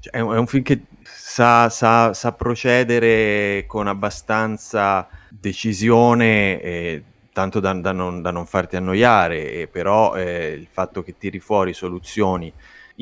cioè, 0.00 0.14
è, 0.14 0.20
un, 0.20 0.34
è, 0.34 0.38
un 0.38 0.46
film 0.46 0.64
che 0.64 0.80
sa, 1.02 1.68
sa, 1.68 2.12
sa, 2.14 2.32
procedere 2.32 3.64
con 3.66 3.86
abbastanza 3.86 5.08
decisione, 5.28 6.60
e, 6.60 7.02
tanto 7.32 7.60
da, 7.60 7.72
da, 7.74 7.92
non, 7.92 8.22
da, 8.22 8.30
non, 8.30 8.46
farti 8.46 8.76
annoiare, 8.76 9.52
e 9.52 9.68
però 9.68 10.16
eh, 10.16 10.48
il 10.58 10.66
fatto 10.70 11.02
che 11.02 11.16
tiri 11.16 11.38
fuori 11.38 11.72
soluzioni 11.72 12.52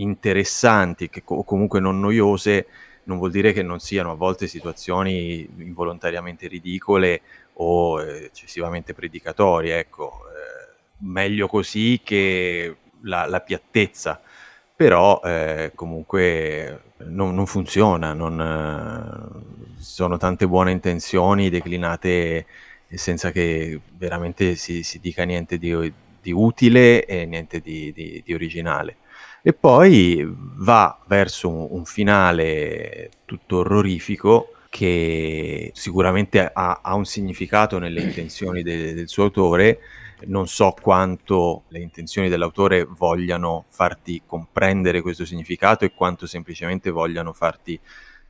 interessanti 0.00 1.08
che, 1.08 1.22
o 1.24 1.44
comunque 1.44 1.80
non 1.80 2.00
noiose 2.00 2.66
non 3.04 3.18
vuol 3.18 3.30
dire 3.30 3.52
che 3.52 3.62
non 3.62 3.80
siano 3.80 4.12
a 4.12 4.14
volte 4.14 4.46
situazioni 4.46 5.48
involontariamente 5.58 6.46
ridicole 6.46 7.22
o 7.54 8.02
eh, 8.02 8.24
eccessivamente 8.24 8.92
predicatori, 8.94 9.70
ecco, 9.70 10.20
eh, 10.28 10.74
meglio 10.98 11.48
così 11.48 12.00
che 12.04 12.76
la, 13.02 13.26
la 13.26 13.40
piattezza, 13.40 14.20
però 14.76 15.20
eh, 15.24 15.72
comunque 15.74 16.82
non, 16.98 17.34
non 17.34 17.46
funziona, 17.46 18.12
non, 18.12 18.40
eh, 18.40 19.80
sono 19.80 20.16
tante 20.18 20.46
buone 20.46 20.70
intenzioni 20.72 21.50
declinate 21.50 22.46
senza 22.90 23.30
che 23.30 23.80
veramente 23.96 24.54
si, 24.54 24.82
si 24.82 24.98
dica 25.00 25.24
niente 25.24 25.58
di, 25.58 25.92
di, 26.20 26.32
utile 26.32 27.04
e 27.04 27.26
niente 27.26 27.60
di, 27.60 27.92
di, 27.92 28.22
di, 28.24 28.34
originale. 28.34 28.96
E 29.42 29.52
poi 29.52 30.26
va 30.26 30.98
verso 31.06 31.48
un, 31.48 31.84
finale 31.84 33.10
tutto 33.24 33.58
orrorifico 33.58 34.52
che 34.68 35.70
sicuramente 35.74 36.50
ha, 36.52 36.80
ha 36.82 36.94
un 36.94 37.04
significato 37.04 37.78
nelle 37.78 38.00
intenzioni 38.00 38.62
de, 38.62 38.94
del 38.94 39.08
suo 39.08 39.24
autore, 39.24 39.78
non 40.26 40.48
so 40.48 40.74
quanto 40.80 41.64
le 41.68 41.78
intenzioni 41.78 42.28
dell'autore 42.28 42.84
vogliano 42.84 43.64
farti 43.68 44.22
comprendere 44.26 45.00
questo 45.00 45.24
significato 45.24 45.84
e 45.84 45.92
quanto 45.94 46.26
semplicemente 46.26 46.90
vogliano 46.90 47.32
farti 47.32 47.78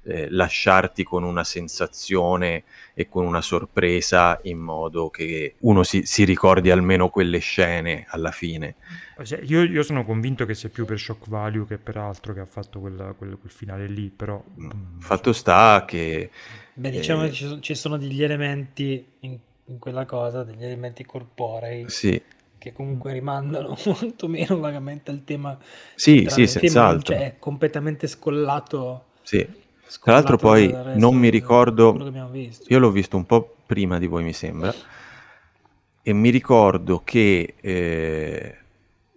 eh, 0.04 0.28
lasciarti 0.30 1.02
con 1.02 1.22
una 1.22 1.44
sensazione 1.44 2.64
e 2.94 3.08
con 3.08 3.26
una 3.26 3.42
sorpresa 3.42 4.38
in 4.44 4.58
modo 4.58 5.10
che 5.10 5.56
uno 5.60 5.82
si, 5.82 6.04
si 6.04 6.24
ricordi 6.24 6.70
almeno 6.70 7.10
quelle 7.10 7.38
scene 7.38 8.06
alla 8.08 8.30
fine. 8.30 8.76
Cioè, 9.22 9.40
io, 9.42 9.62
io, 9.64 9.82
sono 9.82 10.04
convinto 10.04 10.46
che 10.46 10.54
sia 10.54 10.68
più 10.68 10.84
per 10.84 10.98
shock 10.98 11.28
value 11.28 11.66
che 11.66 11.78
per 11.78 11.96
altro 11.96 12.32
che 12.32 12.40
ha 12.40 12.46
fatto 12.46 12.80
quella, 12.80 13.12
quel, 13.12 13.36
quel, 13.38 13.52
finale 13.52 13.86
lì, 13.86 14.08
però... 14.08 14.42
Mm. 14.60 14.64
mm 14.66 14.98
fatto 15.00 15.32
sta 15.32 15.84
che... 15.86 16.30
Beh, 16.74 16.90
diciamo 16.90 17.24
eh, 17.24 17.28
che 17.28 17.32
ci 17.34 17.44
sono, 17.44 17.60
ci 17.60 17.74
sono, 17.74 17.98
degli 17.98 18.22
elementi 18.22 19.04
in, 19.20 19.36
in, 19.66 19.78
quella 19.78 20.06
cosa, 20.06 20.44
degli 20.44 20.64
elementi 20.64 21.04
corporei. 21.04 21.88
Sì. 21.88 22.20
Che 22.56 22.72
comunque 22.72 23.12
rimandano 23.12 23.76
molto 23.84 24.28
meno 24.28 24.58
vagamente 24.58 25.10
al 25.10 25.24
tema. 25.24 25.58
Sì, 25.94 26.26
sì, 26.28 26.46
senz'altro. 26.46 27.14
Cioè, 27.14 27.24
è 27.24 27.38
completamente 27.38 28.06
scollato. 28.06 29.06
Sì. 29.22 29.57
Tra 30.02 30.12
l'altro 30.12 30.36
poi 30.36 30.74
non 30.96 31.16
mi 31.16 31.30
ricordo, 31.30 32.12
io 32.66 32.78
l'ho 32.78 32.90
visto 32.90 33.16
un 33.16 33.24
po' 33.24 33.56
prima 33.66 33.98
di 33.98 34.06
voi 34.06 34.22
mi 34.22 34.32
sembra, 34.32 34.74
e 36.02 36.12
mi 36.12 36.30
ricordo 36.30 37.02
che 37.04 37.54
eh, 37.60 38.56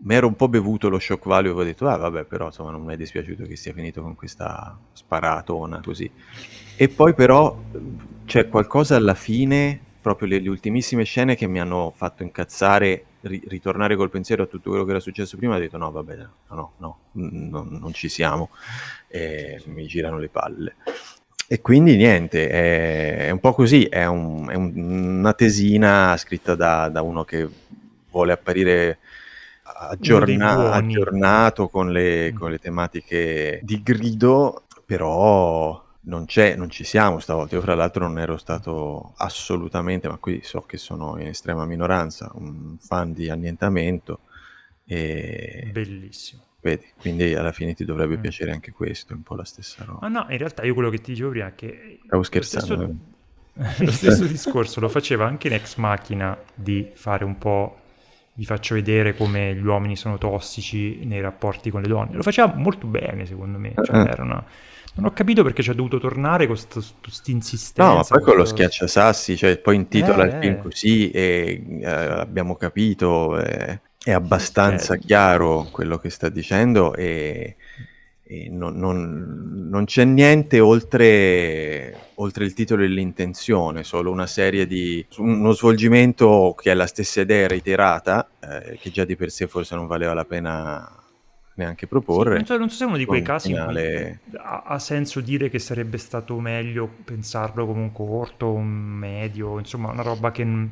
mi 0.04 0.16
ero 0.16 0.28
un 0.28 0.36
po' 0.36 0.48
bevuto 0.48 0.90
lo 0.90 1.00
shock 1.00 1.28
value 1.28 1.50
e 1.50 1.52
avevo 1.52 1.66
detto, 1.66 1.88
ah 1.88 1.98
vabbè, 1.98 2.24
però 2.24 2.46
insomma 2.46 2.72
non 2.72 2.84
mi 2.84 2.94
è 2.94 2.98
dispiaciuto 2.98 3.44
che 3.44 3.56
sia 3.56 3.74
finito 3.74 4.02
con 4.02 4.16
questa 4.16 4.78
sparatona 4.94 5.82
così. 5.84 6.10
E 6.76 6.90
poi 6.90 7.14
però 7.14 7.58
c'è 8.26 8.48
qualcosa 8.50 8.96
alla 8.96 9.14
fine, 9.14 9.80
proprio 10.02 10.28
le, 10.28 10.40
le 10.40 10.50
ultimissime 10.50 11.04
scene 11.04 11.36
che 11.36 11.48
mi 11.48 11.60
hanno 11.60 11.94
fatto 11.96 12.24
incazzare, 12.24 13.06
ri- 13.22 13.44
ritornare 13.48 13.96
col 13.96 14.10
pensiero 14.10 14.44
a 14.44 14.46
tutto 14.48 14.70
quello 14.70 14.86
che 14.86 14.92
era 14.92 15.00
successo 15.00 15.38
prima, 15.38 15.56
ho 15.56 15.60
detto 15.60 15.78
no 15.78 15.92
vabbè, 15.92 16.16
no, 16.16 16.34
no, 16.50 16.74
no, 16.78 16.98
no 17.14 17.68
non 17.70 17.94
ci 17.94 18.10
siamo, 18.10 18.50
e 19.08 19.62
mi 19.66 19.86
girano 19.88 20.18
le 20.18 20.30
palle. 20.30 20.76
E 21.48 21.60
quindi 21.60 21.98
niente, 21.98 22.48
è, 22.48 23.30
un 23.30 23.40
po' 23.40 23.54
così, 23.54 23.84
è, 23.84 24.06
un, 24.06 24.48
è 24.50 24.56
un, 24.56 24.72
una 25.20 25.34
tesina 25.34 26.16
scritta 26.16 26.56
da, 26.56 26.88
da 26.88 27.02
uno 27.02 27.26
che 27.26 27.46
vuole 28.10 28.32
apparire 28.32 29.00
aggiorna- 29.64 30.72
aggiornato 30.72 31.68
con 31.68 31.92
le, 31.92 32.32
mm. 32.32 32.36
con 32.38 32.52
le, 32.52 32.58
tematiche 32.60 33.60
di 33.64 33.82
grido, 33.84 34.64
però 34.86 35.84
non, 36.04 36.26
c'è, 36.26 36.56
non 36.56 36.70
ci 36.70 36.84
siamo 36.84 37.20
stavolta. 37.20 37.56
Io 37.56 37.62
fra 37.62 37.76
l'altro 37.76 38.08
non 38.08 38.20
ero 38.20 38.38
stato 38.38 39.14
assolutamente, 39.18 40.08
ma 40.08 40.18
qui 40.18 40.42
so 40.44 40.62
che 40.62 40.78
sono 40.78 41.20
in 41.20 41.28
estrema 41.28 41.66
minoranza, 41.66 42.32
un 42.36 42.78
fan 42.80 43.14
di 43.14 43.30
annientamento. 43.30 44.22
E... 44.86 45.70
Bellissimo. 45.72 46.44
Vedi, 46.62 46.86
quindi 47.00 47.34
alla 47.34 47.52
fine 47.52 47.74
ti 47.74 47.86
dovrebbe 47.86 48.18
mm. 48.18 48.22
piacere 48.22 48.52
anche 48.52 48.72
questo, 48.72 49.14
è 49.14 49.16
un 49.16 49.24
po' 49.24 49.36
la 49.36 49.46
stessa 49.46 49.84
roba. 49.84 50.08
Ma 50.08 50.08
no, 50.08 50.28
in 50.30 50.38
realtà 50.38 50.64
io 50.64 50.74
quello 50.74 50.90
che 50.90 51.00
ti 51.00 51.12
dicevo 51.12 51.32
prima 51.32 51.48
è 51.48 51.56
che... 51.56 52.00
Stavo 52.06 52.24
scherzando. 52.24 52.76
Lo 52.76 52.96
stesso, 53.54 53.84
lo 53.84 53.92
stesso 53.92 54.26
discorso 54.26 54.80
lo 54.80 54.90
faceva 54.90 55.26
anche 55.26 55.48
in 55.48 55.54
Ex 55.56 55.76
Machina 55.78 56.38
di 56.54 56.92
fare 56.94 57.26
un 57.26 57.38
po' 57.38 57.78
vi 58.34 58.46
faccio 58.46 58.76
vedere 58.76 59.16
come 59.16 59.54
gli 59.54 59.66
uomini 59.66 59.96
sono 59.96 60.18
tossici 60.18 61.04
nei 61.06 61.22
rapporti 61.22 61.70
con 61.70 61.82
le 61.82 61.88
donne. 61.88 62.16
Lo 62.16 62.24
faceva 62.24 62.54
molto 62.56 62.88
bene, 62.88 63.26
secondo 63.26 63.58
me. 63.58 63.74
Cioè, 63.76 63.96
uh-huh. 63.96 64.24
una... 64.24 64.44
Non 64.94 65.06
ho 65.06 65.12
capito 65.12 65.42
perché 65.44 65.64
ci 65.64 65.70
ha 65.70 65.74
dovuto 65.74 66.00
tornare 66.00 66.48
con 66.48 66.56
questa 66.56 67.32
insistenza. 67.32 67.90
No, 67.90 67.96
ma 67.96 68.04
poi 68.04 68.22
con 68.22 68.36
lo 68.36 68.46
schiacciasassi, 68.46 69.38
cioè 69.38 69.58
poi 69.58 69.76
intitola 69.76 70.24
eh, 70.24 70.28
il 70.28 70.42
film 70.42 70.62
così 70.62 71.10
e 71.12 71.64
eh, 71.82 71.86
abbiamo 71.86 72.56
capito, 72.56 73.40
eh, 73.40 73.80
è 74.04 74.12
abbastanza 74.12 74.94
certo. 74.94 75.06
chiaro 75.06 75.68
quello 75.72 75.98
che 75.98 76.10
sta 76.10 76.28
dicendo 76.28 76.94
e 76.96 77.56
non, 78.50 78.78
non, 78.78 79.68
non, 79.70 79.86
c'è 79.86 80.06
niente 80.06 80.60
oltre, 80.60 82.12
oltre, 82.16 82.46
il 82.46 82.54
titolo 82.54 82.84
e 82.84 82.88
l'intenzione, 82.88 83.84
solo 83.84 84.10
una 84.10 84.28
serie 84.28 84.66
di... 84.66 85.06
uno 85.18 85.52
svolgimento 85.52 86.56
che 86.58 86.72
è 86.72 86.74
la 86.74 86.88
stessa 86.88 87.22
idea 87.22 87.48
reiterata, 87.48 88.30
eh, 88.40 88.78
che 88.80 88.90
già 88.90 89.04
di 89.04 89.18
per 89.18 89.32
sé 89.32 89.48
forse 89.48 89.76
non 89.76 89.86
valeva 89.86 90.14
la 90.14 90.26
pena 90.26 91.01
neanche 91.56 91.88
proporre. 91.88 92.32
Sì, 92.32 92.36
non, 92.38 92.46
so, 92.46 92.58
non 92.58 92.70
so 92.70 92.76
se 92.76 92.84
è 92.84 92.88
uno 92.88 92.98
di 92.98 93.06
quei 93.06 93.22
casi 93.22 93.50
finale... 93.50 94.08
in 94.24 94.30
cui 94.30 94.40
ha, 94.40 94.64
ha, 94.64 94.80
senso 94.80 95.20
dire 95.20 95.50
che 95.50 95.60
sarebbe 95.60 95.98
stato 95.98 96.40
meglio 96.40 96.90
pensarlo 97.04 97.66
come 97.66 97.82
un 97.82 97.92
corto, 97.92 98.52
un 98.52 98.68
medio, 98.68 99.60
insomma 99.60 99.92
una 99.92 100.04
roba 100.04 100.32
che... 100.32 100.70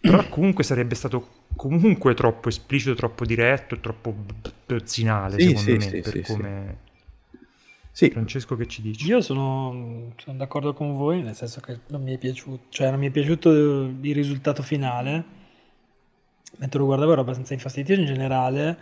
Però 0.00 0.28
comunque 0.28 0.64
sarebbe 0.64 0.96
stato 0.96 1.28
comunque 1.54 2.14
troppo 2.14 2.48
esplicito, 2.48 2.94
troppo 2.94 3.24
diretto, 3.24 3.78
troppo 3.78 4.14
dozzinale, 4.66 5.38
sì, 5.38 5.56
secondo 5.56 5.60
sì, 5.60 5.72
me, 5.76 6.02
sì, 6.02 6.10
per 6.10 6.20
come... 6.22 6.76
Sì. 7.92 8.08
Francesco 8.08 8.56
che 8.56 8.66
ci 8.66 8.80
dici? 8.80 9.06
Io 9.06 9.20
sono, 9.20 10.14
sono, 10.16 10.38
d'accordo 10.38 10.72
con 10.72 10.96
voi, 10.96 11.22
nel 11.22 11.34
senso 11.34 11.60
che 11.60 11.80
non 11.88 12.02
mi 12.02 12.14
è 12.14 12.18
piaciuto, 12.18 12.64
cioè 12.70 12.90
non 12.90 12.98
mi 12.98 13.08
è 13.08 13.10
piaciuto 13.10 13.50
il 13.50 14.14
risultato 14.14 14.62
finale, 14.62 15.22
mentre 16.56 16.78
lo 16.78 16.86
guardavo 16.86 17.12
ero 17.12 17.20
abbastanza 17.20 17.52
infastidito 17.52 17.92
in 18.00 18.06
generale 18.06 18.78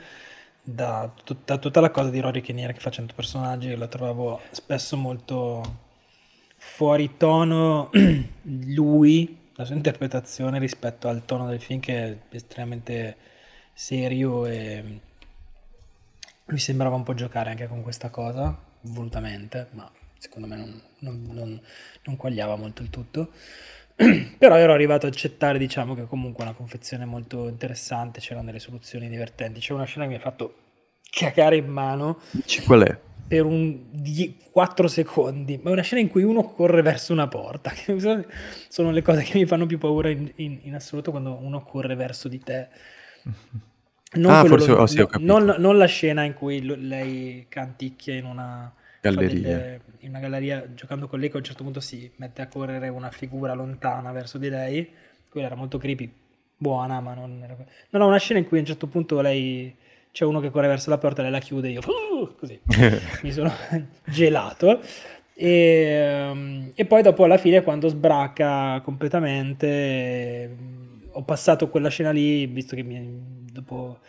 da, 0.62 1.12
tutta, 1.24 1.58
tutta 1.58 1.80
la 1.80 1.90
cosa 1.90 2.10
di 2.10 2.20
Rory 2.20 2.40
Kinnear 2.40 2.72
che 2.72 2.80
fa 2.80 2.90
100 2.90 3.14
personaggi, 3.14 3.74
la 3.76 3.88
trovavo 3.88 4.40
spesso 4.50 4.96
molto 4.96 5.88
fuori 6.56 7.16
tono 7.16 7.90
lui 8.42 9.38
la 9.54 9.64
sua 9.64 9.74
interpretazione 9.74 10.58
rispetto 10.58 11.08
al 11.08 11.24
tono 11.24 11.46
del 11.46 11.60
film 11.60 11.80
che 11.80 12.04
è 12.04 12.18
estremamente 12.30 13.16
serio 13.74 14.46
e 14.46 15.00
mi 16.46 16.58
sembrava 16.58 16.96
un 16.96 17.02
po' 17.02 17.14
giocare 17.14 17.50
anche 17.50 17.66
con 17.66 17.82
questa 17.82 18.10
cosa, 18.10 18.58
volutamente, 18.82 19.68
ma 19.72 19.90
secondo 20.18 20.48
me 20.48 20.56
non, 20.56 20.82
non, 20.98 21.28
non, 21.30 21.60
non 22.04 22.16
quagliava 22.16 22.56
molto 22.56 22.82
il 22.82 22.90
tutto. 22.90 23.32
Però 24.38 24.56
ero 24.56 24.72
arrivato 24.72 25.06
ad 25.06 25.12
accettare, 25.12 25.58
diciamo, 25.58 25.94
che 25.94 26.06
comunque 26.06 26.44
è 26.44 26.46
una 26.46 26.56
confezione 26.56 27.04
molto 27.04 27.48
interessante, 27.48 28.20
c'erano 28.20 28.46
delle 28.46 28.58
soluzioni 28.58 29.08
divertenti. 29.08 29.60
C'è 29.60 29.74
una 29.74 29.84
scena 29.84 30.04
che 30.04 30.10
mi 30.12 30.16
ha 30.16 30.20
fatto 30.20 30.54
cagare 31.10 31.56
in 31.56 31.66
mano. 31.66 32.20
Dici 32.30 32.62
qual 32.62 32.82
è? 32.82 32.98
Per 33.28 33.44
un 33.44 33.78
4 34.50 34.88
secondi, 34.88 35.60
ma 35.62 35.70
è 35.70 35.72
una 35.72 35.82
scena 35.82 36.00
in 36.00 36.08
cui 36.08 36.22
uno 36.22 36.42
corre 36.44 36.82
verso 36.82 37.12
una 37.12 37.28
porta. 37.28 37.72
Sono 38.68 38.90
le 38.90 39.02
cose 39.02 39.22
che 39.22 39.38
mi 39.38 39.46
fanno 39.46 39.66
più 39.66 39.78
paura 39.78 40.08
in, 40.08 40.32
in, 40.36 40.58
in 40.62 40.74
assoluto 40.74 41.10
quando 41.10 41.38
uno 41.40 41.62
corre 41.62 41.94
verso 41.94 42.28
di 42.28 42.40
te. 42.40 42.68
Non, 44.12 44.32
ah, 44.32 44.44
forse 44.44 44.72
oh, 44.72 44.86
sì, 44.86 45.06
non- 45.20 45.54
non 45.58 45.78
la 45.78 45.84
scena 45.86 46.24
in 46.24 46.34
cui 46.34 46.64
lo- 46.64 46.74
lei 46.76 47.46
canticchia 47.48 48.12
in 48.16 48.24
una 48.24 48.74
Galleria. 49.00 49.40
delle- 49.40 49.80
in 50.00 50.08
una 50.10 50.18
galleria 50.20 50.72
giocando 50.74 51.06
con 51.08 51.18
lei, 51.20 51.28
che 51.28 51.34
a 51.36 51.38
un 51.38 51.44
certo 51.44 51.62
punto 51.62 51.80
si 51.80 52.10
mette 52.16 52.42
a 52.42 52.48
correre 52.48 52.88
una 52.88 53.10
figura 53.10 53.52
lontana 53.54 54.12
verso 54.12 54.38
di 54.38 54.48
lei. 54.48 54.88
Quella 55.28 55.46
era 55.46 55.56
molto 55.56 55.78
creepy, 55.78 56.10
buona, 56.56 57.00
ma 57.00 57.14
non 57.14 57.40
era. 57.42 57.56
No, 57.90 57.98
no, 57.98 58.06
una 58.06 58.18
scena 58.18 58.40
in 58.40 58.46
cui 58.48 58.58
a 58.58 58.60
un 58.60 58.66
certo 58.66 58.86
punto 58.86 59.20
lei. 59.20 59.74
C'è 60.12 60.24
uno 60.24 60.40
che 60.40 60.50
corre 60.50 60.66
verso 60.66 60.90
la 60.90 60.98
porta, 60.98 61.22
lei 61.22 61.30
la 61.30 61.38
chiude 61.38 61.68
e 61.68 61.70
io 61.72 61.80
"Uh", 61.86 62.34
così 62.40 62.58
mi 63.22 63.30
sono 63.32 63.52
gelato. 64.06 64.80
E, 65.34 65.48
ehm, 65.48 66.72
e 66.74 66.84
poi 66.84 67.02
dopo 67.02 67.24
alla 67.24 67.38
fine 67.38 67.62
quando 67.62 67.88
sbracca 67.88 68.80
completamente 68.82 70.56
ho 71.12 71.22
passato 71.22 71.68
quella 71.68 71.88
scena 71.88 72.10
lì 72.10 72.46
visto 72.46 72.74
che 72.76 72.82
mi- 72.82 73.46
dopo 73.52 74.00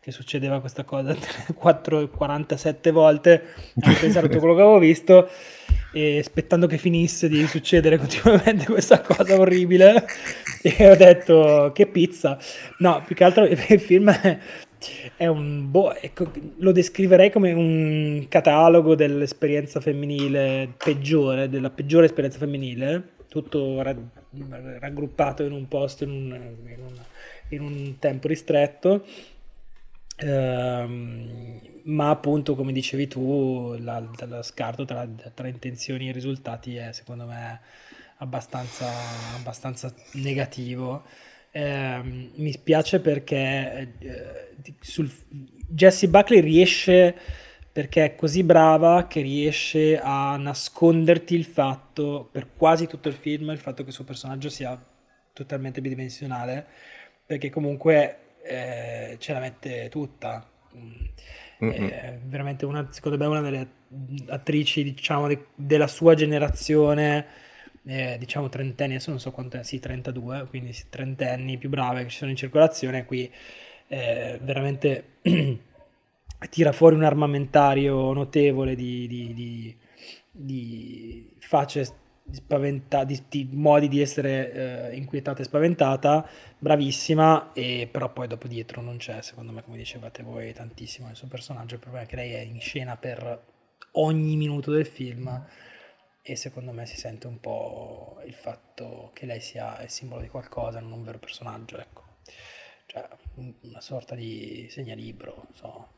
che 0.00 0.12
succedeva 0.12 0.60
questa 0.60 0.84
cosa 0.84 1.14
4, 1.54 2.08
47 2.08 2.90
volte 2.90 3.42
ho 3.74 3.94
pensato 4.00 4.26
a 4.26 4.28
tutto 4.28 4.38
quello 4.38 4.54
che 4.54 4.62
avevo 4.62 4.78
visto 4.78 5.28
e 5.92 6.18
aspettando 6.18 6.66
che 6.66 6.78
finisse 6.78 7.28
di 7.28 7.46
succedere 7.46 7.98
continuamente 8.00 8.64
questa 8.64 9.02
cosa 9.02 9.38
orribile 9.38 10.06
e 10.62 10.90
ho 10.90 10.96
detto 10.96 11.70
che 11.74 11.86
pizza 11.86 12.38
no 12.78 13.02
più 13.04 13.14
che 13.14 13.24
altro 13.24 13.44
il 13.44 13.58
film 13.58 14.10
è, 14.10 14.38
è 15.16 15.26
un 15.26 15.70
boh, 15.70 15.94
ecco, 15.94 16.30
lo 16.56 16.72
descriverei 16.72 17.30
come 17.30 17.52
un 17.52 18.24
catalogo 18.28 18.94
dell'esperienza 18.94 19.78
femminile 19.80 20.72
peggiore, 20.82 21.50
della 21.50 21.68
peggiore 21.68 22.06
esperienza 22.06 22.38
femminile, 22.38 23.16
tutto 23.28 23.82
ra- 23.82 23.94
raggruppato 24.78 25.42
in 25.42 25.52
un 25.52 25.68
posto, 25.68 26.04
in 26.04 26.10
un, 26.10 26.26
in 26.64 26.80
un- 26.80 26.98
in 27.50 27.62
un 27.62 27.98
tempo 27.98 28.28
ristretto. 28.28 29.04
Ehm, 30.22 31.60
ma 31.84 32.10
appunto, 32.10 32.54
come 32.54 32.72
dicevi 32.72 33.08
tu, 33.08 33.74
la, 33.78 34.06
la 34.26 34.42
scarto 34.42 34.84
tra, 34.84 35.06
tra 35.34 35.48
intenzioni 35.48 36.08
e 36.08 36.12
risultati 36.12 36.76
è 36.76 36.92
secondo 36.92 37.24
me 37.26 37.60
abbastanza, 38.18 38.86
abbastanza 39.36 39.92
negativo. 40.14 41.04
Ehm, 41.52 42.32
mi 42.36 42.52
spiace 42.52 43.00
perché 43.00 43.94
di- 44.56 44.74
sul, 44.80 45.10
Jessie 45.68 46.08
Buckley 46.08 46.40
riesce 46.40 47.16
perché 47.72 48.04
è 48.04 48.14
così 48.16 48.42
brava 48.42 49.06
che 49.06 49.20
riesce 49.20 49.98
a 49.98 50.36
nasconderti 50.36 51.34
il 51.34 51.44
fatto 51.44 52.28
per 52.30 52.48
quasi 52.56 52.86
tutto 52.88 53.08
il 53.08 53.14
film 53.14 53.50
il 53.50 53.58
fatto 53.58 53.82
che 53.82 53.90
il 53.90 53.94
suo 53.94 54.04
personaggio 54.04 54.48
sia 54.48 54.78
totalmente 55.32 55.80
bidimensionale 55.80 56.66
perché 57.24 57.48
comunque 57.50 58.16
eh, 58.42 59.16
ce 59.18 59.32
la 59.32 59.40
mette 59.40 59.88
tutta 59.88 60.46
Mm. 60.76 61.08
Mm-mm. 61.62 61.88
è 61.88 62.18
veramente 62.24 62.64
una, 62.64 62.86
secondo 62.90 63.18
me 63.18 63.26
una 63.26 63.40
delle 63.42 63.68
attrici 64.28 64.82
diciamo 64.82 65.26
de- 65.26 65.46
della 65.54 65.88
sua 65.88 66.14
generazione 66.14 67.26
eh, 67.84 68.16
diciamo 68.18 68.48
trentenni 68.48 68.94
adesso 68.94 69.10
non 69.10 69.18
so 69.18 69.30
quanto 69.30 69.58
è 69.58 69.62
sì 69.64 69.78
32 69.78 70.46
quindi 70.48 70.74
trentenni 70.88 71.58
più 71.58 71.68
brave 71.68 72.04
che 72.04 72.08
ci 72.10 72.18
sono 72.18 72.30
in 72.30 72.36
circolazione 72.36 73.04
qui 73.04 73.30
eh, 73.88 74.38
veramente 74.42 75.16
tira 76.50 76.72
fuori 76.72 76.94
un 76.94 77.04
armamentario 77.04 78.12
notevole 78.12 78.74
di, 78.74 79.06
di, 79.06 79.34
di, 79.34 79.76
di 80.30 81.36
facce 81.40 81.84
spaventa- 82.32 83.04
di, 83.04 83.22
di 83.28 83.48
modi 83.52 83.88
di 83.88 84.00
essere 84.00 84.90
eh, 84.90 84.96
inquietata 84.96 85.40
e 85.42 85.44
spaventata, 85.44 86.28
bravissima, 86.58 87.52
e 87.52 87.88
però 87.90 88.12
poi 88.12 88.26
dopo 88.28 88.48
dietro 88.48 88.80
non 88.80 88.96
c'è, 88.98 89.20
secondo 89.22 89.52
me, 89.52 89.62
come 89.62 89.76
dicevate 89.76 90.22
voi, 90.22 90.52
tantissimo 90.52 91.06
nel 91.06 91.16
suo 91.16 91.28
personaggio. 91.28 91.74
Il 91.74 91.80
problema 91.80 92.04
è 92.04 92.08
che 92.08 92.16
lei 92.16 92.32
è 92.32 92.40
in 92.40 92.60
scena 92.60 92.96
per 92.96 93.42
ogni 93.92 94.36
minuto 94.36 94.70
del 94.70 94.86
film 94.86 95.46
e 96.22 96.36
secondo 96.36 96.72
me 96.72 96.86
si 96.86 96.96
sente 96.96 97.26
un 97.26 97.40
po' 97.40 98.20
il 98.24 98.34
fatto 98.34 99.10
che 99.14 99.26
lei 99.26 99.40
sia 99.40 99.82
il 99.82 99.90
simbolo 99.90 100.20
di 100.20 100.28
qualcosa, 100.28 100.80
non 100.80 100.92
un 100.92 101.04
vero 101.04 101.18
personaggio, 101.18 101.78
ecco. 101.78 102.04
Cioè, 102.86 103.08
un- 103.36 103.54
una 103.62 103.80
sorta 103.80 104.14
di 104.14 104.66
segnalibro, 104.70 105.46
so. 105.52 105.88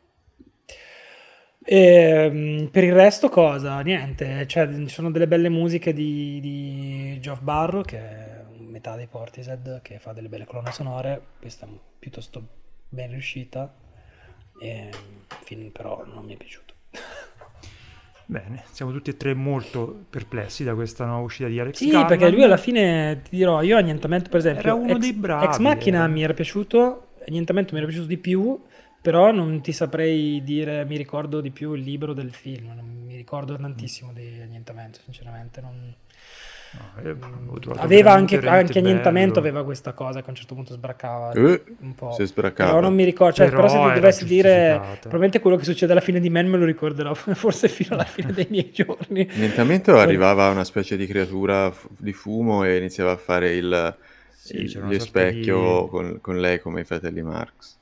E, 1.65 2.29
mm, 2.31 2.67
per 2.67 2.85
il 2.85 2.93
resto 2.93 3.29
cosa? 3.29 3.81
Niente, 3.81 4.47
cioè, 4.47 4.69
ci 4.69 4.89
sono 4.89 5.11
delle 5.11 5.29
belle 5.29 5.49
musiche 5.49 5.93
di, 5.93 6.41
di 6.41 7.19
Geoff 7.21 7.41
Barrow, 7.41 7.83
che 7.83 7.99
è 7.99 8.45
metà 8.59 8.97
dei 8.97 9.07
Portishead, 9.07 9.81
che 9.83 9.99
fa 9.99 10.13
delle 10.13 10.29
belle 10.29 10.45
colonne 10.45 10.73
sonore, 10.73 11.21
questa 11.41 11.67
è 11.67 11.69
piuttosto 11.99 12.43
ben 12.89 13.11
riuscita, 13.11 13.73
e 14.61 14.89
il 14.89 15.37
film 15.45 15.71
però 15.71 16.05
non 16.07 16.25
mi 16.25 16.35
è 16.35 16.37
piaciuto. 16.37 16.75
Bene, 18.25 18.63
siamo 18.71 18.93
tutti 18.93 19.11
e 19.11 19.17
tre 19.17 19.35
molto 19.35 20.07
perplessi 20.09 20.65
da 20.65 20.75
questa 20.75 21.05
nuova 21.05 21.23
uscita 21.23 21.49
di 21.49 21.61
Alex 21.61 21.77
Sì, 21.77 21.89
Garland. 21.89 22.09
perché 22.09 22.31
lui 22.31 22.43
alla 22.43 22.57
fine, 22.57 23.21
ti 23.29 23.37
dirò, 23.37 23.61
io 23.63 23.77
annientamento 23.77 24.31
per 24.31 24.39
esempio, 24.39 24.63
Era 24.63 24.75
uno 24.75 24.93
Ex, 24.93 24.99
dei 24.99 25.13
bravi, 25.13 25.45
Ex 25.45 25.59
Machina 25.59 26.05
eh. 26.05 26.09
mi 26.09 26.23
era 26.23 26.33
piaciuto, 26.33 27.09
annientamento 27.27 27.73
mi 27.75 27.81
era 27.81 27.87
piaciuto 27.87 28.09
di 28.09 28.17
più, 28.17 28.59
però 29.03 29.33
non 29.33 29.61
ti 29.61 29.73
saprei 29.73 30.43
dire, 30.43 30.85
mi 30.87 30.97
ricordo 30.97 31.41
di 31.43 31.51
più 31.51 31.75
il 31.75 31.83
libro 31.83 32.15
del 32.15 32.33
film, 32.33 32.73
non 32.75 33.03
mi 33.05 33.17
ricordo 33.17 33.57
tantissimo 33.57 34.13
di 34.13 34.41
annientamento, 34.41 35.01
sinceramente. 35.05 35.61
non- 35.61 35.95
No, 36.75 37.61
trovato 37.61 37.85
Aveva 37.85 38.13
anche, 38.13 38.39
anche 38.39 38.79
annientamento, 38.79 39.39
aveva 39.39 39.63
questa 39.63 39.93
cosa 39.93 40.21
che 40.21 40.27
a 40.27 40.31
un 40.31 40.37
certo 40.37 40.55
punto 40.55 40.73
sbraccava 40.73 41.33
Eh, 41.33 41.63
un 41.81 41.95
po'. 41.95 42.13
si 42.13 42.25
sbraccava. 42.25 42.71
Però 42.71 42.81
non 42.81 42.95
mi 42.95 43.05
ricordo, 43.05 43.35
cioè, 43.35 43.51
Però 43.51 43.67
però, 43.69 43.89
se 43.89 43.95
dovessi 44.01 44.25
dire 44.25 44.81
probabilmente 45.01 45.41
quello 45.41 45.57
che 45.59 45.65
succede 45.65 45.93
alla 45.93 46.01
fine 46.01 46.19
di 46.19 46.31
Man 46.31 46.47
me 46.49 46.57
lo 46.57 46.65
ricorderò 46.65 47.13
forse 47.15 47.69
fino 47.69 47.95
alla 47.95 48.05
fine 48.05 48.33
dei 48.33 48.47
miei 48.49 48.71
giorni. 48.73 49.29
Annientamento 49.35 49.99
arrivava 49.99 50.49
una 50.49 50.65
specie 50.65 50.97
di 50.97 51.07
creatura 51.07 51.71
di 51.99 52.15
fumo 52.15 52.65
e 52.65 52.79
iniziava 52.79 53.13
a 53.13 53.17
fare 53.19 53.55
il, 53.55 53.97
Sì, 54.35 54.61
il- 54.63 54.71
sorta 54.71 54.99
specchio 54.99 55.83
di- 55.83 55.89
con, 55.91 56.19
con 56.23 56.41
lei 56.41 56.59
come 56.59 56.81
i 56.81 56.85
fratelli 56.85 57.23
Marx. 57.23 57.81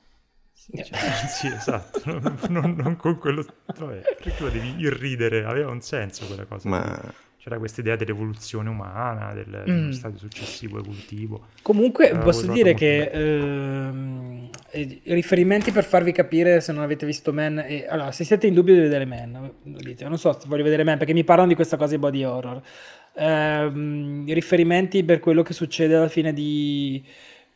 Cioè, 0.73 0.97
sì, 1.27 1.47
esatto, 1.47 2.01
non, 2.05 2.37
non- 2.49 2.75
non 2.77 2.95
con 2.95 3.17
quello... 3.17 3.45
Vabbè, 3.77 4.01
perché 4.17 4.35
tu 4.35 4.49
devi 4.49 4.75
irridere, 4.79 5.43
aveva 5.43 5.71
un 5.71 5.81
senso 5.81 6.25
quella 6.25 6.45
cosa. 6.45 6.69
Ma 6.69 6.99
C'era 7.37 7.57
questa 7.57 7.81
idea 7.81 7.95
dell'evoluzione 7.95 8.69
umana, 8.69 9.33
del, 9.33 9.47
Mm. 9.47 9.65
dello 9.65 9.91
stadio 9.93 10.19
successivo 10.19 10.77
evolutivo. 10.77 11.47
Comunque 11.63 12.11
Eh, 12.11 12.17
posso 12.19 12.45
dire 12.51 12.75
che 12.75 13.09
ehm, 13.11 14.49
eh, 14.69 15.01
riferimenti 15.05 15.71
per 15.71 15.83
farvi 15.83 16.11
capire 16.11 16.61
se 16.61 16.71
non 16.71 16.83
avete 16.83 17.07
visto 17.07 17.33
Man, 17.33 17.57
e, 17.65 17.87
allora 17.89 18.11
se 18.11 18.23
siete 18.25 18.45
in 18.45 18.53
dubbio 18.53 18.75
di 18.75 18.81
vedere 18.81 19.05
Man, 19.05 19.51
lo 19.63 19.77
dite, 19.79 20.07
non 20.07 20.19
so 20.19 20.33
se 20.39 20.45
voglio 20.47 20.61
vedere 20.63 20.83
Man 20.83 20.99
perché 20.99 21.13
mi 21.13 21.23
parlano 21.23 21.47
di 21.49 21.55
questa 21.55 21.77
cosa 21.77 21.95
di 21.95 21.99
body 21.99 22.23
horror. 22.23 22.61
Ehm, 23.15 24.31
riferimenti 24.31 25.03
per 25.03 25.19
quello 25.19 25.41
che 25.43 25.53
succede 25.53 25.95
alla 25.95 26.07
fine 26.09 26.33
di, 26.33 27.03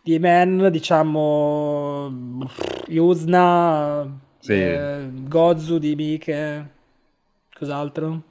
di 0.05 0.19
Man, 0.19 0.69
diciamo 0.71 2.47
Yuzna, 2.89 4.07
Sì. 4.37 4.53
eh, 4.53 5.09
Gozu 5.11 5.79
di 5.79 5.95
Mike, 5.95 6.69
cos'altro? 7.51 8.21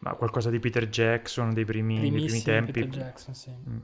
Ma 0.00 0.12
qualcosa 0.12 0.50
di 0.50 0.58
Peter 0.58 0.86
Jackson 0.90 1.54
dei 1.54 1.64
primi, 1.64 2.00
dei 2.00 2.10
primi 2.10 2.42
tempi. 2.42 2.72
Peter 2.72 2.88
Jackson, 2.90 3.34
sì. 3.34 3.50
Mm. 3.50 3.76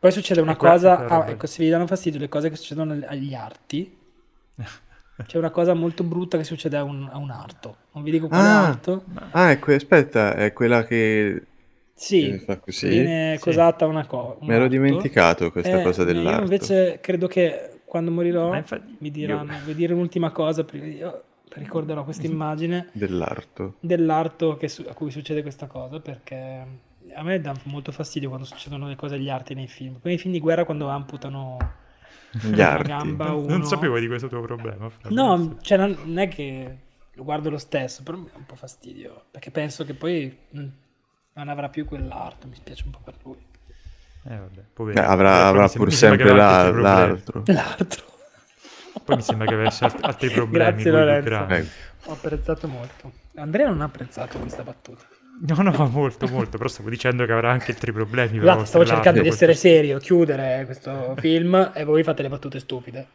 Poi 0.00 0.10
succede 0.10 0.40
una 0.40 0.54
E 0.54 0.56
cosa, 0.56 1.06
ah, 1.06 1.28
ecco, 1.30 1.46
se 1.46 1.62
vi 1.62 1.68
danno 1.70 1.86
fastidio 1.86 2.18
le 2.18 2.28
cose 2.28 2.48
che 2.50 2.56
succedono 2.56 2.98
agli 3.06 3.34
arti, 3.34 3.96
c'è 5.26 5.38
una 5.38 5.50
cosa 5.50 5.74
molto 5.74 6.02
brutta 6.02 6.38
che 6.38 6.44
succede 6.44 6.76
a 6.76 6.82
un, 6.82 7.08
a 7.08 7.18
un 7.18 7.30
arto. 7.30 7.76
Non 7.92 8.02
vi 8.02 8.10
dico 8.10 8.26
quale 8.26 8.48
Ah! 8.48 8.66
arto. 8.66 9.04
Ah, 9.30 9.52
è 9.52 9.60
que- 9.60 9.76
aspetta, 9.76 10.34
è 10.34 10.52
quella 10.52 10.82
che 10.84 11.46
Sì, 12.00 12.42
così. 12.60 12.88
viene 12.88 13.36
Sì. 13.36 13.42
cosata 13.42 13.84
una 13.86 14.06
cosa. 14.06 14.38
Mi 14.40 14.54
ero 14.54 14.68
dimenticato 14.68 15.50
questa 15.52 15.82
cosa 15.82 16.00
Io 16.00 16.06
dell'arto. 16.06 16.42
invece 16.42 16.98
credo 17.00 17.26
che 17.26 17.80
quando 17.84 18.10
morirò 18.10 18.54
infatti- 18.56 18.96
mi 19.00 19.10
diranno, 19.10 19.52
vuoi 19.64 19.74
dire 19.74 19.92
un'ultima 19.92 20.30
cosa, 20.30 20.64
io 20.72 21.22
ricorderò 21.56 22.04
questa 22.04 22.26
immagine 22.26 22.88
Dell'arto. 22.92 23.74
dell'arto 23.80 24.56
che 24.56 24.68
su- 24.68 24.86
a 24.88 24.94
cui 24.94 25.10
succede 25.10 25.42
questa 25.42 25.66
cosa 25.66 26.00
perché 26.00 26.66
a 27.12 27.22
me 27.22 27.40
dà 27.40 27.54
molto 27.64 27.92
fastidio 27.92 28.28
quando 28.28 28.46
succedono 28.46 28.86
le 28.88 28.96
cose 28.96 29.16
agli 29.16 29.28
arti 29.28 29.52
nei 29.54 29.66
film. 29.66 30.00
Come 30.00 30.14
i 30.14 30.18
film 30.18 30.32
di 30.32 30.40
guerra 30.40 30.64
quando 30.64 30.88
amputano 30.88 31.58
Gli 32.30 32.52
una 32.54 32.70
arti. 32.70 32.88
gamba 32.88 33.32
uno. 33.34 33.46
Non 33.48 33.64
sapevo 33.64 33.98
di 33.98 34.06
questo 34.06 34.28
tuo 34.28 34.40
problema. 34.40 34.88
Fra 34.88 35.10
No, 35.10 35.56
cioè 35.60 35.76
non, 35.76 35.96
non 36.04 36.18
è 36.18 36.28
che 36.28 36.76
lo 37.12 37.24
guardo 37.24 37.50
lo 37.50 37.58
stesso, 37.58 38.02
però 38.04 38.16
mi 38.16 38.24
dà 38.32 38.38
un 38.38 38.46
po' 38.46 38.54
fastidio. 38.54 39.24
Perché 39.32 39.50
penso 39.50 39.84
che 39.84 39.92
poi 39.94 40.34
non, 41.40 41.46
non 41.46 41.48
avrà 41.48 41.68
più 41.68 41.84
quell'arte. 41.84 42.46
Mi 42.46 42.54
spiace 42.54 42.82
un 42.84 42.90
po' 42.92 43.00
per 43.04 43.14
lui. 43.22 43.36
Eh, 44.28 44.36
vabbè, 44.36 44.92
Beh, 44.92 45.00
avrà, 45.00 45.46
avrà 45.46 45.68
pur 45.68 45.92
sempre 45.92 46.32
la- 46.32 46.70
l'altro. 46.70 47.42
L'altro. 47.46 48.04
Poi 49.04 49.16
mi 49.16 49.22
sembra 49.22 49.46
che 49.46 49.54
avesse 49.54 49.84
alt- 49.84 50.04
altri 50.04 50.28
problemi. 50.32 50.72
Grazie, 50.72 50.90
Lorenzo. 50.90 51.46
Eh, 51.48 51.66
Ho 52.04 52.12
apprezzato 52.12 52.68
molto. 52.68 53.12
Andrea 53.36 53.68
non 53.68 53.80
ha 53.80 53.84
apprezzato 53.84 54.38
questa 54.38 54.62
battuta. 54.62 55.04
No, 55.42 55.54
no, 55.62 55.88
molto, 55.88 56.28
molto. 56.28 56.58
Però 56.58 56.68
stavo 56.68 56.90
dicendo 56.90 57.24
che 57.24 57.32
avrà 57.32 57.50
anche 57.50 57.70
altri 57.72 57.92
problemi. 57.92 58.38
Scusate, 58.38 58.66
stavo 58.66 58.84
cercando 58.84 59.22
di 59.22 59.28
essere 59.28 59.52
questo- 59.52 59.68
serio, 59.68 59.98
chiudere 59.98 60.62
questo 60.66 61.14
film 61.18 61.70
e 61.74 61.84
voi 61.84 62.02
fate 62.02 62.22
le 62.22 62.28
battute 62.28 62.58
stupide. 62.60 63.06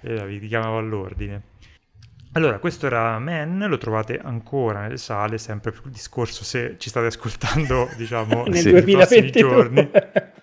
Eh, 0.00 0.24
vi 0.26 0.38
richiamavo 0.38 0.78
all'ordine. 0.78 1.42
Allora, 2.32 2.58
questo 2.58 2.86
era 2.86 3.18
Man, 3.18 3.64
lo 3.68 3.78
trovate 3.78 4.18
ancora 4.18 4.82
nelle 4.82 4.98
sale, 4.98 5.38
sempre 5.38 5.72
il 5.84 5.90
discorso 5.90 6.44
se 6.44 6.76
ci 6.78 6.88
state 6.88 7.06
ascoltando, 7.06 7.88
diciamo, 7.96 8.44
Nel 8.44 8.56
sì. 8.56 8.70
nei 8.72 8.82
prossimi 8.82 9.30
2022. 9.30 9.40
giorni. 9.50 9.90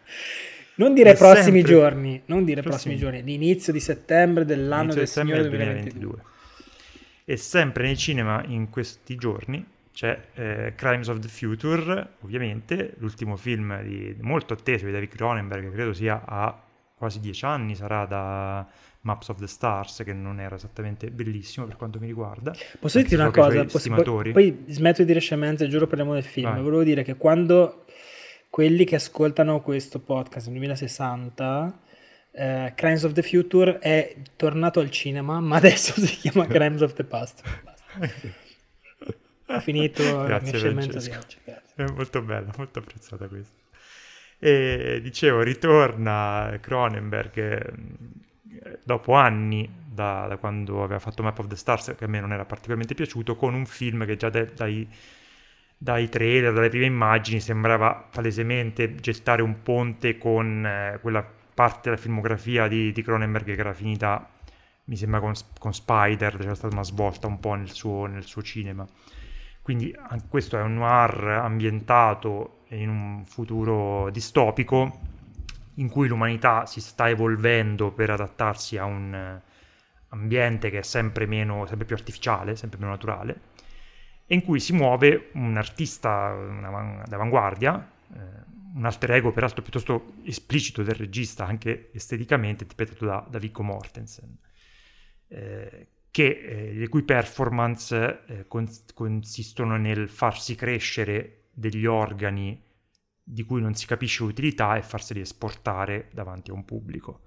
Non 0.78 0.94
dire 0.94 1.12
È 1.12 1.16
prossimi 1.16 1.60
sempre- 1.60 1.74
giorni, 1.74 2.22
non 2.26 2.44
dire 2.44 2.62
Prossimi- 2.62 2.96
prossimi 2.96 2.98
giorni, 2.98 3.24
l'inizio 3.24 3.72
di 3.72 3.80
settembre 3.80 4.44
dell'anno 4.44 4.94
del 4.94 5.08
settembre 5.08 5.42
del 5.42 5.50
2022. 5.52 6.14
E 7.24 7.38
sempre 7.38 7.84
nei 7.86 7.96
cinema 7.96 8.44
in 8.46 8.70
questi 8.70 9.16
giorni 9.16 9.66
c'è 9.94 10.20
eh, 10.34 10.74
Crimes 10.76 11.08
of 11.08 11.20
the 11.20 11.30
Future, 11.30 12.06
ovviamente, 12.24 12.94
l'ultimo 12.98 13.38
film 13.38 13.82
di- 13.84 14.18
molto 14.20 14.52
atteso 14.52 14.84
di 14.86 14.92
David 14.92 15.16
Cronenberg, 15.16 15.64
che 15.64 15.72
credo 15.72 15.94
sia 15.94 16.24
a 16.26 16.62
quasi 16.94 17.22
dieci 17.22 17.46
anni, 17.46 17.74
sarà 17.74 18.04
da 18.06 18.68
Maps 19.06 19.30
of 19.30 19.38
the 19.40 19.48
Stars, 19.48 20.02
che 20.04 20.14
non 20.14 20.40
era 20.40 20.56
esattamente 20.56 21.12
bellissimo 21.12 21.68
per 21.68 21.76
quanto 21.76 22.00
mi 22.00 22.08
riguarda. 22.08 22.54
Posso 22.80 22.98
dirti 22.98 23.14
una 23.14 23.30
cosa? 23.30 23.64
Posso- 23.66 23.94
poi, 23.94 24.32
poi 24.32 24.64
smetto 24.68 25.02
di 25.02 25.06
dire 25.08 25.20
scemenze 25.20 25.66
e 25.66 25.68
giuro 25.68 25.86
parliamo 25.86 26.14
del 26.14 26.24
film. 26.24 26.52
Vai. 26.52 26.62
Volevo 26.62 26.84
dire 26.84 27.04
che 27.04 27.16
quando 27.16 27.86
quelli 28.50 28.84
che 28.84 28.96
ascoltano 28.96 29.62
questo 29.62 30.00
podcast 30.00 30.48
nel 30.48 30.56
2060, 30.56 31.80
eh, 32.32 32.74
Crimes 32.76 33.04
of 33.04 33.12
the 33.14 33.22
Future 33.22 33.78
è 33.78 34.16
tornato 34.36 34.80
al 34.80 34.90
cinema, 34.90 35.40
ma 35.40 35.58
adesso 35.58 36.00
si 36.02 36.18
chiama 36.18 36.48
Crimes 36.50 36.82
of 36.82 36.94
the 36.94 37.04
Past. 37.04 37.44
Ho 39.48 39.60
finito 39.60 40.24
Grazie, 40.24 40.58
Francesco. 40.58 41.18
oggi. 41.20 41.38
Grazie. 41.44 41.86
È 41.86 41.92
molto 41.92 42.22
bella, 42.24 42.52
molto 42.58 42.80
apprezzata 42.80 43.28
questa. 43.28 43.54
E 44.40 45.00
dicevo, 45.02 45.42
ritorna 45.44 46.58
Cronenberg 46.60 47.74
dopo 48.84 49.14
anni 49.14 49.70
da, 49.86 50.28
da 50.28 50.38
quando 50.38 50.84
aveva 50.84 51.00
fatto 51.00 51.24
Map 51.24 51.40
of 51.40 51.48
the 51.48 51.56
Stars, 51.56 51.96
che 51.98 52.06
a 52.06 52.08
me 52.08 52.20
non 52.20 52.34
era 52.34 52.46
particolarmente 52.46 52.94
piaciuto, 52.94 53.36
con 53.36 53.54
un 53.54 53.66
film 53.66 54.06
che 54.06 54.18
già 54.18 54.30
dai- 54.30 54.54
dai, 54.54 54.88
dai 55.78 56.10
trailer, 56.10 56.54
dalle 56.54 56.70
prime 56.70 56.86
immagini, 56.86 57.40
sembrava 57.40 58.08
palesemente 58.12 58.96
gettare 58.96 59.42
un 59.42 59.62
ponte 59.62 60.18
con 60.18 60.66
eh, 60.66 61.00
quella 61.02 61.26
parte 61.54 61.90
della 61.90 62.02
filmografia 62.02 62.68
di, 62.68 62.92
di 62.92 63.02
Cronenberg 63.02 63.46
che 63.46 63.60
era 63.60 63.74
finita, 63.74 64.30
mi 64.86 64.98
sembra, 64.98 65.20
con, 65.20 65.34
con 65.58 65.74
Spider, 65.74 66.38
c'era 66.38 66.56
stata 66.56 66.74
una 66.76 66.84
svolta 66.84 67.28
un 67.28 67.40
po' 67.40 67.54
nel 67.54 67.72
suo, 67.72 68.06
nel 68.06 68.24
suo 68.24 68.42
cinema. 68.42 68.86
Quindi 69.62 69.96
questo 70.30 70.60
è 70.60 70.62
un 70.62 70.76
noir 70.76 71.40
ambientato 71.42 72.60
in 72.70 72.90
un 72.90 73.26
futuro 73.26 74.12
distopico 74.12 75.14
in 75.76 75.90
cui 75.90 76.08
l'umanità 76.08 76.66
si 76.66 76.82
sta 76.82 77.10
evolvendo 77.10 77.92
per 77.92 78.10
adattarsi 78.10 78.78
a 78.78 78.86
un 78.86 79.14
eh, 79.14 79.42
ambiente 80.10 80.70
che 80.70 80.80
è 80.80 80.84
sempre 80.84 81.26
meno, 81.26 81.66
sempre 81.66 81.86
più 81.86 81.96
artificiale, 81.96 82.56
sempre 82.56 82.80
meno 82.80 82.92
naturale, 82.92 83.40
e 84.26 84.36
in 84.36 84.44
cui 84.44 84.60
si 84.60 84.74
muove 84.74 85.30
un 85.34 85.56
artista 85.58 86.34
d'avanguardia, 87.08 87.92
eh, 88.14 88.18
un 88.76 88.86
alter 88.86 89.12
ego 89.12 89.32
peraltro 89.32 89.62
piuttosto 89.62 90.16
esplicito 90.24 90.84
del 90.84 90.96
regista, 90.96 91.46
anche 91.46 91.90
esteticamente, 91.94 92.64
interpretato 92.64 93.06
da, 93.06 93.26
da 93.30 93.40
Viggo 93.40 93.64
Mortensen 93.64 94.38
eh, 95.28 95.88
che, 96.12 96.28
eh, 96.28 96.74
le 96.74 96.88
cui 96.88 97.04
performance 97.04 98.24
eh, 98.28 98.48
cons- 98.48 98.86
consistono 98.94 99.78
nel 99.78 100.10
farsi 100.10 100.56
crescere 100.56 101.48
degli 101.52 101.86
organi 101.86 102.62
di 103.28 103.44
cui 103.44 103.60
non 103.60 103.74
si 103.74 103.88
capisce 103.88 104.24
l'utilità 104.24 104.78
e 104.78 104.84
farseli 104.84 105.20
esportare 105.20 106.10
davanti 106.14 106.52
a 106.52 106.54
un 106.54 106.64
pubblico. 106.64 107.22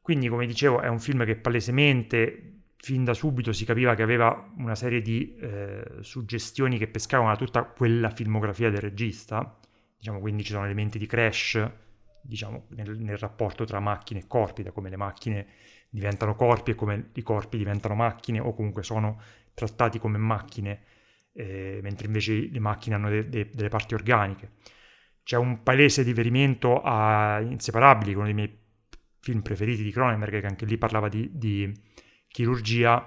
Quindi, 0.00 0.28
come 0.28 0.46
dicevo, 0.46 0.80
è 0.80 0.88
un 0.88 0.98
film 0.98 1.24
che 1.24 1.36
palesemente, 1.36 2.62
fin 2.76 3.04
da 3.04 3.12
subito, 3.12 3.52
si 3.52 3.64
capiva 3.66 3.94
che 3.94 4.02
aveva 4.02 4.50
una 4.56 4.74
serie 4.74 5.02
di 5.02 5.36
eh, 5.36 5.84
suggestioni 6.00 6.78
che 6.78 6.88
pescavano 6.88 7.30
da 7.30 7.36
tutta 7.36 7.64
quella 7.64 8.10
filmografia 8.10 8.70
del 8.70 8.80
regista. 8.80 9.58
Diciamo, 9.98 10.20
quindi 10.20 10.42
ci 10.42 10.52
sono 10.52 10.64
elementi 10.64 10.98
di 10.98 11.06
crash, 11.06 11.70
diciamo, 12.22 12.66
nel, 12.70 12.98
nel 12.98 13.18
rapporto 13.18 13.64
tra 13.64 13.80
macchine 13.80 14.20
e 14.20 14.26
corpi, 14.26 14.62
da 14.62 14.72
come 14.72 14.88
le 14.88 14.96
macchine 14.96 15.46
diventano 15.90 16.34
corpi 16.34 16.72
e 16.72 16.74
come 16.74 17.10
i 17.12 17.22
corpi 17.22 17.56
diventano 17.56 17.94
macchine 17.94 18.40
o 18.40 18.52
comunque 18.54 18.82
sono 18.82 19.20
trattati 19.54 19.98
come 19.98 20.18
macchine, 20.18 20.80
eh, 21.32 21.78
mentre 21.82 22.06
invece 22.06 22.48
le 22.50 22.58
macchine 22.58 22.96
hanno 22.96 23.10
de- 23.10 23.28
de- 23.28 23.50
delle 23.52 23.68
parti 23.68 23.94
organiche. 23.94 24.50
C'è 25.24 25.36
un 25.36 25.62
palese 25.62 26.02
riferimento 26.02 26.82
a 26.82 27.40
Inseparabili, 27.40 28.14
uno 28.14 28.24
dei 28.24 28.34
miei 28.34 28.58
film 29.20 29.40
preferiti 29.40 29.82
di 29.82 29.90
Cronenberg, 29.90 30.40
che 30.40 30.46
anche 30.46 30.66
lì 30.66 30.76
parlava 30.76 31.08
di, 31.08 31.30
di 31.32 31.72
chirurgia, 32.28 33.02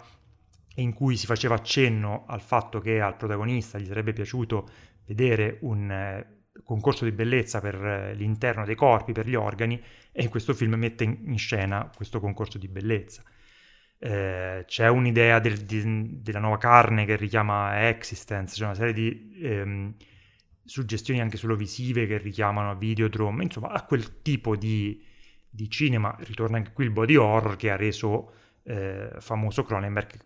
in 0.78 0.94
cui 0.94 1.16
si 1.16 1.28
faceva 1.28 1.56
accenno 1.56 2.26
al 2.28 2.42
fatto 2.42 2.80
che 2.80 3.00
al 3.02 3.16
protagonista 3.16 3.78
gli 3.78 3.86
sarebbe 3.86 4.14
piaciuto 4.14 4.68
vedere 5.06 5.60
un 5.62 5.92
eh, 5.92 6.46
concorso 6.64 7.06
di 7.06 7.12
bellezza 7.12 7.62
per 7.62 7.76
eh, 7.76 8.14
l'interno 8.16 8.66
dei 8.66 8.76
corpi, 8.76 9.12
per 9.12 9.28
gli 9.28 9.36
organi, 9.36 9.80
e 10.12 10.28
questo 10.28 10.56
film 10.56 10.74
mette 10.74 11.04
in, 11.04 11.18
in 11.26 11.38
scena 11.38 11.90
questo 11.96 12.20
concorso 12.20 12.58
di 12.58 12.68
bellezza. 12.68 13.24
Eh, 14.00 14.64
c'è 14.66 14.88
un'idea 14.88 15.40
del- 15.40 15.66
di- 15.66 16.22
della 16.22 16.40
nuova 16.40 16.58
carne 16.58 17.06
che 17.06 17.16
richiama 17.16 17.88
Existence, 17.88 18.56
c'è 18.56 18.64
una 18.64 18.74
serie 18.74 18.94
di 18.94 19.40
ehm, 19.40 19.96
suggestioni 20.68 21.22
anche 21.22 21.38
solo 21.38 21.56
visive 21.56 22.06
che 22.06 22.18
richiamano 22.18 22.72
a 22.72 22.76
Videodrome, 22.76 23.44
insomma 23.44 23.70
a 23.70 23.84
quel 23.84 24.22
tipo 24.22 24.56
di, 24.56 25.02
di 25.50 25.70
cinema, 25.70 26.16
ritorna 26.20 26.58
anche 26.58 26.74
qui 26.74 26.84
il 26.84 26.92
body 26.92 27.16
horror 27.16 27.56
che 27.56 27.72
ha 27.72 27.76
reso 27.76 28.34
eh, 28.64 29.10
famoso 29.20 29.64
Cronenberg 29.64 30.26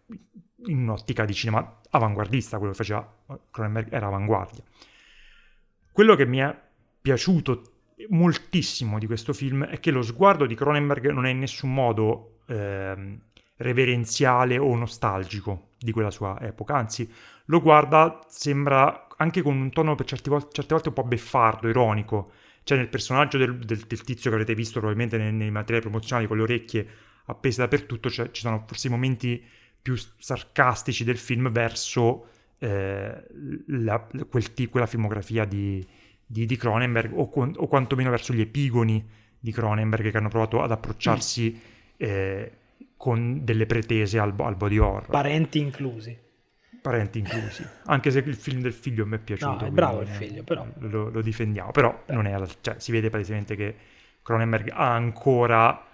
in 0.66 0.80
un'ottica 0.80 1.26
di 1.26 1.34
cinema 1.34 1.80
avanguardista, 1.92 2.58
quello 2.58 2.72
che 2.72 2.78
faceva 2.78 3.24
Cronenberg 3.52 3.92
era 3.92 4.08
avanguardia. 4.08 4.64
Quello 5.92 6.16
che 6.16 6.26
mi 6.26 6.40
è 6.40 6.60
piaciuto 7.02 7.74
moltissimo 8.10 8.98
di 8.98 9.06
questo 9.06 9.34
film 9.34 9.66
è 9.66 9.80
che 9.80 9.92
lo 9.92 10.02
sguardo 10.02 10.46
di 10.46 10.56
Cronenberg 10.56 11.12
non 11.12 11.26
è 11.26 11.30
in 11.30 11.40
nessun 11.40 11.74
modo 11.74 12.40
ehm, 12.48 13.20
reverenziale 13.58 14.58
o 14.58 14.76
nostalgico 14.76 15.70
di 15.78 15.92
quella 15.92 16.12
sua 16.12 16.40
epoca, 16.42 16.76
anzi 16.76 17.12
lo 17.46 17.62
guarda, 17.62 18.20
sembra 18.28 19.08
anche 19.22 19.42
con 19.42 19.56
un 19.56 19.70
tono 19.70 19.96
per 19.96 20.06
certi 20.06 20.30
vol- 20.30 20.48
certe 20.52 20.74
volte 20.74 20.90
un 20.90 20.94
po' 20.96 21.04
beffardo, 21.04 21.68
ironico, 21.70 22.32
cioè 22.64 22.78
nel 22.78 22.90
personaggio 22.90 23.38
del, 23.38 23.58
del- 23.60 23.86
del 23.88 24.02
tizio 24.04 24.30
che 24.30 24.36
avrete 24.36 24.56
visto 24.56 24.80
probabilmente 24.80 25.18
nei, 25.18 25.32
nei 25.32 25.52
materiali 25.52 25.88
promozionali 25.88 26.28
con 26.28 26.38
le 26.38 26.44
orecchie 26.44 26.88
appese 27.26 27.62
dappertutto, 27.62 28.10
cioè, 28.10 28.32
ci 28.32 28.42
sono 28.42 28.64
forse 28.68 28.88
i 28.88 28.90
momenti 28.90 29.44
più 29.82 29.96
sarcastici 29.96 31.04
del 31.04 31.18
film 31.18 31.52
verso 31.52 32.26
eh, 32.60 33.24
la- 33.68 34.08
quel 34.30 34.54
ti- 34.54 34.68
quella 34.68 34.86
filmografia 34.86 35.46
di, 35.46 35.84
di, 36.26 36.46
di 36.46 36.56
Cronenberg 36.58 37.12
o, 37.18 37.28
quan- 37.30 37.54
o 37.58 37.68
quantomeno 37.68 38.10
verso 38.12 38.34
gli 38.34 38.42
epigoni 38.42 39.04
di 39.40 39.52
Cronenberg 39.52 40.12
che 40.12 40.18
hanno 40.18 40.30
provato 40.30 40.62
ad 40.62 40.72
approcciarsi 40.72 41.60
eh, 41.98 42.52
con 42.98 43.44
delle 43.44 43.66
pretese 43.66 44.20
al, 44.20 44.34
al 44.38 44.56
body 44.56 44.78
horror, 44.78 45.08
Parenti 45.10 45.60
inclusi. 45.60 46.16
Parenti 46.82 47.20
inclusi. 47.20 47.66
Anche 47.86 48.12
se 48.12 48.20
il 48.20 48.36
film 48.36 48.62
del 48.62 48.74
figlio 48.74 49.06
mi 49.06 49.16
è 49.16 49.20
piaciuto. 49.20 49.62
No, 49.62 49.68
è 49.68 49.70
bravo 49.70 50.02
il 50.02 50.08
figlio, 50.08 50.44
però. 50.44 50.66
Lo, 50.80 51.10
lo 51.10 51.22
difendiamo, 51.22 51.72
però 51.72 52.04
Beh. 52.06 52.14
non 52.14 52.26
è 52.26 52.44
cioè, 52.62 52.76
si 52.80 52.92
vede 52.92 53.10
palesemente 53.10 53.56
che 53.56 53.76
Cronenberg 54.22 54.70
ha 54.70 54.94
ancora 54.94 55.86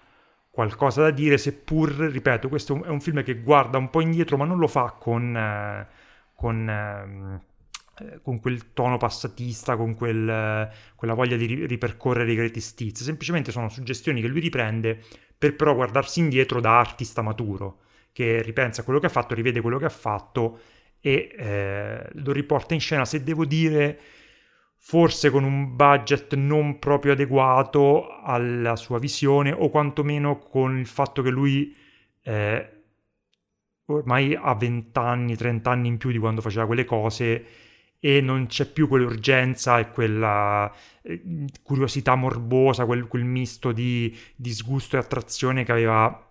qualcosa 0.49 1.03
da 1.03 1.11
dire, 1.11 1.37
seppur, 1.37 1.91
ripeto, 1.91 2.49
questo 2.49 2.83
è 2.83 2.89
un 2.89 2.99
film 2.99 3.23
che 3.23 3.41
guarda 3.41 3.77
un 3.77 3.91
po' 3.91 4.01
indietro, 4.01 4.37
ma 4.37 4.45
non 4.45 4.57
lo 4.57 4.67
fa 4.67 4.95
con, 4.97 5.37
eh, 5.37 5.87
con, 6.33 6.67
ehm, 6.67 7.41
eh, 7.99 8.19
con 8.23 8.39
quel 8.39 8.73
tono 8.73 8.97
passatista, 8.97 9.75
con 9.77 9.93
quel, 9.93 10.27
eh, 10.27 10.69
quella 10.95 11.13
voglia 11.13 11.37
di 11.37 11.45
ri- 11.45 11.65
ripercorrere 11.67 12.31
i 12.31 12.35
greatest 12.35 12.81
hits. 12.81 13.03
Semplicemente 13.03 13.51
sono 13.51 13.69
suggestioni 13.69 14.19
che 14.19 14.27
lui 14.27 14.39
riprende 14.39 14.99
per 15.37 15.55
però 15.55 15.75
guardarsi 15.75 16.21
indietro 16.21 16.59
da 16.59 16.79
artista 16.79 17.21
maturo, 17.21 17.81
che 18.11 18.41
ripensa 18.41 18.81
a 18.81 18.83
quello 18.83 18.99
che 18.99 19.05
ha 19.05 19.09
fatto, 19.09 19.35
rivede 19.35 19.61
quello 19.61 19.77
che 19.77 19.85
ha 19.85 19.89
fatto 19.89 20.59
e 21.07 21.29
eh, 21.37 22.09
lo 22.15 22.33
riporta 22.33 22.73
in 22.73 22.81
scena, 22.81 23.05
se 23.05 23.23
devo 23.23 23.45
dire 23.45 23.97
forse 24.77 25.29
con 25.29 25.45
un 25.45 25.73
budget 25.73 26.35
non 26.35 26.79
proprio 26.79 27.13
adeguato 27.13 28.19
alla 28.21 28.75
sua 28.75 28.99
visione 28.99 29.51
o 29.51 29.69
quantomeno 29.69 30.37
con 30.37 30.77
il 30.77 30.85
fatto 30.85 31.21
che 31.21 31.29
lui 31.29 31.73
eh, 32.23 32.71
ormai 33.85 34.35
ha 34.35 34.53
20 34.53 34.99
anni, 34.99 35.37
30 35.37 35.71
anni 35.71 35.87
in 35.87 35.97
più 35.97 36.11
di 36.11 36.17
quando 36.17 36.41
faceva 36.41 36.65
quelle 36.65 36.83
cose 36.83 37.45
e 37.99 38.19
non 38.19 38.47
c'è 38.47 38.69
più 38.69 38.89
quell'urgenza 38.89 39.79
e 39.79 39.89
quella 39.91 40.69
eh, 41.03 41.47
curiosità 41.63 42.15
morbosa, 42.15 42.85
quel, 42.85 43.07
quel 43.07 43.23
misto 43.23 43.71
di 43.71 44.15
disgusto 44.35 44.97
e 44.97 44.99
attrazione 44.99 45.63
che 45.63 45.71
aveva 45.71 46.26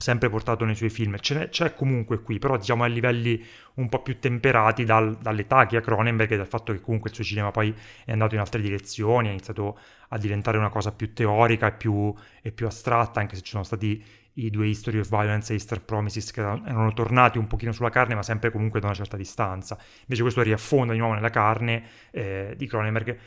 sempre 0.00 0.30
portato 0.30 0.64
nei 0.64 0.74
suoi 0.74 0.88
film. 0.88 1.18
C'è, 1.18 1.50
c'è, 1.50 1.74
comunque 1.74 2.22
qui, 2.22 2.38
però 2.38 2.56
diciamo 2.56 2.84
a 2.84 2.86
livelli 2.86 3.44
un 3.74 3.90
po' 3.90 4.00
più 4.00 4.18
temperati 4.18 4.84
dal, 4.84 5.18
dall'età 5.18 5.66
che 5.66 5.76
ha 5.76 5.80
Cronenberg 5.82 6.32
e 6.32 6.36
dal 6.38 6.46
fatto 6.46 6.72
che 6.72 6.80
comunque 6.80 7.10
il 7.10 7.14
suo 7.14 7.22
cinema 7.22 7.50
poi 7.50 7.74
è 8.06 8.10
andato 8.10 8.34
in 8.34 8.40
altre 8.40 8.62
direzioni, 8.62 9.28
ha 9.28 9.30
iniziato 9.30 9.78
a 10.08 10.16
diventare 10.16 10.56
una 10.56 10.70
cosa 10.70 10.90
più 10.90 11.12
teorica 11.12 11.66
e 11.66 11.72
più, 11.72 12.12
e 12.40 12.50
più 12.50 12.66
astratta, 12.66 13.20
anche 13.20 13.36
se 13.36 13.42
ci 13.42 13.50
sono 13.50 13.62
stati 13.62 14.02
i 14.34 14.48
due 14.48 14.68
History 14.68 15.00
of 15.00 15.08
Violence 15.10 15.52
e 15.52 15.56
Easter 15.56 15.82
Promises 15.82 16.30
che 16.30 16.40
erano 16.40 16.92
tornati 16.94 17.36
un 17.36 17.46
pochino 17.46 17.72
sulla 17.72 17.90
carne, 17.90 18.14
ma 18.14 18.22
sempre 18.22 18.50
comunque 18.50 18.80
da 18.80 18.86
una 18.86 18.94
certa 18.94 19.18
distanza. 19.18 19.76
Invece 20.00 20.22
questo 20.22 20.40
riaffonda 20.40 20.94
di 20.94 20.98
nuovo 20.98 21.12
nella 21.12 21.28
carne 21.28 21.82
eh, 22.10 22.54
di 22.56 22.66
Cronenberg, 22.66 23.18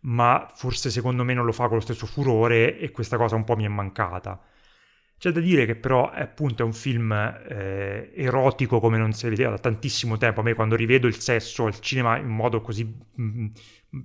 ma 0.00 0.50
forse 0.52 0.90
secondo 0.90 1.22
me 1.22 1.34
non 1.34 1.44
lo 1.44 1.52
fa 1.52 1.68
con 1.68 1.76
lo 1.76 1.82
stesso 1.82 2.06
furore 2.06 2.78
e 2.78 2.90
questa 2.90 3.16
cosa 3.16 3.36
un 3.36 3.44
po' 3.44 3.54
mi 3.54 3.64
è 3.64 3.68
mancata. 3.68 4.40
C'è 5.18 5.30
da 5.30 5.40
dire 5.40 5.64
che 5.64 5.76
però 5.76 6.10
è 6.10 6.20
appunto 6.20 6.64
un 6.64 6.74
film 6.74 7.10
eh, 7.12 8.10
erotico 8.14 8.80
come 8.80 8.98
non 8.98 9.12
si 9.12 9.28
vedeva 9.28 9.50
da 9.50 9.58
tantissimo 9.58 10.18
tempo. 10.18 10.40
A 10.40 10.42
me 10.42 10.54
quando 10.54 10.76
rivedo 10.76 11.06
il 11.06 11.18
sesso 11.18 11.64
al 11.64 11.80
cinema 11.80 12.18
in 12.18 12.28
modo 12.28 12.60
così 12.60 12.84
mh, 12.84 13.22
mm, 13.22 13.44
mm, 13.96 14.00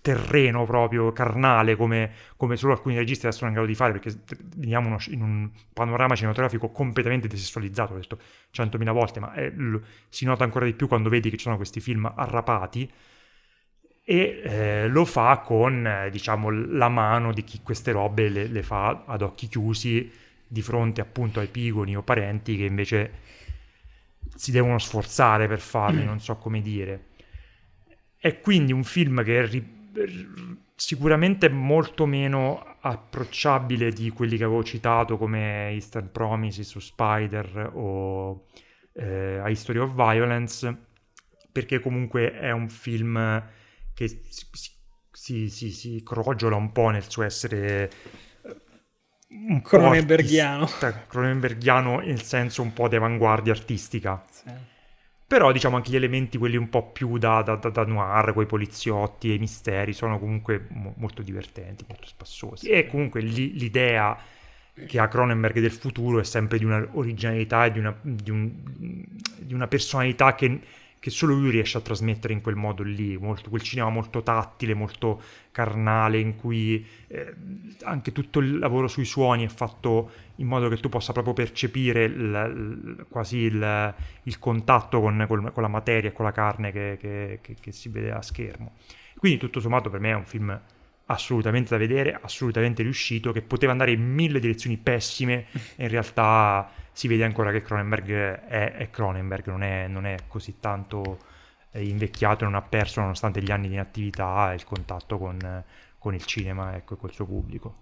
terreno 0.00 0.64
proprio, 0.64 1.12
carnale, 1.12 1.76
come, 1.76 2.12
come, 2.36 2.56
solo 2.56 2.72
alcuni 2.72 2.96
registi 2.96 3.26
adesso 3.26 3.38
sono 3.38 3.50
in 3.50 3.56
grado 3.56 3.70
di 3.70 3.76
fare, 3.76 3.92
perché 3.92 4.18
veniamo 4.56 4.88
uno, 4.88 4.98
in 5.08 5.22
un 5.22 5.50
panorama 5.72 6.14
cinematografico 6.14 6.70
completamente 6.70 7.28
desessualizzato, 7.28 7.92
l'ho 7.92 8.00
detto 8.00 8.18
centomila 8.50 8.92
volte, 8.92 9.20
ma 9.20 9.32
è, 9.34 9.52
lo, 9.54 9.82
si 10.08 10.24
nota 10.24 10.44
ancora 10.44 10.64
di 10.64 10.74
più 10.74 10.88
quando 10.88 11.08
vedi 11.08 11.30
che 11.30 11.36
ci 11.36 11.44
sono 11.44 11.56
questi 11.56 11.80
film 11.80 12.10
arrapati, 12.14 12.90
e 14.04 14.42
eh, 14.44 14.88
lo 14.88 15.04
fa 15.04 15.38
con, 15.38 15.86
eh, 15.86 16.10
diciamo, 16.10 16.50
la 16.50 16.88
mano 16.88 17.32
di 17.32 17.44
chi 17.44 17.60
queste 17.62 17.92
robe 17.92 18.28
le, 18.28 18.46
le 18.46 18.62
fa 18.62 19.04
ad 19.06 19.22
occhi 19.22 19.48
chiusi, 19.48 20.10
di 20.46 20.60
fronte 20.60 21.00
appunto 21.00 21.40
ai 21.40 21.46
pigoni 21.46 21.96
o 21.96 22.02
parenti 22.02 22.56
che 22.56 22.64
invece 22.64 23.12
si 24.34 24.50
devono 24.50 24.78
sforzare 24.78 25.46
per 25.46 25.60
farli, 25.60 26.04
non 26.04 26.20
so 26.20 26.36
come 26.36 26.60
dire. 26.60 27.06
È 28.18 28.40
quindi 28.40 28.72
un 28.72 28.84
film 28.84 29.22
che 29.24 29.42
è 29.42 29.46
ri- 29.46 29.80
sicuramente 30.74 31.48
molto 31.48 32.06
meno 32.06 32.76
approcciabile 32.80 33.92
di 33.92 34.10
quelli 34.10 34.36
che 34.36 34.44
avevo 34.44 34.64
citato 34.64 35.16
come 35.16 35.70
Eastern 35.70 36.10
Promises 36.10 36.74
o 36.74 36.80
Spider 36.80 37.70
o 37.72 38.46
eh, 38.94 39.38
A 39.38 39.48
History 39.48 39.78
of 39.78 39.94
Violence, 39.94 40.76
perché 41.50 41.78
comunque 41.78 42.32
è 42.32 42.50
un 42.50 42.68
film 42.68 43.42
che 43.94 44.08
si, 45.12 45.48
si, 45.48 45.70
si, 45.70 46.02
crogiola 46.04 46.56
un 46.56 46.72
po' 46.72 46.88
nel 46.88 47.08
suo 47.08 47.22
essere 47.22 47.90
un 49.28 49.62
Cronenbergiano. 49.62 50.68
Cronenbergiano 51.08 52.00
nel 52.00 52.22
senso 52.22 52.62
un 52.62 52.72
po' 52.72 52.88
di 52.88 52.96
avanguardia 52.96 53.52
artistica. 53.52 54.22
Sì. 54.30 54.50
Però 55.26 55.50
diciamo 55.50 55.76
anche 55.76 55.90
gli 55.90 55.96
elementi, 55.96 56.36
quelli 56.36 56.56
un 56.56 56.68
po' 56.68 56.90
più 56.90 57.16
da, 57.16 57.40
da, 57.40 57.56
da, 57.56 57.70
da 57.70 57.86
noir, 57.86 58.34
quei 58.34 58.44
poliziotti 58.44 59.30
e 59.30 59.34
i 59.34 59.38
misteri, 59.38 59.94
sono 59.94 60.18
comunque 60.18 60.66
mo- 60.68 60.92
molto 60.98 61.22
divertenti, 61.22 61.86
molto 61.88 62.06
spassosi. 62.06 62.68
E 62.68 62.86
comunque 62.86 63.22
li, 63.22 63.56
l'idea 63.56 64.14
che 64.86 64.98
ha 64.98 65.08
Cronenberg 65.08 65.58
del 65.58 65.72
futuro 65.72 66.20
è 66.20 66.24
sempre 66.24 66.58
di 66.58 66.64
una 66.64 66.86
originalità 66.92 67.64
e 67.64 67.72
di 67.72 67.78
una, 67.78 67.96
di 68.02 68.30
un, 68.30 68.52
di 69.38 69.54
una 69.54 69.66
personalità 69.68 70.34
che 70.34 70.60
che 71.02 71.10
solo 71.10 71.34
lui 71.34 71.50
riesce 71.50 71.78
a 71.78 71.80
trasmettere 71.80 72.32
in 72.32 72.40
quel 72.40 72.54
modo 72.54 72.84
lì, 72.84 73.16
molto, 73.18 73.50
quel 73.50 73.60
cinema 73.60 73.90
molto 73.90 74.22
tattile, 74.22 74.72
molto 74.72 75.20
carnale, 75.50 76.20
in 76.20 76.36
cui 76.36 76.86
eh, 77.08 77.34
anche 77.82 78.12
tutto 78.12 78.38
il 78.38 78.56
lavoro 78.56 78.86
sui 78.86 79.04
suoni 79.04 79.44
è 79.44 79.48
fatto 79.48 80.12
in 80.36 80.46
modo 80.46 80.68
che 80.68 80.76
tu 80.76 80.88
possa 80.88 81.10
proprio 81.10 81.34
percepire 81.34 82.04
il, 82.04 82.14
il, 82.14 83.06
quasi 83.08 83.38
il, 83.38 83.94
il 84.22 84.38
contatto 84.38 85.00
con, 85.00 85.24
con, 85.26 85.50
con, 85.52 85.62
la 85.64 85.68
materia 85.68 86.10
e 86.10 86.12
con 86.12 86.24
la 86.24 86.30
carne 86.30 86.70
che, 86.70 86.96
che, 87.00 87.40
che, 87.42 87.56
che 87.58 87.72
si 87.72 87.88
vede 87.88 88.12
a 88.12 88.22
schermo. 88.22 88.74
Quindi 89.18 89.40
tutto 89.40 89.58
sommato 89.58 89.90
per 89.90 89.98
me 89.98 90.10
è 90.10 90.14
un 90.14 90.24
film 90.24 90.56
assolutamente 91.06 91.70
da 91.70 91.78
vedere, 91.78 92.16
assolutamente 92.22 92.84
riuscito, 92.84 93.32
che 93.32 93.42
poteva 93.42 93.72
andare 93.72 93.90
in 93.90 94.08
mille 94.08 94.38
direzioni 94.38 94.76
pessime 94.76 95.46
e 95.74 95.82
in 95.82 95.88
realtà 95.88 96.70
si 96.92 97.08
vede 97.08 97.24
ancora 97.24 97.50
che 97.50 97.62
Cronenberg 97.62 98.10
è, 98.10 98.72
è 98.72 98.90
Cronenberg, 98.90 99.46
non 99.46 99.62
è, 99.62 99.86
non 99.88 100.06
è, 100.06 100.16
così 100.26 100.58
tanto 100.60 101.18
eh, 101.72 101.84
invecchiato, 101.84 102.44
non 102.44 102.54
ha 102.54 102.62
perso 102.62 103.00
nonostante 103.00 103.42
gli 103.42 103.50
anni 103.50 103.68
di 103.68 103.74
inattività 103.74 104.52
il 104.52 104.64
contatto 104.64 105.18
con, 105.18 105.64
con 105.98 106.14
il 106.14 106.24
cinema 106.24 106.76
ecco, 106.76 106.94
e 106.94 106.96
col 106.98 107.12
suo 107.12 107.24
pubblico. 107.24 107.74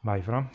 Vai 0.00 0.20
Fra. 0.20 0.48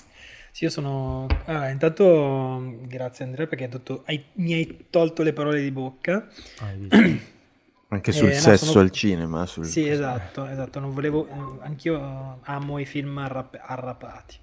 Sì, 0.52 0.66
io 0.66 0.70
sono... 0.70 1.28
Ah, 1.46 1.70
intanto 1.70 2.78
grazie 2.82 3.26
Andrea 3.26 3.48
perché 3.48 3.66
hai 3.66 3.70
detto, 3.70 4.04
hai, 4.06 4.24
mi 4.34 4.54
hai 4.54 4.86
tolto 4.90 5.24
le 5.24 5.34
parole 5.34 5.62
di 5.62 5.72
bocca. 5.72 6.28
Anche 7.92 8.12
sul 8.12 8.30
eh, 8.30 8.34
sesso 8.34 8.66
no, 8.66 8.72
sono... 8.72 8.84
al 8.84 8.92
cinema. 8.92 9.46
Sul... 9.48 9.66
Sì, 9.66 9.88
esatto, 9.88 10.46
esatto. 10.46 10.80
Non 10.80 10.94
volevo... 10.94 11.60
Anch'io 11.62 12.40
amo 12.44 12.78
i 12.78 12.86
film 12.86 13.18
arrap- 13.18 13.60
arrapati. 13.60 14.38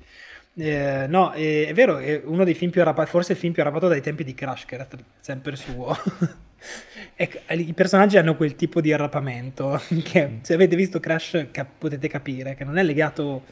Eh, 0.58 1.06
no, 1.06 1.32
è, 1.32 1.66
è 1.66 1.74
vero, 1.74 1.98
è 1.98 2.22
uno 2.24 2.42
dei 2.44 2.54
film 2.54 2.70
più 2.70 2.80
arrapati, 2.80 3.10
forse 3.10 3.32
il 3.32 3.38
film 3.38 3.52
più 3.52 3.62
arrapato 3.62 3.88
dai 3.88 4.00
tempi 4.00 4.24
di 4.24 4.34
Crash, 4.34 4.64
che 4.64 4.74
era 4.76 4.88
sempre 5.20 5.54
suo. 5.54 5.94
ecco, 7.14 7.38
I 7.52 7.72
personaggi 7.74 8.16
hanno 8.16 8.36
quel 8.36 8.56
tipo 8.56 8.80
di 8.80 8.92
arrapamento 8.92 9.80
che 10.02 10.38
se 10.42 10.54
avete 10.54 10.74
visto 10.76 10.98
Crash 10.98 11.48
cap- 11.50 11.72
potete 11.78 12.08
capire 12.08 12.54
che 12.54 12.64
non 12.64 12.78
è 12.78 12.82
legato 12.82 13.44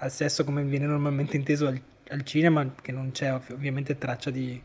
al 0.00 0.10
sesso 0.10 0.44
come 0.44 0.62
viene 0.64 0.86
normalmente 0.86 1.36
inteso 1.36 1.68
al, 1.68 1.80
al 2.08 2.24
cinema, 2.24 2.74
che 2.82 2.90
non 2.92 3.12
c'è 3.12 3.32
ov- 3.32 3.52
ovviamente 3.52 3.96
traccia 3.96 4.30
di... 4.30 4.60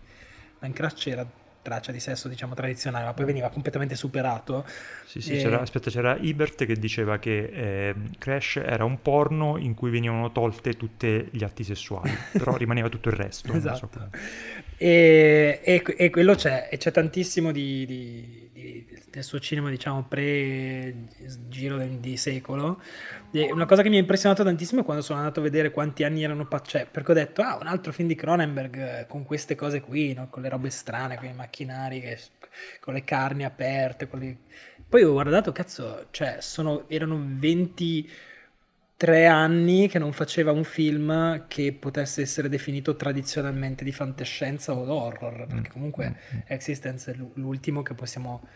Ma 0.60 0.68
in 0.68 0.74
Crash 0.74 0.94
c'era 0.96 1.26
traccia 1.64 1.92
di 1.92 2.00
sesso 2.00 2.28
diciamo 2.28 2.54
tradizionale, 2.54 3.06
ma 3.06 3.14
poi 3.14 3.26
veniva 3.26 3.50
completamente 3.50 3.96
superato. 3.96 4.66
Sì, 5.06 5.22
sì, 5.22 5.34
e... 5.34 5.42
c'era, 5.42 5.62
aspetta, 5.62 5.90
c'era 5.90 6.16
Ibert 6.20 6.66
che 6.66 6.76
diceva 6.76 7.18
che 7.18 7.46
eh, 7.46 7.96
Crash 8.20 8.58
era 8.58 8.84
un 8.84 9.02
porno 9.02 9.58
in 9.58 9.74
cui 9.74 9.90
venivano 9.90 10.32
tolte 10.32 10.74
tutti 10.74 11.28
gli 11.32 11.44
atti 11.44 11.64
sessuali, 11.64 12.16
però 12.32 12.56
rimaneva 12.56 12.90
tutto 12.90 13.10
il 13.10 13.16
resto. 13.16 13.52
esatto. 13.54 13.90
So 13.92 14.10
e, 14.78 15.62
e, 15.64 15.84
e, 15.98 16.10
quello 16.10 16.36
c'è, 16.36 16.68
e 16.70 16.78
c'è 16.78 16.92
tantissimo 16.92 17.52
di, 17.52 17.86
di, 17.86 18.26
di, 18.28 18.43
del 19.14 19.24
suo 19.24 19.38
cinema, 19.38 19.70
diciamo, 19.70 20.06
pre-giro 20.08 21.78
di 21.78 22.18
secolo. 22.18 22.82
E 23.32 23.52
una 23.52 23.68
cosa 23.68 23.84
che 23.84 23.90
mi 23.90 23.98
ha 23.98 24.00
impressionato 24.00 24.44
tantissimo 24.44 24.82
è 24.82 24.84
quando 24.84 25.04
sono 25.04 25.20
andato 25.20 25.40
a 25.40 25.44
vedere 25.44 25.70
quanti 25.70 26.04
anni 26.04 26.24
erano 26.24 26.48
passati, 26.48 26.70
cioè, 26.70 26.88
perché 26.90 27.12
ho 27.12 27.14
detto, 27.14 27.44
ah, 27.44 27.58
un 27.62 27.68
altro 27.68 27.92
film 27.92 28.08
di 28.08 28.16
Cronenberg 28.16 28.76
eh, 28.76 29.06
con 29.08 29.24
queste 29.24 29.54
cose 29.54 29.82
qui, 29.82 30.14
no? 30.14 30.30
con 30.30 30.42
le 30.42 30.50
robe 30.50 30.72
strane, 30.72 31.18
con 31.18 31.28
i 31.28 31.34
macchinari, 31.34 32.02
che, 32.02 32.20
con 32.80 32.96
le 32.96 33.04
carni 33.04 33.44
aperte. 33.44 34.10
Le... 34.14 34.38
Poi 34.90 35.04
ho 35.04 35.12
guardato, 35.12 35.52
cazzo, 35.52 36.08
cioè, 36.10 36.38
sono, 36.40 36.90
erano 36.90 37.22
20 37.24 38.10
tre 38.98 39.28
anni 39.28 39.88
che 39.90 40.00
non 40.00 40.12
faceva 40.12 40.52
un 40.52 40.64
film 40.64 41.46
che 41.48 41.72
potesse 41.74 42.22
essere 42.22 42.50
definito 42.50 42.96
tradizionalmente 42.96 43.84
di 43.84 43.92
fantascienza 43.92 44.74
o 44.74 44.92
horror, 44.92 45.46
perché 45.46 45.70
mm. 45.70 45.72
comunque 45.72 46.10
mm. 46.10 46.40
Existence 46.48 47.12
è 47.12 47.16
l'ultimo 47.36 47.84
che 47.84 47.94
possiamo 47.94 48.48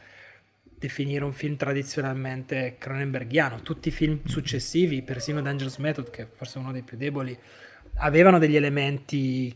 definire 0.79 1.23
un 1.23 1.33
film 1.33 1.55
tradizionalmente 1.55 2.75
cronenbergiano. 2.77 3.61
Tutti 3.61 3.87
i 3.87 3.91
film 3.91 4.19
mm. 4.21 4.25
successivi, 4.25 5.01
persino 5.01 5.41
Dangerous 5.41 5.77
Method, 5.77 6.09
che 6.09 6.27
forse 6.31 6.59
è 6.59 6.61
uno 6.61 6.71
dei 6.71 6.83
più 6.83 6.97
deboli, 6.97 7.37
avevano 7.95 8.37
degli 8.37 8.55
elementi 8.55 9.55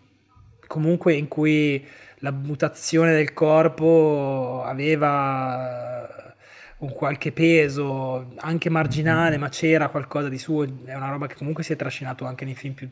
comunque 0.65 1.13
in 1.13 1.28
cui 1.28 1.86
la 2.19 2.32
mutazione 2.32 3.13
del 3.13 3.34
corpo 3.34 4.63
aveva 4.65 6.36
un 6.78 6.91
qualche 6.91 7.32
peso, 7.32 8.34
anche 8.38 8.69
marginale, 8.69 9.38
ma 9.38 9.49
c'era 9.49 9.89
qualcosa 9.89 10.30
di 10.30 10.38
suo, 10.39 10.63
è 10.63 10.95
una 10.95 11.09
roba 11.09 11.28
che 11.28 11.36
comunque 11.36 11.63
si 11.63 11.74
è 11.74 11.76
trascinato 11.76 12.26
anche 12.26 12.45
nei 12.45 12.55
film 12.55 12.74
più 12.74 12.89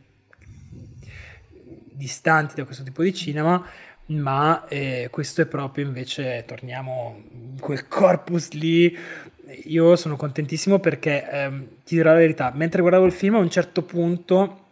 distanti 2.00 2.56
da 2.56 2.66
questo 2.66 2.84
tipo 2.84 3.02
di 3.02 3.14
cinema, 3.14 3.66
ma 4.10 4.68
eh, 4.68 5.08
questo 5.12 5.42
è 5.42 5.46
proprio 5.46 5.86
invece, 5.86 6.44
torniamo 6.46 7.24
in 7.32 7.60
quel 7.60 7.88
corpus 7.88 8.52
lì, 8.52 8.96
io 9.66 9.96
sono 9.96 10.16
contentissimo 10.16 10.80
perché 10.80 11.28
ehm, 11.30 11.68
ti 11.84 11.96
dirò 11.96 12.12
la 12.12 12.18
verità, 12.18 12.52
mentre 12.54 12.82
guardavo 12.82 13.06
il 13.06 13.12
film 13.12 13.36
a 13.36 13.40
un 13.40 13.50
certo 13.50 13.84
punto 13.84 14.66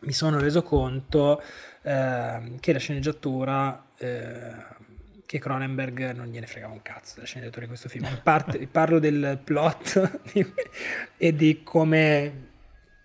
mi 0.00 0.12
sono 0.12 0.38
reso 0.38 0.62
conto 0.62 1.42
eh, 1.82 2.52
che 2.60 2.72
la 2.72 2.78
sceneggiatura... 2.78 3.86
Eh, 3.96 4.76
che 5.28 5.38
Cronenberg 5.38 6.12
non 6.12 6.28
gliene 6.28 6.46
fregava 6.46 6.72
un 6.72 6.80
cazzo 6.80 7.16
della 7.16 7.26
sceneggiatura 7.26 7.60
di 7.60 7.68
questo 7.68 7.90
film. 7.90 8.08
Parte, 8.22 8.64
parlo 8.72 8.98
del 8.98 9.38
plot 9.44 10.20
e 11.18 11.34
di 11.34 11.62
come 11.62 12.46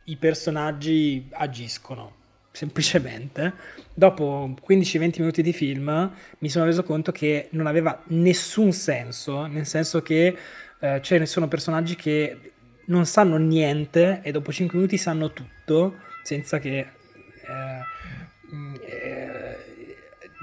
i 0.05 0.15
personaggi 0.15 1.27
agiscono. 1.33 2.21
Semplicemente, 2.55 3.51
dopo 3.95 4.53
15-20 4.69 5.13
minuti 5.17 5.41
di 5.41 5.53
film, 5.53 6.11
mi 6.37 6.49
sono 6.49 6.65
reso 6.65 6.83
conto 6.83 7.11
che 7.11 7.47
non 7.53 7.65
aveva 7.65 7.99
nessun 8.09 8.71
senso, 8.71 9.47
nel 9.47 9.65
senso 9.65 10.03
che 10.03 10.37
eh, 10.79 10.99
ce 11.01 11.17
ne 11.17 11.25
sono 11.25 11.47
personaggi 11.47 11.95
che 11.95 12.51
non 12.85 13.07
sanno 13.07 13.37
niente 13.37 14.19
e 14.21 14.31
dopo 14.31 14.51
5 14.51 14.77
minuti 14.77 14.97
sanno 14.97 15.33
tutto, 15.33 15.95
senza 16.21 16.59
che 16.59 16.77
eh, 16.77 18.53
mm, 18.53 18.75
eh, 18.85 19.57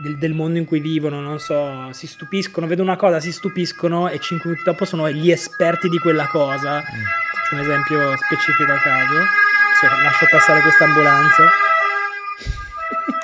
del, 0.02 0.18
del, 0.18 0.32
mondo 0.32 0.58
in 0.58 0.64
cui 0.64 0.80
vivono, 0.80 1.20
non 1.20 1.38
so, 1.38 1.92
si 1.92 2.08
stupiscono, 2.08 2.66
vedono 2.66 2.88
una 2.88 2.98
cosa, 2.98 3.20
si 3.20 3.30
stupiscono 3.30 4.08
e 4.08 4.18
5 4.18 4.50
minuti 4.50 4.68
dopo 4.68 4.84
sono 4.84 5.08
gli 5.08 5.30
esperti 5.30 5.88
di 5.88 5.98
quella 5.98 6.26
cosa. 6.26 6.78
Mm. 6.78 7.04
Faccio 7.34 7.54
un 7.54 7.60
esempio 7.60 8.16
specifico 8.16 8.72
a 8.72 8.78
caso. 8.78 9.14
Se 9.78 9.86
lascio 9.86 10.26
passare 10.28 10.60
questa 10.60 10.86
ambulanza. 10.86 11.69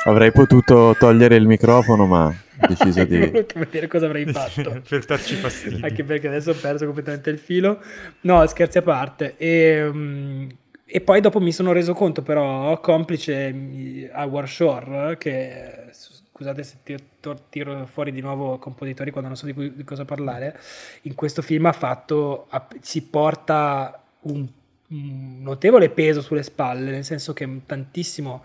Avrei 0.07 0.31
potuto 0.31 0.95
togliere 0.97 1.35
il 1.35 1.47
microfono, 1.47 2.07
ma 2.07 2.27
ho 2.27 2.67
deciso 2.69 3.05
di... 3.05 3.19
vedere 3.55 3.89
cosa 3.89 4.07
avrei 4.07 4.25
fatto. 4.27 4.81
per 4.89 5.05
darci 5.05 5.35
fastidio. 5.35 5.85
Anche 5.85 6.05
perché 6.05 6.29
adesso 6.29 6.53
ho 6.53 6.55
perso 6.55 6.85
completamente 6.85 7.31
il 7.31 7.39
filo. 7.39 7.83
No, 8.23 8.47
scherzi 8.47 8.79
a 8.79 8.83
parte. 8.83 9.35
E... 9.37 9.83
Um, 9.85 10.49
e 10.89 11.01
poi 11.01 11.21
dopo 11.21 11.41
mi 11.41 11.51
sono 11.51 11.73
reso 11.73 11.95
conto, 11.95 12.23
però, 12.23 12.79
complice 12.79 14.09
a 14.13 14.25
Warshore, 14.25 15.17
che 15.19 15.89
scusate 15.91 16.63
se 16.63 16.77
tiro, 16.85 17.41
tiro, 17.49 17.87
fuori 17.87 18.13
di 18.13 18.21
nuovo 18.21 18.59
compositori 18.59 19.11
quando 19.11 19.31
non 19.31 19.37
so 19.37 19.47
di, 19.47 19.53
cui, 19.53 19.75
di 19.75 19.83
cosa 19.83 20.05
parlare, 20.05 20.57
in 21.03 21.17
questo 21.17 21.43
film 21.43 21.67
ha 21.67 21.73
fatto, 21.73 22.47
si 22.81 23.03
porta 23.03 24.01
un, 24.21 24.47
un, 24.89 25.43
notevole 25.43 25.91
peso 25.91 26.21
sulle 26.21 26.45
spalle, 26.45 26.93
nel 26.93 27.05
senso 27.05 27.33
che 27.33 27.63
tantissimo 27.67 28.45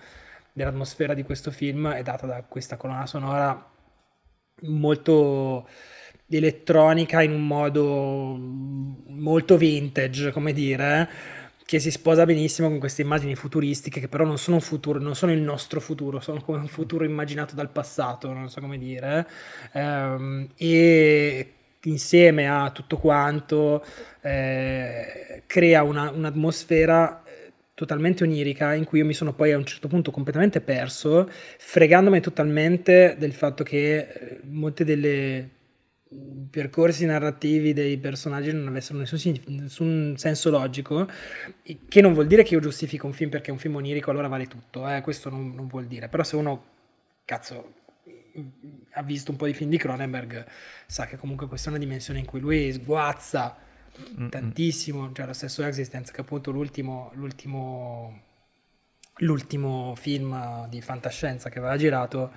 dell'atmosfera 0.54 1.14
di 1.14 1.24
questo 1.24 1.52
film 1.52 1.90
è 1.90 2.02
data 2.04 2.26
da 2.26 2.44
questa 2.44 2.78
colonna 2.78 3.06
sonora 3.06 3.70
molto 4.62 5.68
elettronica 6.30 7.22
in 7.22 7.32
un 7.32 7.46
modo 7.46 8.38
molto 8.38 9.58
vintage, 9.58 10.32
come 10.32 10.54
dire 10.54 11.10
che 11.72 11.80
si 11.80 11.90
sposa 11.90 12.26
benissimo 12.26 12.68
con 12.68 12.80
queste 12.80 13.02
immagini 13.02 13.34
futuristiche 13.34 14.02
che 14.02 14.10
però 14.10 14.26
non 14.26 14.38
sono 14.38 14.60
futuro, 14.60 15.00
non 15.00 15.16
sono 15.16 15.32
il 15.32 15.40
nostro 15.40 15.80
futuro, 15.80 16.20
sono 16.20 16.42
come 16.42 16.58
un 16.58 16.68
futuro 16.68 17.06
immaginato 17.06 17.56
dal 17.56 17.70
passato, 17.70 18.34
non 18.34 18.50
so 18.50 18.60
come 18.60 18.78
dire. 18.78 19.26
Ehm, 19.72 20.50
e 20.58 21.54
insieme 21.84 22.50
a 22.50 22.72
tutto 22.72 22.98
quanto 22.98 23.86
eh, 24.20 25.44
crea 25.48 25.84
una, 25.84 26.12
un'atmosfera 26.12 27.21
totalmente 27.82 28.24
onirica 28.24 28.76
in 28.76 28.84
cui 28.84 29.00
io 29.00 29.06
mi 29.06 29.16
sono 29.16 29.34
poi 29.34 29.52
a 29.54 29.58
un 29.58 29.66
certo 29.66 29.88
punto 29.88 30.12
completamente 30.12 30.62
perso, 30.62 31.28
fregandomi 31.58 32.22
totalmente 32.22 33.16
del 33.18 33.34
fatto 33.34 33.64
che 33.64 33.98
eh, 33.98 34.40
molte 34.44 34.86
delle 34.86 35.50
percorsi 36.52 37.06
narrativi 37.06 37.74
dei 37.74 37.98
personaggi 37.98 38.52
non 38.52 38.68
avessero 38.68 39.00
nessun, 39.00 39.40
nessun, 39.48 40.14
senso 40.16 40.52
logico, 40.52 41.08
che 41.88 42.02
non 42.02 42.14
vuol 42.14 42.28
dire 42.28 42.44
che 42.44 42.54
io 42.54 42.60
giustifico 42.60 43.08
un 43.08 43.14
film 43.14 43.32
perché 43.32 43.50
è 43.50 43.52
un 43.52 43.58
film 43.58 43.76
onirico, 43.76 44.12
allora 44.12 44.28
vale 44.28 44.46
tutto, 44.46 44.88
eh? 44.88 45.02
questo 45.02 45.30
non, 45.30 45.56
non, 45.56 45.66
vuol 45.66 45.88
dire, 45.88 46.08
però 46.08 46.22
se 46.22 46.36
uno, 46.36 46.64
cazzo, 47.26 47.74
ha 48.92 49.02
visto 49.02 49.32
un 49.32 49.38
po' 49.38 49.48
di 49.48 49.54
film 49.54 49.72
di 49.72 49.78
Cronenberg, 49.78 50.46
sa 50.86 51.08
che 51.08 51.18
comunque 51.18 51.48
questa 51.48 51.70
è 51.70 51.72
una 51.72 51.80
dimensione 51.80 52.20
in 52.20 52.26
cui 52.26 52.42
lui 52.42 52.72
sguazza 52.74 53.70
Mm-mm. 54.00 54.30
tantissimo, 54.30 55.12
cioè 55.14 55.26
lo 55.26 55.34
stesso 55.34 55.64
Existence, 55.64 56.12
che 56.12 56.22
appunto 56.22 56.52
l'ultimo, 56.52 57.12
l'ultimo, 57.16 58.22
l'ultimo 59.18 59.94
film 59.96 60.68
di 60.70 60.82
fantascienza 60.82 61.50
che 61.50 61.60
aveva 61.60 61.78
girato, 61.78 62.32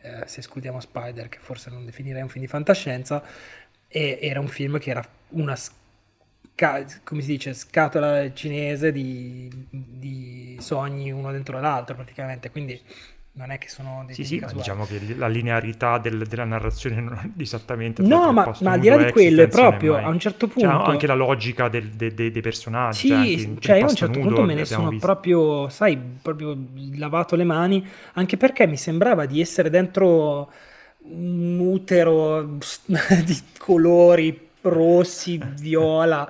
eh, 0.00 0.22
se 0.26 0.40
escludiamo 0.40 0.80
Spider, 0.80 1.28
che 1.28 1.38
forse 1.38 1.70
non 1.70 1.84
definirei 1.84 2.22
un 2.22 2.28
film 2.28 2.44
di 2.44 2.50
fantascienza, 2.50 3.22
e 3.88 4.18
era 4.22 4.40
un 4.40 4.48
film 4.48 4.78
che 4.78 4.90
era 4.90 5.06
una 5.30 5.56
sca- 5.56 6.84
come 7.04 7.20
si 7.22 7.28
dice, 7.28 7.54
scatola 7.54 8.32
cinese 8.32 8.92
di, 8.92 9.50
di 9.70 10.56
sogni 10.60 11.10
uno 11.10 11.32
dentro 11.32 11.60
l'altro 11.60 11.94
praticamente, 11.94 12.50
quindi 12.50 12.80
non 13.34 13.50
è 13.50 13.56
che 13.56 13.68
sono 13.68 14.02
dei 14.04 14.14
sì, 14.14 14.24
sì, 14.24 14.38
ma 14.40 14.52
diciamo 14.52 14.84
che 14.84 15.00
la 15.16 15.26
linearità 15.26 15.96
del, 15.96 16.26
della 16.26 16.44
narrazione 16.44 17.00
non 17.00 17.14
è 17.14 17.40
esattamente 17.40 18.02
no 18.02 18.30
ma, 18.30 18.54
ma 18.60 18.72
al 18.72 18.80
di 18.80 18.88
là 18.88 18.98
di 18.98 19.10
quello 19.10 19.42
è 19.42 19.48
proprio 19.48 19.96
a 19.96 20.08
un 20.08 20.18
certo 20.18 20.48
punto 20.48 20.68
cioè, 20.68 20.90
anche 20.90 21.06
la 21.06 21.14
logica 21.14 21.68
del, 21.68 21.88
de, 21.88 22.12
de, 22.12 22.30
dei 22.30 22.42
personaggi 22.42 23.08
sì, 23.08 23.56
cioè 23.58 23.76
io 23.76 23.86
a 23.86 23.88
un 23.88 23.94
certo 23.94 24.20
punto 24.20 24.42
me 24.42 24.52
ne 24.52 24.66
sono 24.66 24.90
visto. 24.90 25.06
proprio 25.06 25.68
sai 25.70 25.98
proprio 26.20 26.54
lavato 26.96 27.34
le 27.34 27.44
mani 27.44 27.86
anche 28.14 28.36
perché 28.36 28.66
mi 28.66 28.76
sembrava 28.76 29.24
di 29.24 29.40
essere 29.40 29.70
dentro 29.70 30.52
un 31.04 31.58
utero 31.58 32.42
di 33.24 33.42
colori 33.56 34.48
rossi 34.60 35.40
viola 35.58 36.28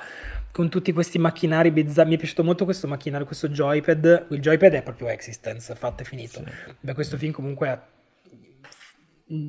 con 0.53 0.69
tutti 0.69 0.93
questi 0.93 1.19
macchinari 1.19 1.71
bizzarri. 1.71 2.11
Mi 2.11 2.15
è 2.15 2.19
piaciuto 2.19 2.45
molto 2.45 2.65
questo 2.65 2.87
macchinario, 2.87 3.27
questo 3.27 3.49
joypad. 3.49 4.27
Il 4.31 4.41
joypad 4.41 4.73
è 4.75 4.83
proprio 4.83 5.09
Existence, 5.09 5.75
fatto 5.75 6.03
e 6.03 6.05
finito. 6.05 6.45
Sì. 6.45 6.75
Beh, 6.79 6.95
questo 6.95 7.17
film 7.17 7.33
comunque 7.33 7.69
è... 7.69 7.81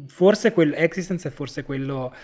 Forse 0.08 0.54
quello, 0.54 0.76
Existence 0.76 1.28
è 1.28 1.32
forse 1.32 1.64
quello 1.64 2.16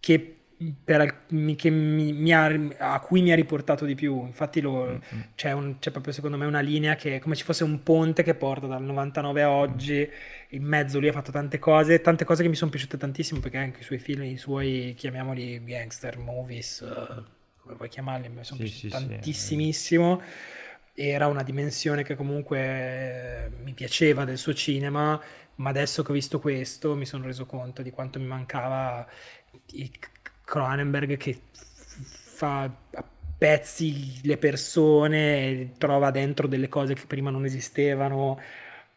che, 0.00 0.36
per, 0.84 1.24
che 1.56 1.70
mi, 1.70 2.12
mi 2.12 2.30
ha, 2.34 2.52
a 2.76 3.00
cui 3.00 3.22
mi 3.22 3.32
ha 3.32 3.34
riportato 3.34 3.86
di 3.86 3.94
più. 3.94 4.22
Infatti 4.22 4.60
lo, 4.60 4.84
mm-hmm. 4.84 5.22
c'è, 5.34 5.52
un, 5.52 5.78
c'è, 5.78 5.90
proprio 5.90 6.12
secondo 6.12 6.36
me 6.36 6.44
una 6.44 6.60
linea 6.60 6.94
che 6.94 7.16
è 7.16 7.18
come 7.20 7.36
ci 7.36 7.44
fosse 7.44 7.64
un 7.64 7.82
ponte 7.82 8.22
che 8.22 8.34
porta 8.34 8.66
dal 8.66 8.82
99 8.82 9.42
a 9.42 9.50
oggi. 9.50 10.06
In 10.50 10.64
mezzo 10.64 10.98
lui 10.98 11.08
ha 11.08 11.12
fatto 11.12 11.32
tante 11.32 11.58
cose, 11.58 12.02
tante 12.02 12.26
cose 12.26 12.42
che 12.42 12.50
mi 12.50 12.54
sono 12.54 12.70
piaciute 12.70 12.98
tantissimo 12.98 13.40
perché 13.40 13.56
anche 13.56 13.80
i 13.80 13.84
suoi 13.84 13.98
film, 13.98 14.24
i 14.24 14.36
suoi, 14.36 14.92
chiamiamoli 14.94 15.64
gangster 15.64 16.18
movies... 16.18 16.80
Uh, 16.80 17.36
come 17.68 17.76
vuoi 17.76 17.88
chiamarli, 17.88 18.28
mi 18.28 18.44
sono 18.44 18.60
sì, 18.60 18.68
sì, 18.68 18.88
tantissimissimo. 18.88 20.22
Sì. 20.94 21.02
Era 21.02 21.26
una 21.26 21.42
dimensione 21.42 22.02
che 22.02 22.16
comunque 22.16 22.58
eh, 22.58 23.50
mi 23.62 23.72
piaceva 23.72 24.24
del 24.24 24.38
suo 24.38 24.54
cinema, 24.54 25.20
ma 25.56 25.68
adesso 25.68 26.02
che 26.02 26.10
ho 26.10 26.14
visto 26.14 26.40
questo 26.40 26.96
mi 26.96 27.06
sono 27.06 27.26
reso 27.26 27.46
conto 27.46 27.82
di 27.82 27.90
quanto 27.90 28.18
mi 28.18 28.26
mancava 28.26 29.06
Cronenberg 30.44 31.16
che 31.16 31.40
fa 31.52 32.62
a 32.62 33.04
pezzi 33.38 34.20
le 34.24 34.38
persone, 34.38 35.74
trova 35.78 36.10
dentro 36.10 36.48
delle 36.48 36.68
cose 36.68 36.94
che 36.94 37.06
prima 37.06 37.30
non 37.30 37.44
esistevano. 37.44 38.40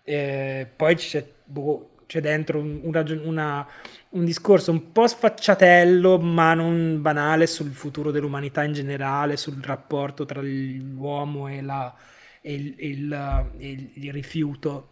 E 0.03 0.67
poi 0.75 0.95
c'è, 0.95 1.23
boh, 1.43 1.90
c'è 2.11 2.19
dentro 2.19 2.59
una, 2.59 3.05
una, 3.23 3.67
un 4.09 4.25
discorso 4.25 4.69
un 4.69 4.91
po' 4.91 5.07
sfacciatello, 5.07 6.19
ma 6.19 6.53
non 6.53 7.01
banale 7.01 7.47
sul 7.47 7.71
futuro 7.71 8.11
dell'umanità 8.11 8.65
in 8.65 8.73
generale, 8.73 9.37
sul 9.37 9.63
rapporto 9.63 10.25
tra 10.25 10.41
l'uomo 10.41 11.47
e, 11.47 11.61
la, 11.61 11.95
e, 12.41 12.53
il, 12.53 12.75
il, 12.79 13.51
il, 13.59 13.91
il, 13.93 14.11
rifiuto, 14.11 14.89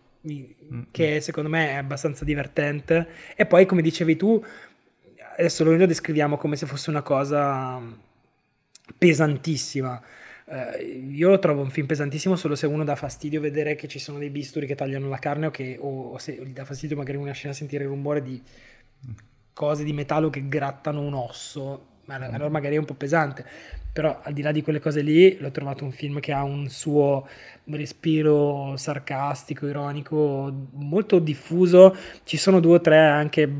che 0.92 1.20
secondo 1.20 1.50
me 1.50 1.72
è 1.72 1.74
abbastanza 1.74 2.24
divertente. 2.24 3.10
E 3.36 3.46
poi, 3.46 3.66
come 3.66 3.82
dicevi 3.82 4.16
tu, 4.16 4.42
adesso 5.38 5.66
lo 5.66 5.86
descriviamo 5.86 6.38
come 6.38 6.56
se 6.56 6.68
fosse 6.68 6.90
una 6.90 7.02
cosa 7.02 7.82
pesantissima. 8.98 10.02
Uh, 10.50 11.12
io 11.12 11.30
lo 11.30 11.38
trovo 11.38 11.62
un 11.62 11.70
film 11.70 11.86
pesantissimo 11.86 12.36
solo 12.36 12.56
se 12.56 12.66
uno 12.66 12.84
dà 12.84 12.95
fastidio 12.95 13.39
vedere 13.39 13.76
che 13.76 13.88
ci 13.88 14.00
sono 14.00 14.18
dei 14.18 14.32
bisturi 14.32 14.66
che 14.66 14.74
tagliano 14.74 15.08
la 15.08 15.20
carne 15.20 15.45
o, 15.45 15.52
che, 15.52 15.78
o, 15.80 16.14
o 16.14 16.18
se 16.18 16.34
gli 16.43 16.54
dà 16.54 16.66
fastidio 16.66 16.97
magari 16.97 17.18
una 17.18 17.34
scena 17.34 17.54
sentire 17.54 17.84
il 17.84 17.89
rumore 17.91 18.24
di 18.24 18.41
cose 19.60 19.84
di 19.84 19.91
metallo 19.91 20.30
che 20.30 20.47
grattano 20.47 21.02
un 21.02 21.14
osso, 21.14 21.88
ma 22.06 22.16
allora 22.16 22.50
magari 22.50 22.76
è 22.76 22.80
un 22.80 22.86
po' 22.86 22.93
pesante. 22.93 23.45
Però 23.91 24.22
al 24.24 24.32
di 24.32 24.41
là 24.41 24.54
di 24.54 24.62
quelle 24.62 24.80
cose 24.80 25.02
lì, 25.02 25.38
l'ho 25.38 25.52
trovato 25.52 25.84
un 25.84 25.91
film 25.91 26.22
che 26.22 26.32
ha 26.32 26.43
un 26.43 26.70
suo 26.70 27.28
respiro 27.66 28.76
sarcastico, 28.78 29.68
ironico, 29.68 30.68
molto 30.76 31.20
diffuso. 31.20 31.93
Ci 32.24 32.38
sono 32.38 32.62
due 32.62 32.76
o 32.76 32.82
tre 32.82 33.00
anche 33.00 33.52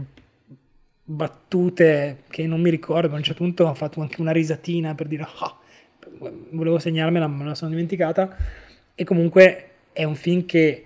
battute 1.04 2.24
che 2.30 2.48
non 2.48 2.62
mi 2.62 2.70
ricordo, 2.70 3.14
a 3.14 3.18
un 3.18 3.24
certo 3.24 3.44
punto 3.44 3.66
ho 3.66 3.74
fatto 3.74 4.00
anche 4.00 4.22
una 4.22 4.32
risatina 4.32 4.96
per 4.96 5.08
dire 5.08 5.24
ah, 5.24 5.58
volevo 6.52 6.80
segnarmela, 6.80 7.28
ma 7.28 7.38
me 7.38 7.46
la 7.46 7.56
sono 7.56 7.72
dimenticata. 7.72 8.36
E 8.96 9.04
comunque 9.04 9.70
è 9.94 10.04
un 10.04 10.16
film 10.16 10.46
che 10.46 10.86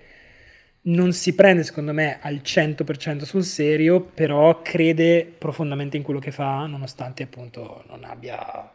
non 0.86 1.12
si 1.12 1.34
prende 1.34 1.62
secondo 1.62 1.92
me 1.92 2.18
al 2.20 2.40
100% 2.44 3.22
sul 3.22 3.44
serio, 3.44 4.00
però 4.00 4.62
crede 4.62 5.24
profondamente 5.24 5.96
in 5.96 6.02
quello 6.02 6.20
che 6.20 6.30
fa, 6.30 6.66
nonostante 6.66 7.22
appunto 7.22 7.84
non 7.88 8.04
abbia 8.04 8.72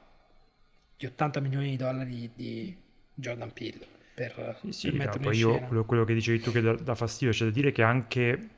gli 0.97 1.05
80 1.05 1.39
milioni 1.39 1.69
di 1.69 1.77
dollari 1.77 2.31
di 2.35 2.75
Jordan 3.13 3.53
Peele 3.53 3.97
per, 4.19 4.59
sì, 4.69 4.89
per 4.89 4.97
metterlo 4.97 5.19
no, 5.19 5.29
poi 5.29 5.37
io, 5.37 5.59
quello, 5.59 5.85
quello, 5.85 6.03
che 6.03 6.13
dicevi 6.13 6.41
tu 6.41 6.51
che 6.51 6.59
dà, 6.59 6.73
dà 6.73 6.93
fastidio, 6.93 7.33
c'è 7.33 7.45
da 7.45 7.51
dire 7.51 7.71
che 7.71 7.83
anche 7.83 8.49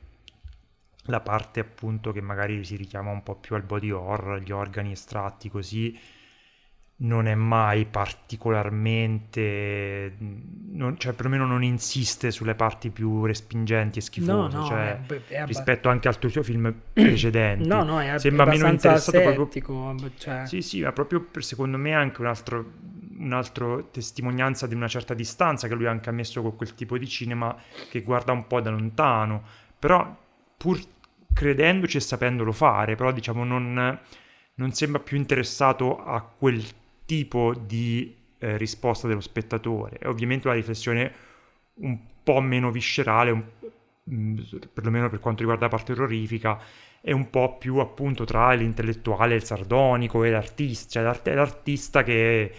la 1.06 1.20
parte 1.20 1.60
appunto 1.60 2.10
che 2.10 2.20
magari 2.20 2.64
si 2.64 2.74
richiama 2.74 3.12
un 3.12 3.22
po' 3.22 3.36
più 3.36 3.54
al 3.54 3.62
body 3.62 3.90
horror, 3.90 4.40
gli 4.40 4.50
organi 4.50 4.92
estratti 4.92 5.48
così, 5.48 5.96
non 7.02 7.26
è 7.26 7.34
mai 7.34 7.84
particolarmente, 7.84 10.14
non, 10.70 10.96
cioè 10.98 11.12
perlomeno 11.14 11.46
non 11.46 11.64
insiste 11.64 12.30
sulle 12.30 12.54
parti 12.54 12.90
più 12.90 13.24
respingenti 13.24 13.98
e 13.98 14.02
schifose, 14.02 14.32
no, 14.32 14.60
no, 14.60 14.66
cioè, 14.66 15.00
è, 15.06 15.20
è 15.26 15.44
rispetto 15.46 15.88
anche 15.88 16.06
al 16.06 16.18
tuo 16.18 16.42
film 16.42 16.72
precedenti. 16.92 17.66
No, 17.66 17.82
no, 17.82 18.00
è 18.00 18.18
Sembra 18.18 18.44
meno 18.44 18.68
interessato 18.68 19.16
asettico, 19.16 19.94
proprio... 19.94 20.12
Cioè... 20.16 20.46
Sì, 20.46 20.62
sì, 20.62 20.82
ma 20.82 20.92
proprio 20.92 21.22
per, 21.22 21.42
secondo 21.42 21.76
me 21.76 21.92
anche 21.92 22.20
un 22.20 22.28
altro, 22.28 22.72
un 23.18 23.32
altro 23.32 23.88
testimonianza 23.90 24.68
di 24.68 24.76
una 24.76 24.88
certa 24.88 25.14
distanza 25.14 25.66
che 25.66 25.74
lui 25.74 25.86
ha 25.86 25.90
anche 25.90 26.08
ha 26.08 26.12
messo 26.12 26.40
con 26.40 26.54
quel 26.54 26.76
tipo 26.76 26.98
di 26.98 27.08
cinema 27.08 27.56
che 27.90 28.02
guarda 28.02 28.30
un 28.30 28.46
po' 28.46 28.60
da 28.60 28.70
lontano, 28.70 29.42
però 29.76 30.16
pur 30.56 30.78
credendoci 31.32 31.96
e 31.96 32.00
sapendolo 32.00 32.52
fare, 32.52 32.94
però 32.94 33.10
diciamo 33.10 33.42
non, 33.42 33.98
non 34.54 34.72
sembra 34.72 35.00
più 35.00 35.16
interessato 35.16 36.04
a 36.04 36.22
quel 36.22 36.64
tipo 37.12 37.52
di 37.54 38.16
eh, 38.38 38.56
risposta 38.56 39.06
dello 39.06 39.20
spettatore. 39.20 39.98
È 39.98 40.08
ovviamente 40.08 40.46
una 40.46 40.56
riflessione 40.56 41.12
un 41.74 41.98
po' 42.22 42.40
meno 42.40 42.70
viscerale, 42.70 43.30
un, 43.30 43.42
mm, 44.10 44.38
perlomeno 44.72 45.10
per 45.10 45.20
quanto 45.20 45.40
riguarda 45.40 45.66
la 45.66 45.70
parte 45.70 45.92
orrorifica, 45.92 46.58
è 47.02 47.12
un 47.12 47.28
po' 47.28 47.58
più 47.58 47.76
appunto 47.78 48.24
tra 48.24 48.52
l'intellettuale, 48.52 49.34
il 49.34 49.44
sardonico 49.44 50.24
e 50.24 50.30
l'artista, 50.30 50.88
cioè 50.92 51.02
l'art- 51.02 51.28
l'artista 51.28 52.02
che 52.02 52.50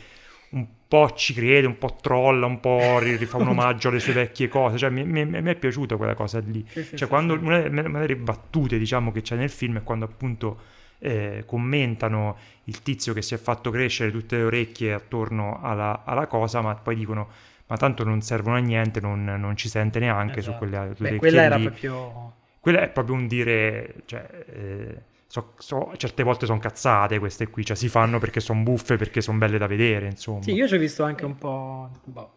un 0.51 0.67
po' 0.87 1.11
ci 1.15 1.33
crede, 1.33 1.65
un 1.65 1.79
po' 1.79 1.97
trolla, 1.99 2.45
un 2.45 2.59
po' 2.59 2.99
rifà 2.99 3.37
un 3.37 3.47
omaggio 3.47 3.87
alle 3.87 3.99
sue 3.99 4.13
vecchie 4.13 4.49
cose, 4.49 4.77
cioè 4.77 4.91
mi, 4.91 5.03
mi, 5.03 5.25
mi 5.25 5.49
è 5.49 5.55
piaciuta 5.55 5.97
quella 5.97 6.13
cosa 6.13 6.37
lì. 6.45 6.63
Sì, 6.67 6.83
sì, 6.83 6.89
cioè, 6.89 6.97
sì, 6.99 7.07
quando 7.07 7.33
una, 7.33 7.57
una 7.57 7.99
delle 8.01 8.17
battute, 8.17 8.77
diciamo, 8.77 9.11
che 9.11 9.21
c'è 9.23 9.35
nel 9.35 9.49
film 9.49 9.77
è 9.77 9.83
quando 9.83 10.05
appunto 10.05 10.81
eh, 11.03 11.43
commentano 11.45 12.37
il 12.65 12.81
tizio 12.81 13.13
che 13.13 13.21
si 13.21 13.33
è 13.33 13.37
fatto 13.37 13.69
crescere 13.71 14.09
tutte 14.09 14.37
le 14.37 14.43
orecchie 14.43 14.93
attorno 14.93 15.59
alla, 15.61 16.03
alla 16.05 16.27
cosa, 16.27 16.61
ma 16.61 16.75
poi 16.75 16.95
dicono 16.95 17.27
ma 17.67 17.77
tanto 17.77 18.03
non 18.03 18.21
servono 18.21 18.55
a 18.55 18.59
niente, 18.59 19.01
non, 19.01 19.23
non 19.23 19.57
ci 19.57 19.67
sente 19.67 19.99
neanche 19.99 20.39
esatto. 20.39 20.53
su 20.53 20.57
quelle 20.59 20.77
orecchie 20.77 21.09
Beh, 21.11 21.15
quella 21.17 21.41
era 21.43 21.55
lì. 21.55 21.63
proprio... 21.63 22.33
Quella 22.59 22.81
è 22.81 22.89
proprio 22.89 23.15
un 23.15 23.27
dire... 23.27 23.95
Cioè, 24.05 24.45
eh, 24.47 25.01
so, 25.27 25.53
so, 25.57 25.91
certe 25.97 26.23
volte 26.23 26.45
sono 26.45 26.59
cazzate 26.59 27.19
queste 27.19 27.47
qui, 27.49 27.65
cioè 27.65 27.75
si 27.75 27.89
fanno 27.89 28.19
perché 28.19 28.39
sono 28.39 28.61
buffe, 28.61 28.95
perché 28.95 29.21
sono 29.21 29.37
belle 29.37 29.57
da 29.57 29.67
vedere, 29.67 30.05
insomma. 30.05 30.43
Sì, 30.43 30.53
io 30.53 30.67
ci 30.67 30.75
ho 30.75 30.77
visto 30.77 31.03
anche 31.03 31.25
un 31.25 31.37
po', 31.37 31.89
boh, 32.03 32.31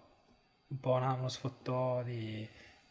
un 0.69 0.81
po' 0.81 0.93
una, 0.93 1.13
uno 1.13 1.29
sfottò 1.29 2.03
di, 2.03 2.49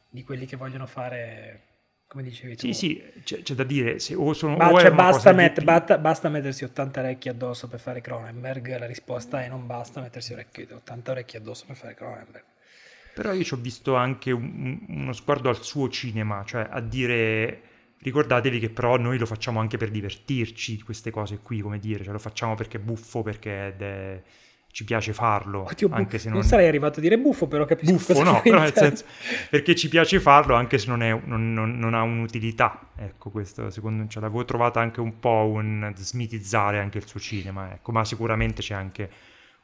di 0.09 0.23
quelli 0.23 0.45
che 0.45 0.55
vogliono 0.55 0.86
fare 0.86 1.74
come 2.16 2.24
dicevi 2.30 2.55
tu. 2.55 2.68
Sì, 2.68 2.74
sì, 2.74 3.03
c'è, 3.24 3.41
c'è 3.41 3.53
da 3.53 3.66
dire, 3.66 3.99
se 3.99 4.16
o 4.16 4.32
sono... 4.34 4.55
Ma, 4.55 4.72
o 4.72 4.80
cioè, 4.80 4.91
basta, 4.91 5.34
met- 5.34 5.59
di... 5.59 5.66
basta, 5.66 6.30
mettersi 6.30 6.63
80 6.63 6.99
orecchie 7.01 7.32
addosso 7.32 7.68
per 7.68 7.80
fare 7.82 7.99
Cronenberg, 7.99 8.80
la 8.80 8.86
risposta 8.86 9.43
è 9.43 9.49
non 9.49 9.68
basta 9.68 9.99
mettersi 9.99 10.32
orecchie, 10.32 10.68
80 10.72 11.11
orecchie 11.11 11.39
addosso 11.39 11.66
per 11.66 11.76
fare 11.76 11.93
Cronenberg. 11.93 12.43
Però 13.16 13.34
io 13.34 13.43
ci 13.43 13.53
ho 13.53 13.57
visto 13.57 13.95
anche 13.95 14.32
un, 14.32 14.86
uno 14.88 15.11
sguardo 15.11 15.49
al 15.49 15.61
suo 15.61 15.89
cinema, 15.89 16.43
cioè 16.45 16.68
a 16.70 16.80
dire 16.80 17.61
ricordatevi 17.99 18.59
che 18.59 18.70
però 18.70 18.97
noi 18.97 19.18
lo 19.18 19.26
facciamo 19.26 19.59
anche 19.59 19.78
per 19.78 19.89
divertirci, 19.89 20.82
queste 20.84 21.11
cose 21.11 21.39
qui, 21.39 21.59
come 21.59 21.80
dire, 21.80 22.03
cioè 22.03 22.13
lo 22.13 22.20
facciamo 22.20 22.55
perché 22.55 22.78
è 22.78 22.80
buffo, 22.80 23.24
perché 23.24 23.76
è 23.76 24.22
ci 24.76 24.84
piace 24.84 25.13
farlo. 25.13 25.61
Oddio, 25.61 25.88
anche 25.89 26.17
se 26.17 26.28
non... 26.28 26.39
non 26.39 26.47
sarei 26.47 26.67
arrivato 26.67 26.99
a 26.99 27.01
dire 27.01 27.17
buffo, 27.17 27.47
però 27.47 27.63
capisco 27.63 27.93
buffo, 27.93 28.21
no, 28.23 28.41
però 28.43 28.59
nel 28.59 28.73
senso, 28.76 29.05
perché 29.49 29.73
ci 29.73 29.88
piace 29.88 30.19
farlo 30.19 30.53
anche 30.53 30.78
se 30.78 30.89
non, 30.89 31.01
è, 31.01 31.17
non, 31.23 31.53
non, 31.53 31.80
non 31.80 31.93
ha 31.93 32.01
un'utilità. 32.01 32.89
Ecco, 32.97 33.30
questo 33.30 33.69
secondo 33.69 34.03
me, 34.03 34.09
cioè, 34.09 34.21
l'avevo 34.21 34.43
trovata 34.43 34.82
anche 34.82 34.99
un 34.99 35.17
po' 35.17 35.49
un 35.49 35.93
smitizzare 35.95 36.80
anche 36.80 36.97
il 36.97 37.07
suo 37.07 37.21
cinema, 37.21 37.71
ecco, 37.71 37.93
ma 37.93 38.03
sicuramente 38.03 38.61
c'è 38.61 38.73
anche 38.73 39.09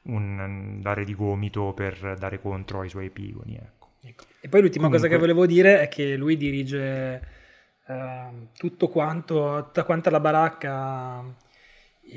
un 0.04 0.80
dare 0.82 1.04
di 1.04 1.14
gomito 1.14 1.74
per 1.74 2.16
dare 2.18 2.40
contro 2.40 2.80
ai 2.80 2.88
suoi 2.88 3.08
epigoni, 3.08 3.56
ecco. 3.56 3.90
ecco. 4.04 4.24
E 4.40 4.48
poi 4.48 4.62
l'ultima 4.62 4.86
Comunque... 4.86 5.10
cosa 5.10 5.10
che 5.10 5.20
volevo 5.20 5.46
dire 5.46 5.82
è 5.82 5.90
che 5.90 6.16
lui 6.16 6.38
dirige 6.38 7.22
uh, 7.86 8.48
tutto 8.58 8.88
quanto, 8.88 9.62
tutta 9.66 9.84
quanta 9.84 10.10
la 10.10 10.22
baracca 10.22 11.41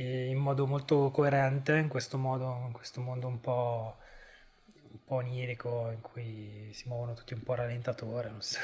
in 0.01 0.39
modo 0.39 0.67
molto 0.67 1.11
coerente 1.11 1.77
in 1.77 1.89
questo 1.89 2.19
modo, 2.19 2.63
in 2.67 2.73
questo 2.73 3.01
mondo 3.01 3.27
un 3.27 3.41
po', 3.41 3.97
un 4.91 4.99
po' 5.05 5.15
onirico 5.17 5.91
in 5.93 6.01
cui 6.01 6.71
si 6.73 6.89
muovono 6.89 7.15
tutti 7.15 7.35
un 7.35 7.43
po' 7.43 7.55
rallentatore. 7.55 8.33
So. 8.39 8.59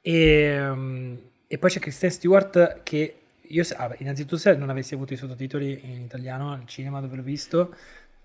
e, 0.00 1.22
e, 1.46 1.58
poi 1.58 1.70
c'è 1.70 1.80
Kristen 1.80 2.10
Stewart 2.10 2.82
che 2.82 3.20
io, 3.40 3.64
ah, 3.76 3.94
innanzitutto 3.98 4.36
se 4.36 4.54
non 4.54 4.70
avessi 4.70 4.94
avuto 4.94 5.12
i 5.12 5.16
sottotitoli 5.16 5.80
in 5.82 6.02
italiano 6.02 6.52
al 6.52 6.66
cinema 6.66 7.00
dove 7.00 7.16
l'ho 7.16 7.22
visto, 7.22 7.74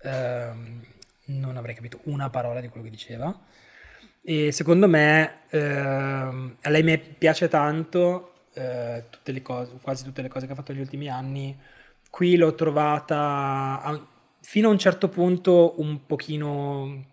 ehm, 0.02 0.84
non 1.26 1.56
avrei 1.56 1.74
capito 1.74 2.00
una 2.04 2.30
parola 2.30 2.60
di 2.60 2.68
quello 2.68 2.84
che 2.84 2.92
diceva. 2.92 3.36
E 4.22 4.52
secondo 4.52 4.88
me 4.88 5.40
ehm, 5.50 6.56
a 6.62 6.68
lei 6.70 6.98
piace 6.98 7.48
tanto 7.48 8.32
eh, 8.54 9.04
tutte 9.10 9.42
cose, 9.42 9.72
quasi 9.82 10.04
tutte 10.04 10.22
le 10.22 10.28
cose 10.28 10.46
che 10.46 10.52
ha 10.52 10.54
fatto 10.54 10.72
negli 10.72 10.80
ultimi 10.80 11.08
anni 11.08 11.56
qui 12.16 12.36
l'ho 12.36 12.54
trovata 12.54 13.82
a, 13.82 14.06
fino 14.40 14.68
a 14.68 14.70
un 14.70 14.78
certo 14.78 15.10
punto 15.10 15.74
un 15.82 16.06
pochino, 16.06 17.04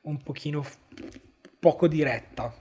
un 0.00 0.22
pochino 0.24 0.66
poco 1.60 1.86
diretta. 1.86 2.52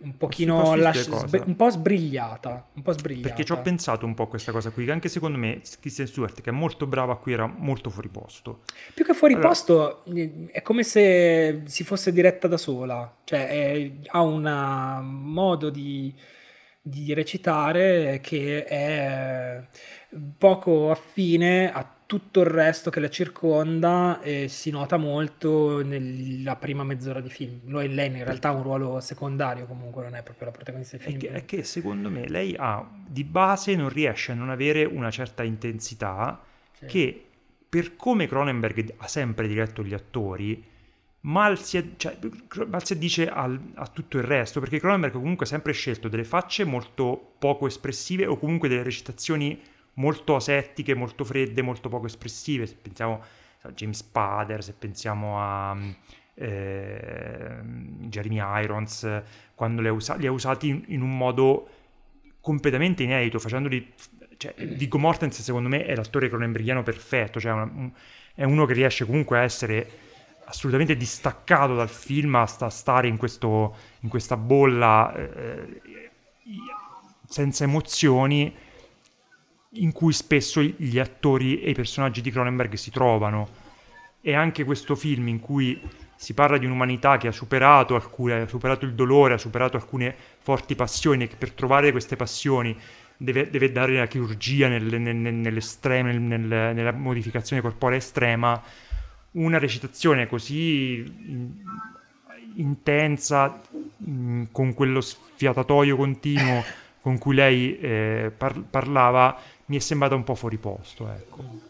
Un 0.00 0.16
pochino 0.16 0.74
lasci- 0.76 1.12
sb- 1.12 1.42
un 1.44 1.56
po' 1.56 1.68
sbrigliata, 1.68 2.70
un 2.72 2.80
po' 2.80 2.92
sbrigliata. 2.92 3.28
Perché 3.28 3.44
ci 3.44 3.52
ho 3.52 3.60
pensato 3.60 4.06
un 4.06 4.14
po' 4.14 4.22
a 4.22 4.28
questa 4.28 4.50
cosa 4.50 4.70
qui, 4.70 4.86
che 4.86 4.92
anche 4.92 5.10
secondo 5.10 5.36
me 5.36 5.60
Kristen 5.78 6.06
Stewart, 6.06 6.40
che 6.40 6.48
è 6.48 6.54
molto 6.54 6.86
brava 6.86 7.18
qui, 7.18 7.34
era 7.34 7.44
molto 7.44 7.90
fuori 7.90 8.08
posto. 8.08 8.62
Più 8.94 9.04
che 9.04 9.12
fuori 9.12 9.34
allora... 9.34 9.48
posto, 9.48 10.04
è 10.50 10.62
come 10.62 10.84
se 10.84 11.64
si 11.66 11.84
fosse 11.84 12.14
diretta 12.14 12.48
da 12.48 12.56
sola. 12.56 13.14
Cioè, 13.24 13.46
è, 13.46 13.92
ha 14.06 14.22
un 14.22 15.00
modo 15.02 15.68
di, 15.68 16.14
di 16.82 17.12
recitare 17.12 18.20
che 18.22 18.64
è 18.64 19.62
poco 20.38 20.90
affine 20.90 21.70
a 21.72 21.94
tutto 22.06 22.40
il 22.40 22.46
resto 22.46 22.90
che 22.90 22.98
la 22.98 23.08
circonda 23.08 24.20
e 24.20 24.48
si 24.48 24.70
nota 24.70 24.96
molto 24.96 25.80
nella 25.84 26.56
prima 26.56 26.82
mezz'ora 26.82 27.20
di 27.20 27.30
film. 27.30 27.60
Lui, 27.66 27.92
lei 27.94 28.08
in 28.08 28.24
realtà 28.24 28.48
ha 28.48 28.52
un 28.52 28.64
ruolo 28.64 28.98
secondario 28.98 29.66
comunque, 29.66 30.02
non 30.02 30.16
è 30.16 30.22
proprio 30.24 30.46
la 30.46 30.52
protagonista 30.52 30.96
del 30.96 31.06
film. 31.06 31.18
È 31.18 31.20
che, 31.20 31.32
è 31.32 31.44
che 31.44 31.62
secondo 31.62 32.10
me 32.10 32.28
lei 32.28 32.56
ha, 32.58 32.84
di 33.06 33.22
base 33.22 33.76
non 33.76 33.90
riesce 33.90 34.32
a 34.32 34.34
non 34.34 34.50
avere 34.50 34.84
una 34.84 35.10
certa 35.10 35.44
intensità 35.44 36.42
sì. 36.72 36.86
che 36.86 37.24
per 37.68 37.94
come 37.94 38.26
Cronenberg 38.26 38.94
ha 38.96 39.06
sempre 39.06 39.46
diretto 39.46 39.84
gli 39.84 39.94
attori, 39.94 40.60
mal 41.22 41.58
si, 41.58 41.94
cioè, 41.96 42.16
mal 42.66 42.84
si 42.84 42.92
addice 42.94 43.28
al, 43.28 43.58
a 43.74 43.86
tutto 43.86 44.16
il 44.16 44.24
resto, 44.24 44.60
perché 44.60 44.78
Cronenberg 44.78 45.12
comunque 45.12 45.44
ha 45.44 45.48
sempre 45.48 45.72
scelto 45.72 46.08
delle 46.08 46.24
facce 46.24 46.64
molto 46.64 47.34
poco 47.38 47.66
espressive 47.66 48.26
o 48.26 48.38
comunque 48.38 48.68
delle 48.68 48.82
recitazioni 48.82 49.60
molto 49.94 50.36
asettiche, 50.36 50.94
molto 50.94 51.24
fredde, 51.24 51.62
molto 51.62 51.88
poco 51.88 52.06
espressive. 52.06 52.66
Se 52.66 52.76
pensiamo 52.80 53.22
a 53.62 53.70
James 53.72 53.98
Spader, 53.98 54.62
se 54.62 54.72
pensiamo 54.72 55.40
a 55.40 55.76
eh, 56.34 57.58
Jeremy 58.08 58.40
Irons, 58.62 59.22
quando 59.54 59.82
li 59.82 59.88
ha, 59.88 59.92
usa- 59.92 60.16
li 60.16 60.26
ha 60.26 60.32
usati 60.32 60.68
in, 60.68 60.82
in, 60.86 61.02
un 61.02 61.16
modo 61.16 61.68
completamente 62.40 63.02
inedito, 63.02 63.38
facendoli... 63.38 63.92
Cioè, 64.38 64.54
Viggo 64.56 64.96
Mortensen 64.96 65.44
secondo 65.44 65.68
me 65.68 65.84
è 65.84 65.94
l'attore 65.94 66.30
cronenbergiano 66.30 66.82
perfetto, 66.82 67.38
cioè 67.38 67.52
una, 67.52 67.64
un, 67.64 67.92
è 68.34 68.44
uno 68.44 68.64
che 68.64 68.72
riesce 68.72 69.04
comunque 69.04 69.36
a 69.36 69.42
essere 69.42 69.86
assolutamente 70.50 70.96
distaccato 70.96 71.74
dal 71.74 71.88
film, 71.88 72.34
a, 72.34 72.44
sta, 72.44 72.68
stare 72.68 73.06
in, 73.06 73.16
questo, 73.16 73.76
in 74.00 74.08
questa 74.08 74.36
bolla 74.36 75.14
eh, 75.14 75.80
senza 77.26 77.62
emozioni 77.64 78.52
in 79.74 79.92
cui 79.92 80.12
spesso 80.12 80.60
gli 80.60 80.98
attori 80.98 81.62
e 81.62 81.70
i 81.70 81.74
personaggi 81.74 82.20
di 82.20 82.32
Cronenberg 82.32 82.74
si 82.74 82.90
trovano. 82.90 83.58
E 84.20 84.34
anche 84.34 84.64
questo 84.64 84.96
film 84.96 85.28
in 85.28 85.38
cui 85.38 85.80
si 86.16 86.34
parla 86.34 86.58
di 86.58 86.66
un'umanità 86.66 87.16
che 87.16 87.28
ha 87.28 87.32
superato, 87.32 87.94
alcune, 87.94 88.40
ha 88.40 88.48
superato 88.48 88.84
il 88.84 88.94
dolore, 88.94 89.34
ha 89.34 89.38
superato 89.38 89.76
alcune 89.76 90.14
forti 90.40 90.74
passioni 90.74 91.24
e 91.24 91.28
che 91.28 91.36
per 91.36 91.52
trovare 91.52 91.92
queste 91.92 92.16
passioni 92.16 92.76
deve, 93.16 93.48
deve 93.48 93.70
dare 93.70 93.96
la 93.96 94.06
chirurgia 94.06 94.66
nel, 94.66 95.00
nel, 95.00 95.14
nel, 95.14 96.74
nella 96.74 96.92
modificazione 96.92 97.62
corporea 97.62 97.98
estrema, 97.98 98.60
una 99.32 99.58
recitazione 99.58 100.26
così 100.26 101.04
in, 101.26 101.52
intensa, 102.54 103.60
in, 103.98 104.48
con 104.50 104.74
quello 104.74 105.00
sfiatatoio 105.00 105.96
continuo 105.96 106.62
con 107.00 107.18
cui 107.18 107.34
lei 107.34 107.78
eh, 107.78 108.32
par- 108.36 108.62
parlava 108.68 109.38
mi 109.66 109.76
è 109.76 109.80
sembrata 109.80 110.14
un 110.14 110.24
po' 110.24 110.34
fuori 110.34 110.58
posto, 110.58 111.08
ecco. 111.08 111.68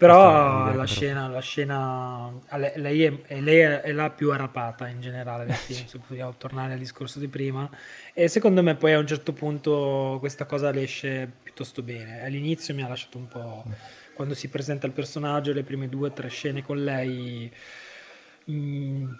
Però 0.00 0.72
la 0.74 0.84
che 0.84 0.86
scena, 0.86 1.28
la 1.28 1.40
scena 1.40 2.32
lei, 2.76 3.02
è, 3.02 3.20
è- 3.26 3.40
lei 3.40 3.58
è 3.58 3.92
la 3.92 4.08
più 4.08 4.32
arrapata 4.32 4.88
in 4.88 5.02
generale 5.02 5.44
del 5.44 5.54
film, 5.54 5.84
se 5.86 6.00
vogliamo 6.06 6.34
tornare 6.38 6.72
al 6.72 6.78
discorso 6.78 7.18
di 7.18 7.28
prima. 7.28 7.68
E 8.14 8.26
secondo 8.28 8.62
me 8.62 8.76
poi 8.76 8.94
a 8.94 8.98
un 8.98 9.06
certo 9.06 9.34
punto 9.34 10.16
questa 10.18 10.46
cosa 10.46 10.70
le 10.70 10.84
esce 10.84 11.30
piuttosto 11.42 11.82
bene. 11.82 12.24
All'inizio 12.24 12.74
mi 12.74 12.82
ha 12.82 12.88
lasciato 12.88 13.18
un 13.18 13.28
po'... 13.28 13.64
Quando 14.20 14.36
si 14.36 14.50
presenta 14.50 14.86
il 14.86 14.92
personaggio, 14.92 15.54
le 15.54 15.62
prime 15.62 15.88
due 15.88 16.08
o 16.08 16.12
tre 16.12 16.28
scene 16.28 16.62
con 16.62 16.84
lei, 16.84 17.50
mm, 18.50 19.10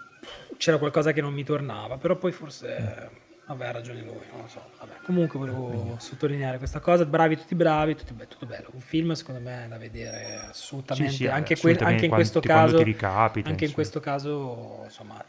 c'era 0.57 0.77
qualcosa 0.77 1.11
che 1.11 1.21
non 1.21 1.33
mi 1.33 1.43
tornava, 1.43 1.97
però 1.97 2.17
poi 2.17 2.31
forse... 2.31 3.09
Ha 3.47 3.71
ragione 3.71 4.01
lui, 4.03 4.21
non 4.31 4.41
lo 4.41 4.47
so. 4.47 4.63
Vabbè, 4.77 4.97
comunque 5.03 5.39
volevo 5.39 5.95
sottolineare 5.97 6.59
questa 6.59 6.79
cosa. 6.79 7.03
Bravi, 7.05 7.35
tutti 7.35 7.55
bravi, 7.55 7.95
tutti 7.95 8.13
be- 8.13 8.27
tutto 8.27 8.45
bello. 8.45 8.69
Un 8.73 8.79
film, 8.79 9.13
secondo 9.13 9.41
me, 9.41 9.65
è 9.65 9.67
da 9.67 9.79
vedere 9.79 10.45
assolutamente. 10.47 11.11
Sì, 11.11 11.17
sì, 11.17 11.27
anche, 11.27 11.55
que- 11.55 11.71
assolutamente, 11.71 11.93
anche 11.93 12.05
in 12.05 12.11
questo 12.11 12.39
caso, 12.39 12.83
ricapita, 12.83 13.49
anche 13.49 13.65
in 13.65 13.73
questo 13.73 13.99
caso, 13.99 14.81
insomma, 14.83 15.25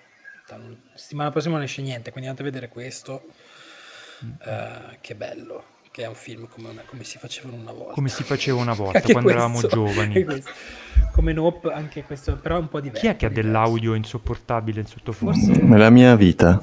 la 0.48 0.60
settimana 0.92 1.30
prossima 1.30 1.54
non 1.54 1.64
esce 1.64 1.80
niente, 1.80 2.10
quindi 2.10 2.28
andate 2.28 2.46
a 2.46 2.50
vedere 2.52 2.70
questo. 2.70 3.24
Eh, 4.44 4.98
che 5.00 5.14
bello, 5.14 5.64
che 5.92 6.02
è 6.02 6.08
un 6.08 6.14
film 6.14 6.48
come, 6.48 6.70
una- 6.70 6.82
come 6.84 7.04
si 7.04 7.18
facevano 7.18 7.56
una 7.62 7.70
volta. 7.72 7.92
Come 7.92 8.08
si 8.08 8.24
faceva 8.24 8.60
una 8.60 8.72
volta, 8.74 9.00
quando 9.12 9.30
eravamo 9.30 9.58
questo, 9.60 9.68
giovani. 9.76 10.02
anche 10.02 10.24
questo. 10.24 10.50
Come 11.12 11.32
Nope, 11.32 11.70
anche 11.72 12.02
questo, 12.02 12.36
però 12.38 12.56
è 12.56 12.60
un 12.60 12.68
po' 12.68 12.80
diverso. 12.80 13.02
Chi 13.02 13.12
è 13.12 13.16
che 13.16 13.26
ha 13.26 13.30
dell'audio 13.30 13.94
insopportabile 13.94 14.80
in 14.80 14.86
sottofondo? 14.86 15.38
Forse 15.38 15.76
la 15.76 15.90
mia 15.90 16.16
vita. 16.16 16.58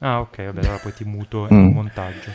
Ah, 0.00 0.20
ok, 0.20 0.44
vabbè, 0.44 0.58
allora 0.60 0.78
poi 0.78 0.92
ti 0.92 1.04
muto 1.04 1.46
Mm. 1.50 1.58
in 1.58 1.72
montaggio. 1.72 2.30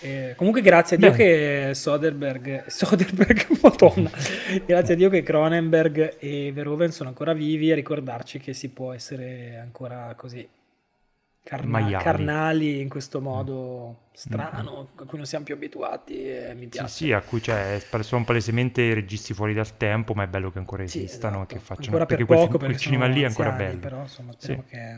Eh, 0.00 0.34
comunque 0.36 0.62
grazie 0.62 0.94
a 0.94 0.98
Dio 1.00 1.10
Bene. 1.10 1.22
che 1.24 1.74
Soderbergh, 1.74 2.66
Soderbergh, 2.68 3.46
madonna, 3.60 4.10
grazie 4.64 4.94
a 4.94 4.96
Dio 4.96 5.10
che 5.10 5.24
Cronenberg 5.24 6.16
e 6.20 6.52
Verhoeven 6.54 6.92
sono 6.92 7.08
ancora 7.08 7.32
vivi 7.32 7.72
a 7.72 7.74
ricordarci 7.74 8.38
che 8.38 8.54
si 8.54 8.68
può 8.68 8.92
essere 8.92 9.58
ancora 9.60 10.14
così 10.16 10.48
carna- 11.48 11.96
carnali 11.96 12.80
in 12.80 12.88
questo 12.90 13.20
modo 13.22 14.08
strano, 14.12 14.88
a 14.96 15.04
cui 15.04 15.16
non 15.16 15.26
siamo 15.26 15.44
più 15.44 15.54
abituati 15.54 16.28
e 16.28 16.52
mi 16.54 16.62
Sì, 16.64 16.68
piace. 16.68 16.88
sì, 16.88 17.12
a 17.12 17.20
cui 17.22 17.40
c'è, 17.40 17.80
sono 18.00 18.24
palesemente 18.24 18.92
registi 18.92 19.32
fuori 19.32 19.54
dal 19.54 19.76
tempo, 19.78 20.12
ma 20.12 20.24
è 20.24 20.26
bello 20.26 20.50
che 20.50 20.58
ancora 20.58 20.86
Sì, 20.86 21.04
esistano, 21.04 21.36
esatto. 21.36 21.54
che 21.54 21.60
facciano, 21.60 21.86
ancora 21.86 22.04
per 22.06 22.16
perché 22.18 22.24
quel, 22.24 22.38
poco 22.38 22.58
quel 22.58 22.70
perché 22.72 22.82
cinema 22.84 23.06
lì 23.06 23.22
è 23.22 23.26
ancora 23.26 23.50
bello. 23.52 23.78
però 23.78 24.00
insomma 24.02 24.32
Sì. 24.36 24.60
che 24.68 24.96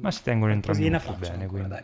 Ma 0.00 0.10
si 0.12 0.22
tengono 0.22 0.52
entrambi 0.52 0.88
molto 0.88 1.12
bene, 1.14 1.32
ancora, 1.32 1.48
quindi. 1.48 1.68
dai. 1.68 1.82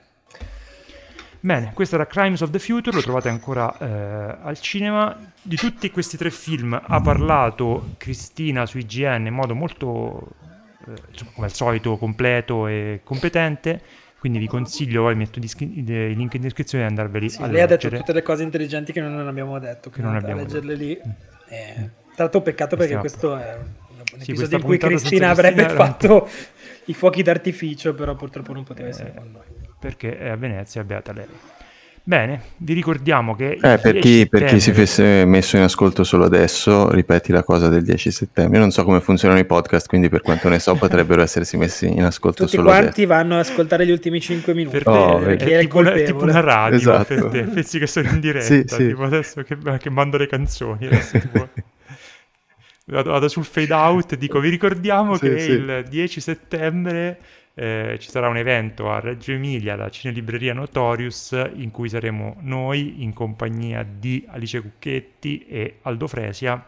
Bene, 1.40 1.72
questo 1.74 1.94
era 1.96 2.06
Crimes 2.06 2.40
of 2.40 2.50
the 2.50 2.58
Future, 2.58 2.94
lo 2.96 3.02
trovate 3.02 3.28
ancora 3.28 3.76
eh, 3.78 4.38
al 4.42 4.58
cinema. 4.60 5.16
Di 5.42 5.56
tutti 5.56 5.90
questi 5.90 6.16
tre 6.16 6.30
film 6.30 6.80
ha 6.80 7.00
parlato 7.00 7.94
Cristina 7.98 8.66
su 8.66 8.78
IGN 8.78 9.26
in 9.26 9.34
modo 9.34 9.54
molto, 9.54 10.28
insomma, 11.10 11.30
come 11.34 11.46
al 11.46 11.52
solito, 11.52 11.96
completo 11.96 12.66
e 12.66 13.00
competente. 13.04 13.80
Quindi 14.18 14.38
vi 14.38 14.46
consiglio, 14.48 15.02
poi 15.02 15.14
metto 15.14 15.38
i 15.38 16.14
link 16.14 16.34
in 16.34 16.40
descrizione 16.40 16.84
di 16.84 16.90
andarveli 16.90 17.28
Sì, 17.28 17.42
a 17.42 17.46
lei 17.46 17.60
ha 17.60 17.66
detto 17.66 17.84
leggere. 17.84 17.96
tutte 17.98 18.12
le 18.12 18.22
cose 18.22 18.42
intelligenti 18.42 18.92
che 18.92 19.00
non 19.00 19.26
abbiamo 19.28 19.58
detto, 19.58 19.90
Che 19.90 20.00
non 20.02 20.16
abbiamo 20.16 20.40
leggerle 20.40 20.74
lì. 20.74 20.94
detto. 20.94 21.08
Eh, 21.48 21.74
tra 22.14 22.24
l'altro 22.24 22.40
peccato 22.40 22.76
perché 22.76 22.96
Questa- 22.96 23.28
questo 23.28 23.36
è 23.36 23.56
un 23.56 24.20
Sì, 24.22 24.30
episodio 24.32 24.56
in 24.56 24.62
cui 24.64 24.78
Cristina 24.78 25.30
avrebbe 25.30 25.62
Cristina 25.64 25.84
era 25.84 25.92
fatto 25.92 26.28
i 26.86 26.94
fuochi 26.94 27.22
d'artificio, 27.22 27.94
però 27.94 28.16
purtroppo 28.16 28.52
non 28.52 28.64
poteva 28.64 28.88
essere 28.88 29.12
con 29.14 29.30
noi. 29.30 29.42
perché 29.78 30.18
è 30.18 30.28
a 30.30 30.36
Venezia, 30.36 30.82
beata 30.82 31.12
lei. 31.12 31.26
Bene, 32.08 32.40
vi 32.58 32.72
ricordiamo 32.72 33.34
che... 33.34 33.58
Eh, 33.60 33.78
per 33.78 33.92
10 33.94 34.00
chi, 34.00 34.28
per 34.28 34.44
chi 34.44 34.60
si 34.60 34.72
settembre- 34.72 34.86
fosse 34.86 35.24
messo 35.24 35.56
in 35.56 35.62
ascolto 35.64 36.04
solo 36.04 36.24
adesso, 36.24 36.88
ripeti 36.92 37.32
la 37.32 37.42
cosa 37.42 37.68
del 37.68 37.82
10 37.82 38.12
settembre. 38.12 38.54
Io 38.54 38.60
non 38.60 38.70
so 38.70 38.84
come 38.84 39.00
funzionano 39.00 39.40
i 39.40 39.44
podcast, 39.44 39.88
quindi 39.88 40.08
per 40.08 40.20
quanto 40.22 40.48
ne 40.48 40.60
so 40.60 40.76
potrebbero 40.78 41.20
essersi 41.22 41.56
messi 41.56 41.88
in 41.88 42.04
ascolto 42.04 42.44
Tutti 42.44 42.58
solo 42.58 42.68
quanti 42.68 43.02
adesso. 43.02 43.06
vanno 43.08 43.34
ad 43.34 43.40
ascoltare 43.40 43.84
gli 43.84 43.90
ultimi 43.90 44.20
5 44.20 44.54
minuti 44.54 44.76
Per 44.76 44.84
te 44.84 44.90
Oh, 44.90 45.18
chi 45.34 45.50
è 45.50 45.58
tipo 45.58 45.78
una, 45.78 45.92
è 45.94 46.04
tipo 46.04 46.22
una 46.22 46.38
radio 46.38 46.76
Esatto. 46.78 47.04
per 47.12 47.24
te, 47.24 47.42
pensi 47.42 47.78
che 47.80 47.88
sono 47.88 48.08
in 48.08 48.20
diretta, 48.20 48.44
Sì, 48.44 48.62
sì. 48.66 48.86
tipo 48.86 49.02
adesso 49.02 49.42
che, 49.42 49.58
che 49.78 49.90
mando 49.90 50.16
le 50.16 50.28
canzoni, 50.28 50.86
adesso 50.86 51.18
tipo- 51.18 51.48
vado, 52.86 53.10
vado 53.10 53.26
sul 53.26 53.44
fade 53.44 53.72
out 53.74 54.12
e 54.12 54.16
dico 54.16 54.38
vi 54.38 54.48
ricordiamo 54.48 55.16
Sì, 55.16 55.28
che 55.28 55.40
sì. 55.40 55.50
il 55.50 55.84
10 55.88 56.20
settembre 56.20 57.18
eh, 57.58 57.96
ci 57.98 58.10
sarà 58.10 58.28
un 58.28 58.36
evento 58.36 58.90
a 58.90 59.00
Reggio 59.00 59.32
Emilia, 59.32 59.72
alla 59.72 59.88
Cinelibreria 59.88 60.52
Notorious, 60.52 61.32
in 61.54 61.70
cui 61.70 61.88
saremo 61.88 62.36
noi 62.40 63.02
in 63.02 63.14
compagnia 63.14 63.82
di 63.82 64.22
Alice 64.28 64.60
Cucchetti 64.60 65.46
e 65.46 65.78
Aldo 65.82 66.06
Fresia, 66.06 66.62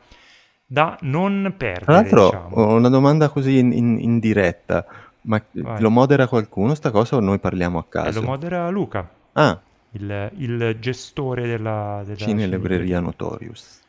da 0.65 0.97
non 1.03 1.55
perdere, 1.59 1.85
Tra 1.85 1.93
l'altro 1.93 2.25
diciamo. 2.25 2.57
ho 2.57 2.75
una 2.75 2.89
domanda 2.89 3.29
così 3.29 3.59
in, 3.59 3.73
in- 3.73 3.99
in 4.01 4.19
diretta, 4.19 4.87
ma 5.23 5.43
Vai. 5.53 5.81
lo 5.81 5.91
modera 5.91 6.27
qualcuno 6.27 6.75
sta 6.75 6.91
cosa 6.91 7.17
o 7.17 7.21
noi 7.21 7.39
parliamo 7.39 7.79
a 7.79 7.85
caso? 7.85 8.21
lo 8.21 8.27
modera 8.27 8.69
Luca, 8.71 9.11
ah, 9.33 9.61
il, 9.93 10.31
il 10.37 10.77
gestore 10.81 11.47
della, 11.47 12.03
della 12.05 12.17
Cinelibreria 12.17 13.01
Notorious. 13.01 13.83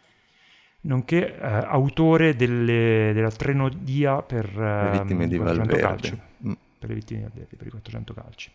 nonché 0.82 1.38
eh, 1.38 1.46
autore 1.46 2.36
delle- 2.36 3.12
della 3.14 3.32
trenodia 3.32 4.22
per, 4.22 4.50
Le 4.56 4.92
ehm, 4.92 4.92
vittime 5.02 5.28
di 5.28 5.38
400 5.38 5.76
Valverde. 5.76 5.82
calci, 5.82 6.20
Mm. 6.48 6.52
Per 6.80 6.90
le 6.90 6.96
vittime 6.96 7.20
di 7.20 7.26
Valverde, 7.28 7.56
per 7.58 7.68
i 7.68 7.70
400 7.70 8.14
calci, 8.14 8.52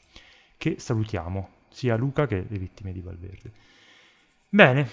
che 0.56 0.76
salutiamo, 0.78 1.48
sia 1.70 1.96
Luca 1.96 2.26
che 2.26 2.44
le 2.48 2.58
vittime 2.58 2.92
di 2.92 3.00
Valverde. 3.00 3.52
Bene, 4.48 4.88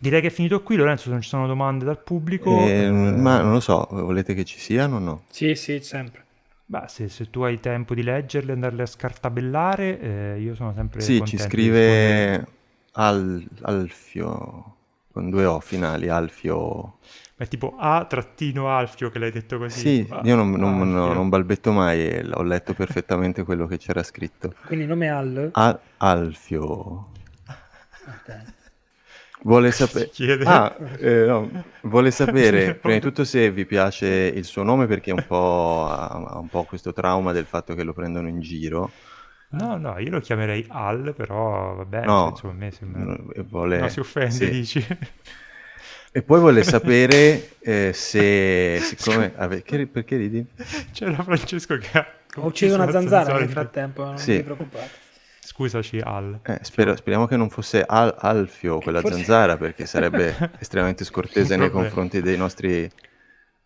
direi 0.00 0.20
che 0.20 0.28
è 0.28 0.30
finito 0.30 0.62
qui, 0.62 0.76
Lorenzo, 0.76 1.04
se 1.04 1.10
non 1.10 1.20
ci 1.22 1.28
sono 1.28 1.46
domande 1.46 1.84
dal 1.84 2.02
pubblico. 2.02 2.50
Eh, 2.66 2.86
eh, 2.86 2.90
ma 2.90 3.40
non 3.40 3.52
lo 3.52 3.60
so, 3.60 3.86
volete 3.90 4.34
che 4.34 4.44
ci 4.44 4.58
siano 4.58 4.96
o 4.96 4.98
no? 4.98 5.22
Sì, 5.30 5.54
sì, 5.56 5.80
sempre. 5.80 6.24
beh, 6.66 6.88
se, 6.88 7.08
se 7.08 7.30
tu 7.30 7.42
hai 7.42 7.60
tempo 7.60 7.94
di 7.94 8.02
leggerle 8.02 8.52
e 8.52 8.54
andarle 8.54 8.82
a 8.82 8.86
scartabellare, 8.86 10.00
eh, 10.00 10.40
io 10.40 10.54
sono 10.54 10.72
sempre 10.74 11.02
Sì, 11.02 11.24
ci 11.24 11.36
scrive 11.38 12.46
Al- 12.92 13.44
Alfio, 13.62 14.76
con 15.12 15.30
due 15.30 15.44
O 15.46 15.60
finali, 15.60 16.08
Alfio. 16.08 16.98
È 17.42 17.48
tipo 17.48 17.74
A 17.76 18.04
trattino 18.08 18.68
Alfio 18.68 19.10
che 19.10 19.18
l'hai 19.18 19.32
detto 19.32 19.58
così. 19.58 19.80
Sì, 19.80 20.02
tipo, 20.04 20.20
io 20.22 20.36
non, 20.36 20.52
non- 20.52 20.92
no, 20.92 21.12
non 21.12 21.28
balbetto 21.28 21.72
mai 21.72 22.06
e 22.06 22.24
ho 22.32 22.42
letto 22.44 22.72
perfettamente 22.72 23.42
quello 23.42 23.66
che 23.66 23.78
c'era 23.78 24.04
scritto. 24.04 24.54
Quindi 24.64 24.86
nome 24.86 25.08
Al. 25.10 25.48
A- 25.50 25.80
Alfio. 25.96 27.10
Ok. 28.06 28.44
Vuole 29.42 29.72
sapere... 29.72 30.08
chiede. 30.10 30.44
Ah, 30.44 30.72
eh, 31.00 31.24
no, 31.26 31.64
vuole 31.82 32.12
sapere 32.14 32.76
prima 32.76 32.94
di 32.94 33.00
tutto 33.00 33.24
se 33.24 33.50
vi 33.50 33.66
piace 33.66 34.06
il 34.06 34.44
suo 34.44 34.62
nome 34.62 34.86
perché 34.86 35.10
un 35.10 35.24
po' 35.26 35.88
ha, 35.90 36.38
un 36.38 36.48
po' 36.48 36.62
questo 36.62 36.92
trauma 36.92 37.32
del 37.32 37.46
fatto 37.46 37.74
che 37.74 37.82
lo 37.82 37.92
prendono 37.92 38.28
in 38.28 38.38
giro. 38.38 38.88
No, 39.48 39.76
no, 39.78 39.98
io 39.98 40.10
lo 40.12 40.20
chiamerei 40.20 40.64
Al, 40.68 41.12
però 41.16 41.74
va 41.74 41.84
bene, 41.84 42.06
No, 42.06 42.28
insomma, 42.30 42.52
a 42.52 42.56
me 42.56 42.70
sembra... 42.70 43.02
no, 43.02 43.32
e 43.32 43.42
vuole- 43.42 43.80
No, 43.80 43.88
si 43.88 43.98
offende, 43.98 44.30
sì. 44.30 44.48
dici. 44.48 44.86
E 46.14 46.22
poi 46.22 46.40
vuole 46.40 46.62
sapere 46.62 47.50
eh, 47.60 47.92
se, 47.94 48.78
siccome... 48.82 49.32
ave- 49.36 49.62
che- 49.62 49.86
perché 49.86 50.16
ridi? 50.16 50.44
C'era 50.92 51.22
Francesco 51.22 51.78
che 51.78 51.88
ha 51.98 52.06
Ho 52.36 52.46
ucciso 52.46 52.74
una 52.74 52.90
zanzara 52.90 53.38
nel 53.38 53.48
frattempo, 53.48 54.04
non 54.04 54.18
Sì. 54.18 54.36
vi 54.36 54.42
preoccupate. 54.42 54.90
Scusaci, 55.44 55.98
Al. 56.02 56.38
Eh, 56.42 56.58
spero- 56.62 56.94
speriamo 56.96 57.26
che 57.26 57.36
non 57.36 57.48
fosse 57.50 57.82
Al- 57.86 58.14
Alfio 58.18 58.78
quella 58.78 59.00
Forse- 59.00 59.16
zanzara 59.16 59.56
perché 59.56 59.86
sarebbe 59.86 60.34
estremamente 60.60 61.04
scortese 61.04 61.56
nei 61.56 61.70
confronti 61.70 62.20
dei 62.20 62.36
nostri 62.36 62.88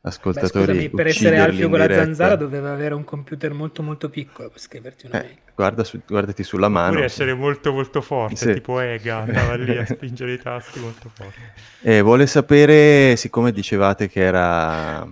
Beh, 0.06 0.12
ascoltatori. 0.12 0.64
scusami, 0.66 0.88
per 0.90 1.06
essere 1.08 1.38
Alfio 1.38 1.68
con 1.68 1.78
la 1.80 1.92
zanzara 1.92 2.36
doveva 2.36 2.72
avere 2.72 2.94
un 2.94 3.02
computer 3.02 3.52
molto 3.52 3.82
molto 3.82 4.08
piccolo 4.08 4.48
per 4.50 4.60
scriverti 4.60 5.06
una 5.06 5.18
mail. 5.18 5.30
Eh, 5.32 5.38
guarda 5.54 5.82
su- 5.82 6.00
guardati 6.06 6.44
sulla 6.44 6.68
mano. 6.68 6.90
Oppure 6.90 7.04
essere 7.04 7.34
molto 7.34 7.72
molto 7.72 8.00
forte, 8.00 8.36
Sì. 8.36 8.52
tipo 8.54 8.78
Ega, 8.78 9.18
andava 9.18 9.56
lì 9.56 9.76
a 9.76 9.84
spingere 9.86 10.34
i 10.34 10.38
tasti 10.40 10.78
molto 10.78 11.10
forte. 11.12 11.40
Eh, 11.82 12.00
vuole 12.02 12.26
sapere, 12.28 13.16
siccome 13.16 13.50
dicevate 13.50 14.08
che 14.08 14.20
era 14.20 15.02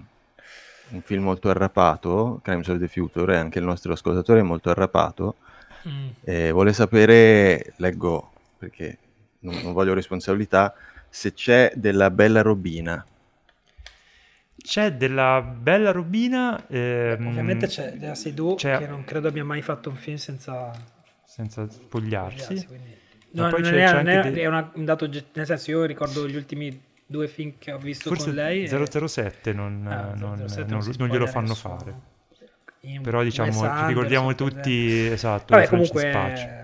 un 0.91 1.03
film 1.03 1.25
molto 1.25 1.49
arrapato, 1.51 2.39
Crimes 2.45 2.69
of 2.69 2.79
the 2.79 2.87
Future, 2.87 3.35
e 3.35 3.37
anche 3.39 3.59
il 3.59 3.65
nostro 3.65 3.93
ascoltatore 3.93 4.41
è 4.41 4.43
molto 4.45 4.71
arrapato, 4.71 5.37
Mm. 5.89 6.09
eh, 6.25 6.51
vuole 6.53 6.73
sapere, 6.73 7.75
leggo 7.77 8.31
perché 8.57 8.97
non, 9.41 9.55
non 9.63 9.73
voglio 9.75 9.93
responsabilità, 9.93 10.73
se 11.11 11.35
c'è 11.35 11.73
della 11.75 12.11
bella 12.11 12.41
robina. 12.43 13.05
C'è 14.57 14.93
della 14.93 15.41
bella 15.43 15.91
robina... 15.91 16.67
ehm, 16.69 17.27
Ovviamente 17.27 17.67
c'è 17.67 17.95
Lea 17.99 18.15
Seydoux 18.15 18.57
c'è- 18.59 18.79
che 18.79 18.87
non 18.87 19.05
credo 19.05 19.29
abbia 19.29 19.45
mai 19.45 19.63
fatto 19.63 19.91
un 19.91 19.97
film 19.97 20.17
senza 20.17 20.71
Senza 21.27 21.69
spogliarsi. 21.69 22.39
spogliarsi, 22.59 22.67
quindi- 22.67 23.03
No, 23.33 23.49
poi 23.51 23.63
non 23.63 23.71
c'è- 23.73 23.77
è, 23.83 23.87
c'è 23.87 23.93
non 23.95 24.07
è- 24.09 24.17
anche 24.17 24.31
de- 24.31 24.41
è 24.43 24.47
una- 24.47 24.71
un 24.75 24.85
dato 24.85 25.07
nel 25.09 25.47
senso 25.47 25.71
io 25.73 25.85
ricordo 25.85 26.27
gli 26.29 26.37
ultimi 26.37 26.81
due 27.05 27.27
film 27.27 27.55
che 27.59 27.73
ho 27.73 27.79
visto 27.79 28.09
Forse 28.09 28.27
con 28.27 28.35
lei 28.35 28.63
e- 28.63 28.69
007 28.69 29.53
non, 29.53 29.85
Ah, 29.89 30.13
non- 30.17 30.37
007 30.49 30.71
non- 30.73 30.83
si 30.83 30.93
non 30.99 31.09
glielo 31.09 31.27
fanno 31.27 31.49
nessuno. 31.49 31.77
fare. 31.79 31.95
In 32.83 33.03
Però 33.03 33.23
diciamo, 33.23 33.51
ci 33.51 33.87
ricordiamo 33.87 34.35
tutti, 34.35 35.07
esatto, 35.07 35.55
Vabbè, 35.55 35.69
comunque 35.69 36.11
Patch. 36.11 36.63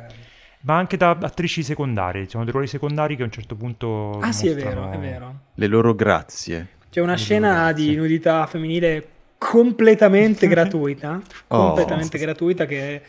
Ma 0.62 0.77
anche 0.77 0.97
da 0.99 1.11
attrici 1.21 1.62
secondarie, 1.62 2.25
ci 2.25 2.31
sono 2.31 2.45
dei 2.45 2.53
ruoli 2.53 2.67
secondari 2.69 3.17
che 3.17 3.23
a 3.23 3.25
un 3.25 3.31
certo 3.33 3.57
punto 3.57 4.19
Ah 4.21 4.31
sì, 4.31 4.49
è 4.49 4.53
mostrano- 4.53 4.91
vero, 4.91 4.93
è 4.93 4.99
vero. 4.99 5.41
Le 5.55 5.67
loro 5.67 5.95
grazie. 5.95 6.69
C'è 6.91 7.01
una 7.01 7.17
scena 7.17 7.73
di 7.73 7.91
sì. 7.91 7.95
nudità 7.95 8.47
femminile 8.47 9.07
completamente 9.39 10.47
gratuita, 10.49 11.21
Oh. 11.49 11.67
completamente 11.67 12.19
gratuita 12.19 12.67
che 12.67 13.01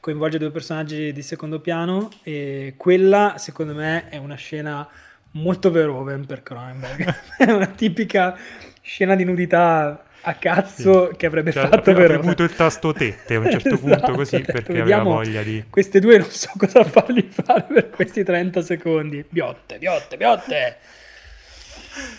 coinvolge 0.00 0.38
due 0.38 0.50
personaggi 0.50 1.12
di 1.12 1.22
secondo 1.22 1.60
piano 1.60 2.08
e 2.22 2.74
quella 2.76 3.34
secondo 3.38 3.74
me 3.74 4.08
è 4.08 4.16
una 4.16 4.34
scena 4.36 4.86
molto 5.32 5.70
Verhoeven 5.70 6.26
per 6.26 6.42
Cronenberg. 6.42 7.14
è 7.38 7.50
una 7.50 7.66
tipica 7.66 8.36
scena 8.82 9.14
di 9.14 9.24
nudità 9.24 10.04
a 10.22 10.34
cazzo 10.34 11.12
che 11.16 11.24
avrebbe 11.26 11.50
Cioè, 11.52 11.66
fatto 11.68 11.92
Verhoeven. 11.92 12.18
premuto 12.20 12.42
il 12.42 12.54
tasto 12.54 12.92
tette 12.92 13.34
a 13.36 13.38
un 13.38 13.50
certo 13.50 13.76
punto 13.78 13.94
Esatto, 13.96 14.12
così 14.12 14.34
ha 14.36 14.38
detto, 14.38 14.52
perché 14.52 14.70
aveva 14.72 14.84
"Vediamo 14.84 15.10
voglia 15.12 15.42
di... 15.42 15.64
Queste 15.70 15.98
due 16.00 16.18
non 16.18 16.28
so 16.30 16.50
cosa 16.58 16.84
fargli 16.84 17.26
fare 17.30 17.64
per 17.72 17.90
questi 17.90 18.22
30 18.22 18.60
secondi. 18.62 19.24
Biotte, 19.28 19.78
biotte, 19.78 20.16
biotte. 20.18 20.76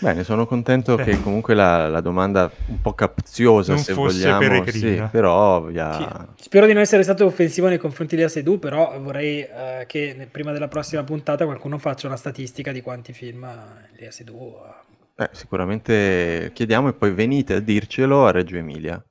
Bene, 0.00 0.24
sono 0.24 0.46
contento 0.46 0.98
Eh. 0.98 1.04
che 1.04 1.20
comunque 1.22 1.54
la, 1.54 1.88
la 1.88 2.00
domanda 2.00 2.50
un 2.66 2.80
po' 2.80 2.92
capziosa, 2.92 3.74
Non 3.74 3.82
se 3.82 3.92
fosse 3.92 4.18
vogliamo, 4.18 4.38
peregrina. 4.40 5.04
sì, 5.04 5.10
però 5.12 5.62
via- 5.62 6.26
Sì. 6.36 6.44
Spero 6.44 6.66
di 6.66 6.72
non 6.72 6.82
essere 6.82 7.02
stato 7.02 7.24
offensivo 7.24 7.68
nei 7.68 7.78
confronti 7.78 8.16
di 8.16 8.22
Asedu, 8.22 8.58
però 8.58 8.98
vorrei 9.00 9.40
eh, 9.40 9.84
che 9.86 10.28
prima 10.30 10.50
della 10.52 10.68
prossima 10.68 11.04
puntata 11.04 11.44
qualcuno 11.44 11.78
faccia 11.78 12.06
una 12.08 12.16
statistica 12.16 12.72
di 12.72 12.80
quanti 12.80 13.12
film 13.12 13.44
eh, 13.44 13.90
di 13.96 14.06
Asedu 14.06 14.56
ha. 14.64 15.22
eh, 15.24 15.28
sicuramente 15.32 16.50
chiediamo 16.52 16.88
e 16.88 16.92
poi 16.94 17.12
venite 17.12 17.54
a 17.54 17.60
dircelo 17.60 18.26
a 18.26 18.30
Reggio 18.32 18.56
Emilia. 18.56 19.02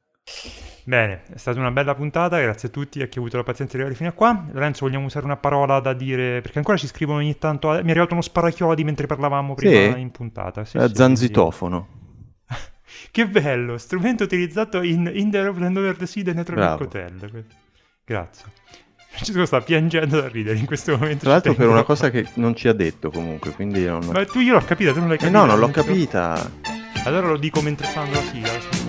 Bene, 0.83 1.21
è 1.31 1.37
stata 1.37 1.59
una 1.59 1.69
bella 1.71 1.93
puntata, 1.93 2.39
grazie 2.39 2.69
a 2.69 2.71
tutti 2.71 3.01
a 3.01 3.07
chi 3.07 3.17
ha 3.17 3.21
avuto 3.21 3.37
la 3.37 3.43
pazienza 3.43 3.73
di 3.77 3.83
arrivare 3.83 3.97
fino 4.03 4.09
a 4.09 4.13
qua. 4.13 4.47
Lorenzo, 4.51 4.85
vogliamo 4.85 5.05
usare 5.05 5.25
una 5.25 5.37
parola 5.37 5.79
da 5.79 5.93
dire, 5.93 6.41
perché 6.41 6.57
ancora 6.57 6.75
ci 6.77 6.87
scrivono 6.87 7.19
ogni 7.19 7.37
tanto, 7.37 7.69
mi 7.69 7.75
è 7.75 7.89
arrivato 7.91 8.13
uno 8.13 8.21
sparachiodi 8.21 8.83
mentre 8.83 9.05
parlavamo 9.05 9.53
prima 9.53 9.93
Sì? 9.93 9.99
in 9.99 10.09
puntata. 10.11 10.65
Sì, 10.65 10.77
Eh, 10.77 10.87
sì, 10.87 10.95
zanzitofono. 10.95 11.87
quindi- 11.87 11.99
Che 13.11 13.27
bello, 13.27 13.77
strumento 13.77 14.23
utilizzato 14.23 14.81
in, 14.81 15.09
in 15.13 15.29
The 15.29 15.37
Aeroplane 15.39 15.77
Over 15.77 15.97
the 15.97 16.05
Sea 16.07 16.23
del 16.23 16.35
Netrovic 16.35 16.63
Bravo. 16.63 16.83
Hotel. 16.83 17.45
Grazie. 18.03 18.45
Francesco 19.11 19.45
sta 19.45 19.61
piangendo 19.61 20.19
da 20.21 20.27
ridere 20.29 20.57
in 20.57 20.65
questo 20.65 20.93
momento. 20.97 21.23
Tra 21.25 21.31
l'altro 21.33 21.53
per 21.53 21.67
una 21.67 21.83
cosa 21.83 22.09
che 22.09 22.25
non 22.35 22.55
ci 22.55 22.67
ha 22.69 22.73
detto 22.73 23.11
comunque, 23.11 23.51
quindi 23.51 23.83
non... 23.85 24.05
Ma 24.11 24.25
tu 24.25 24.39
io 24.39 24.53
l'ho 24.53 24.63
capita, 24.65 24.93
tu 24.93 24.99
non 24.99 25.09
l'hai 25.09 25.17
Eh 25.17 25.19
capita. 25.19 25.39
no, 25.39 25.45
non 25.45 25.59
l'ho 25.59 25.69
capita. 25.69 26.49
Allora 27.03 27.27
lo 27.27 27.37
dico 27.37 27.61
mentre 27.61 27.85
sta 27.87 27.99
andando 28.01 28.19
la 28.21 28.25
sigla. 28.31 28.80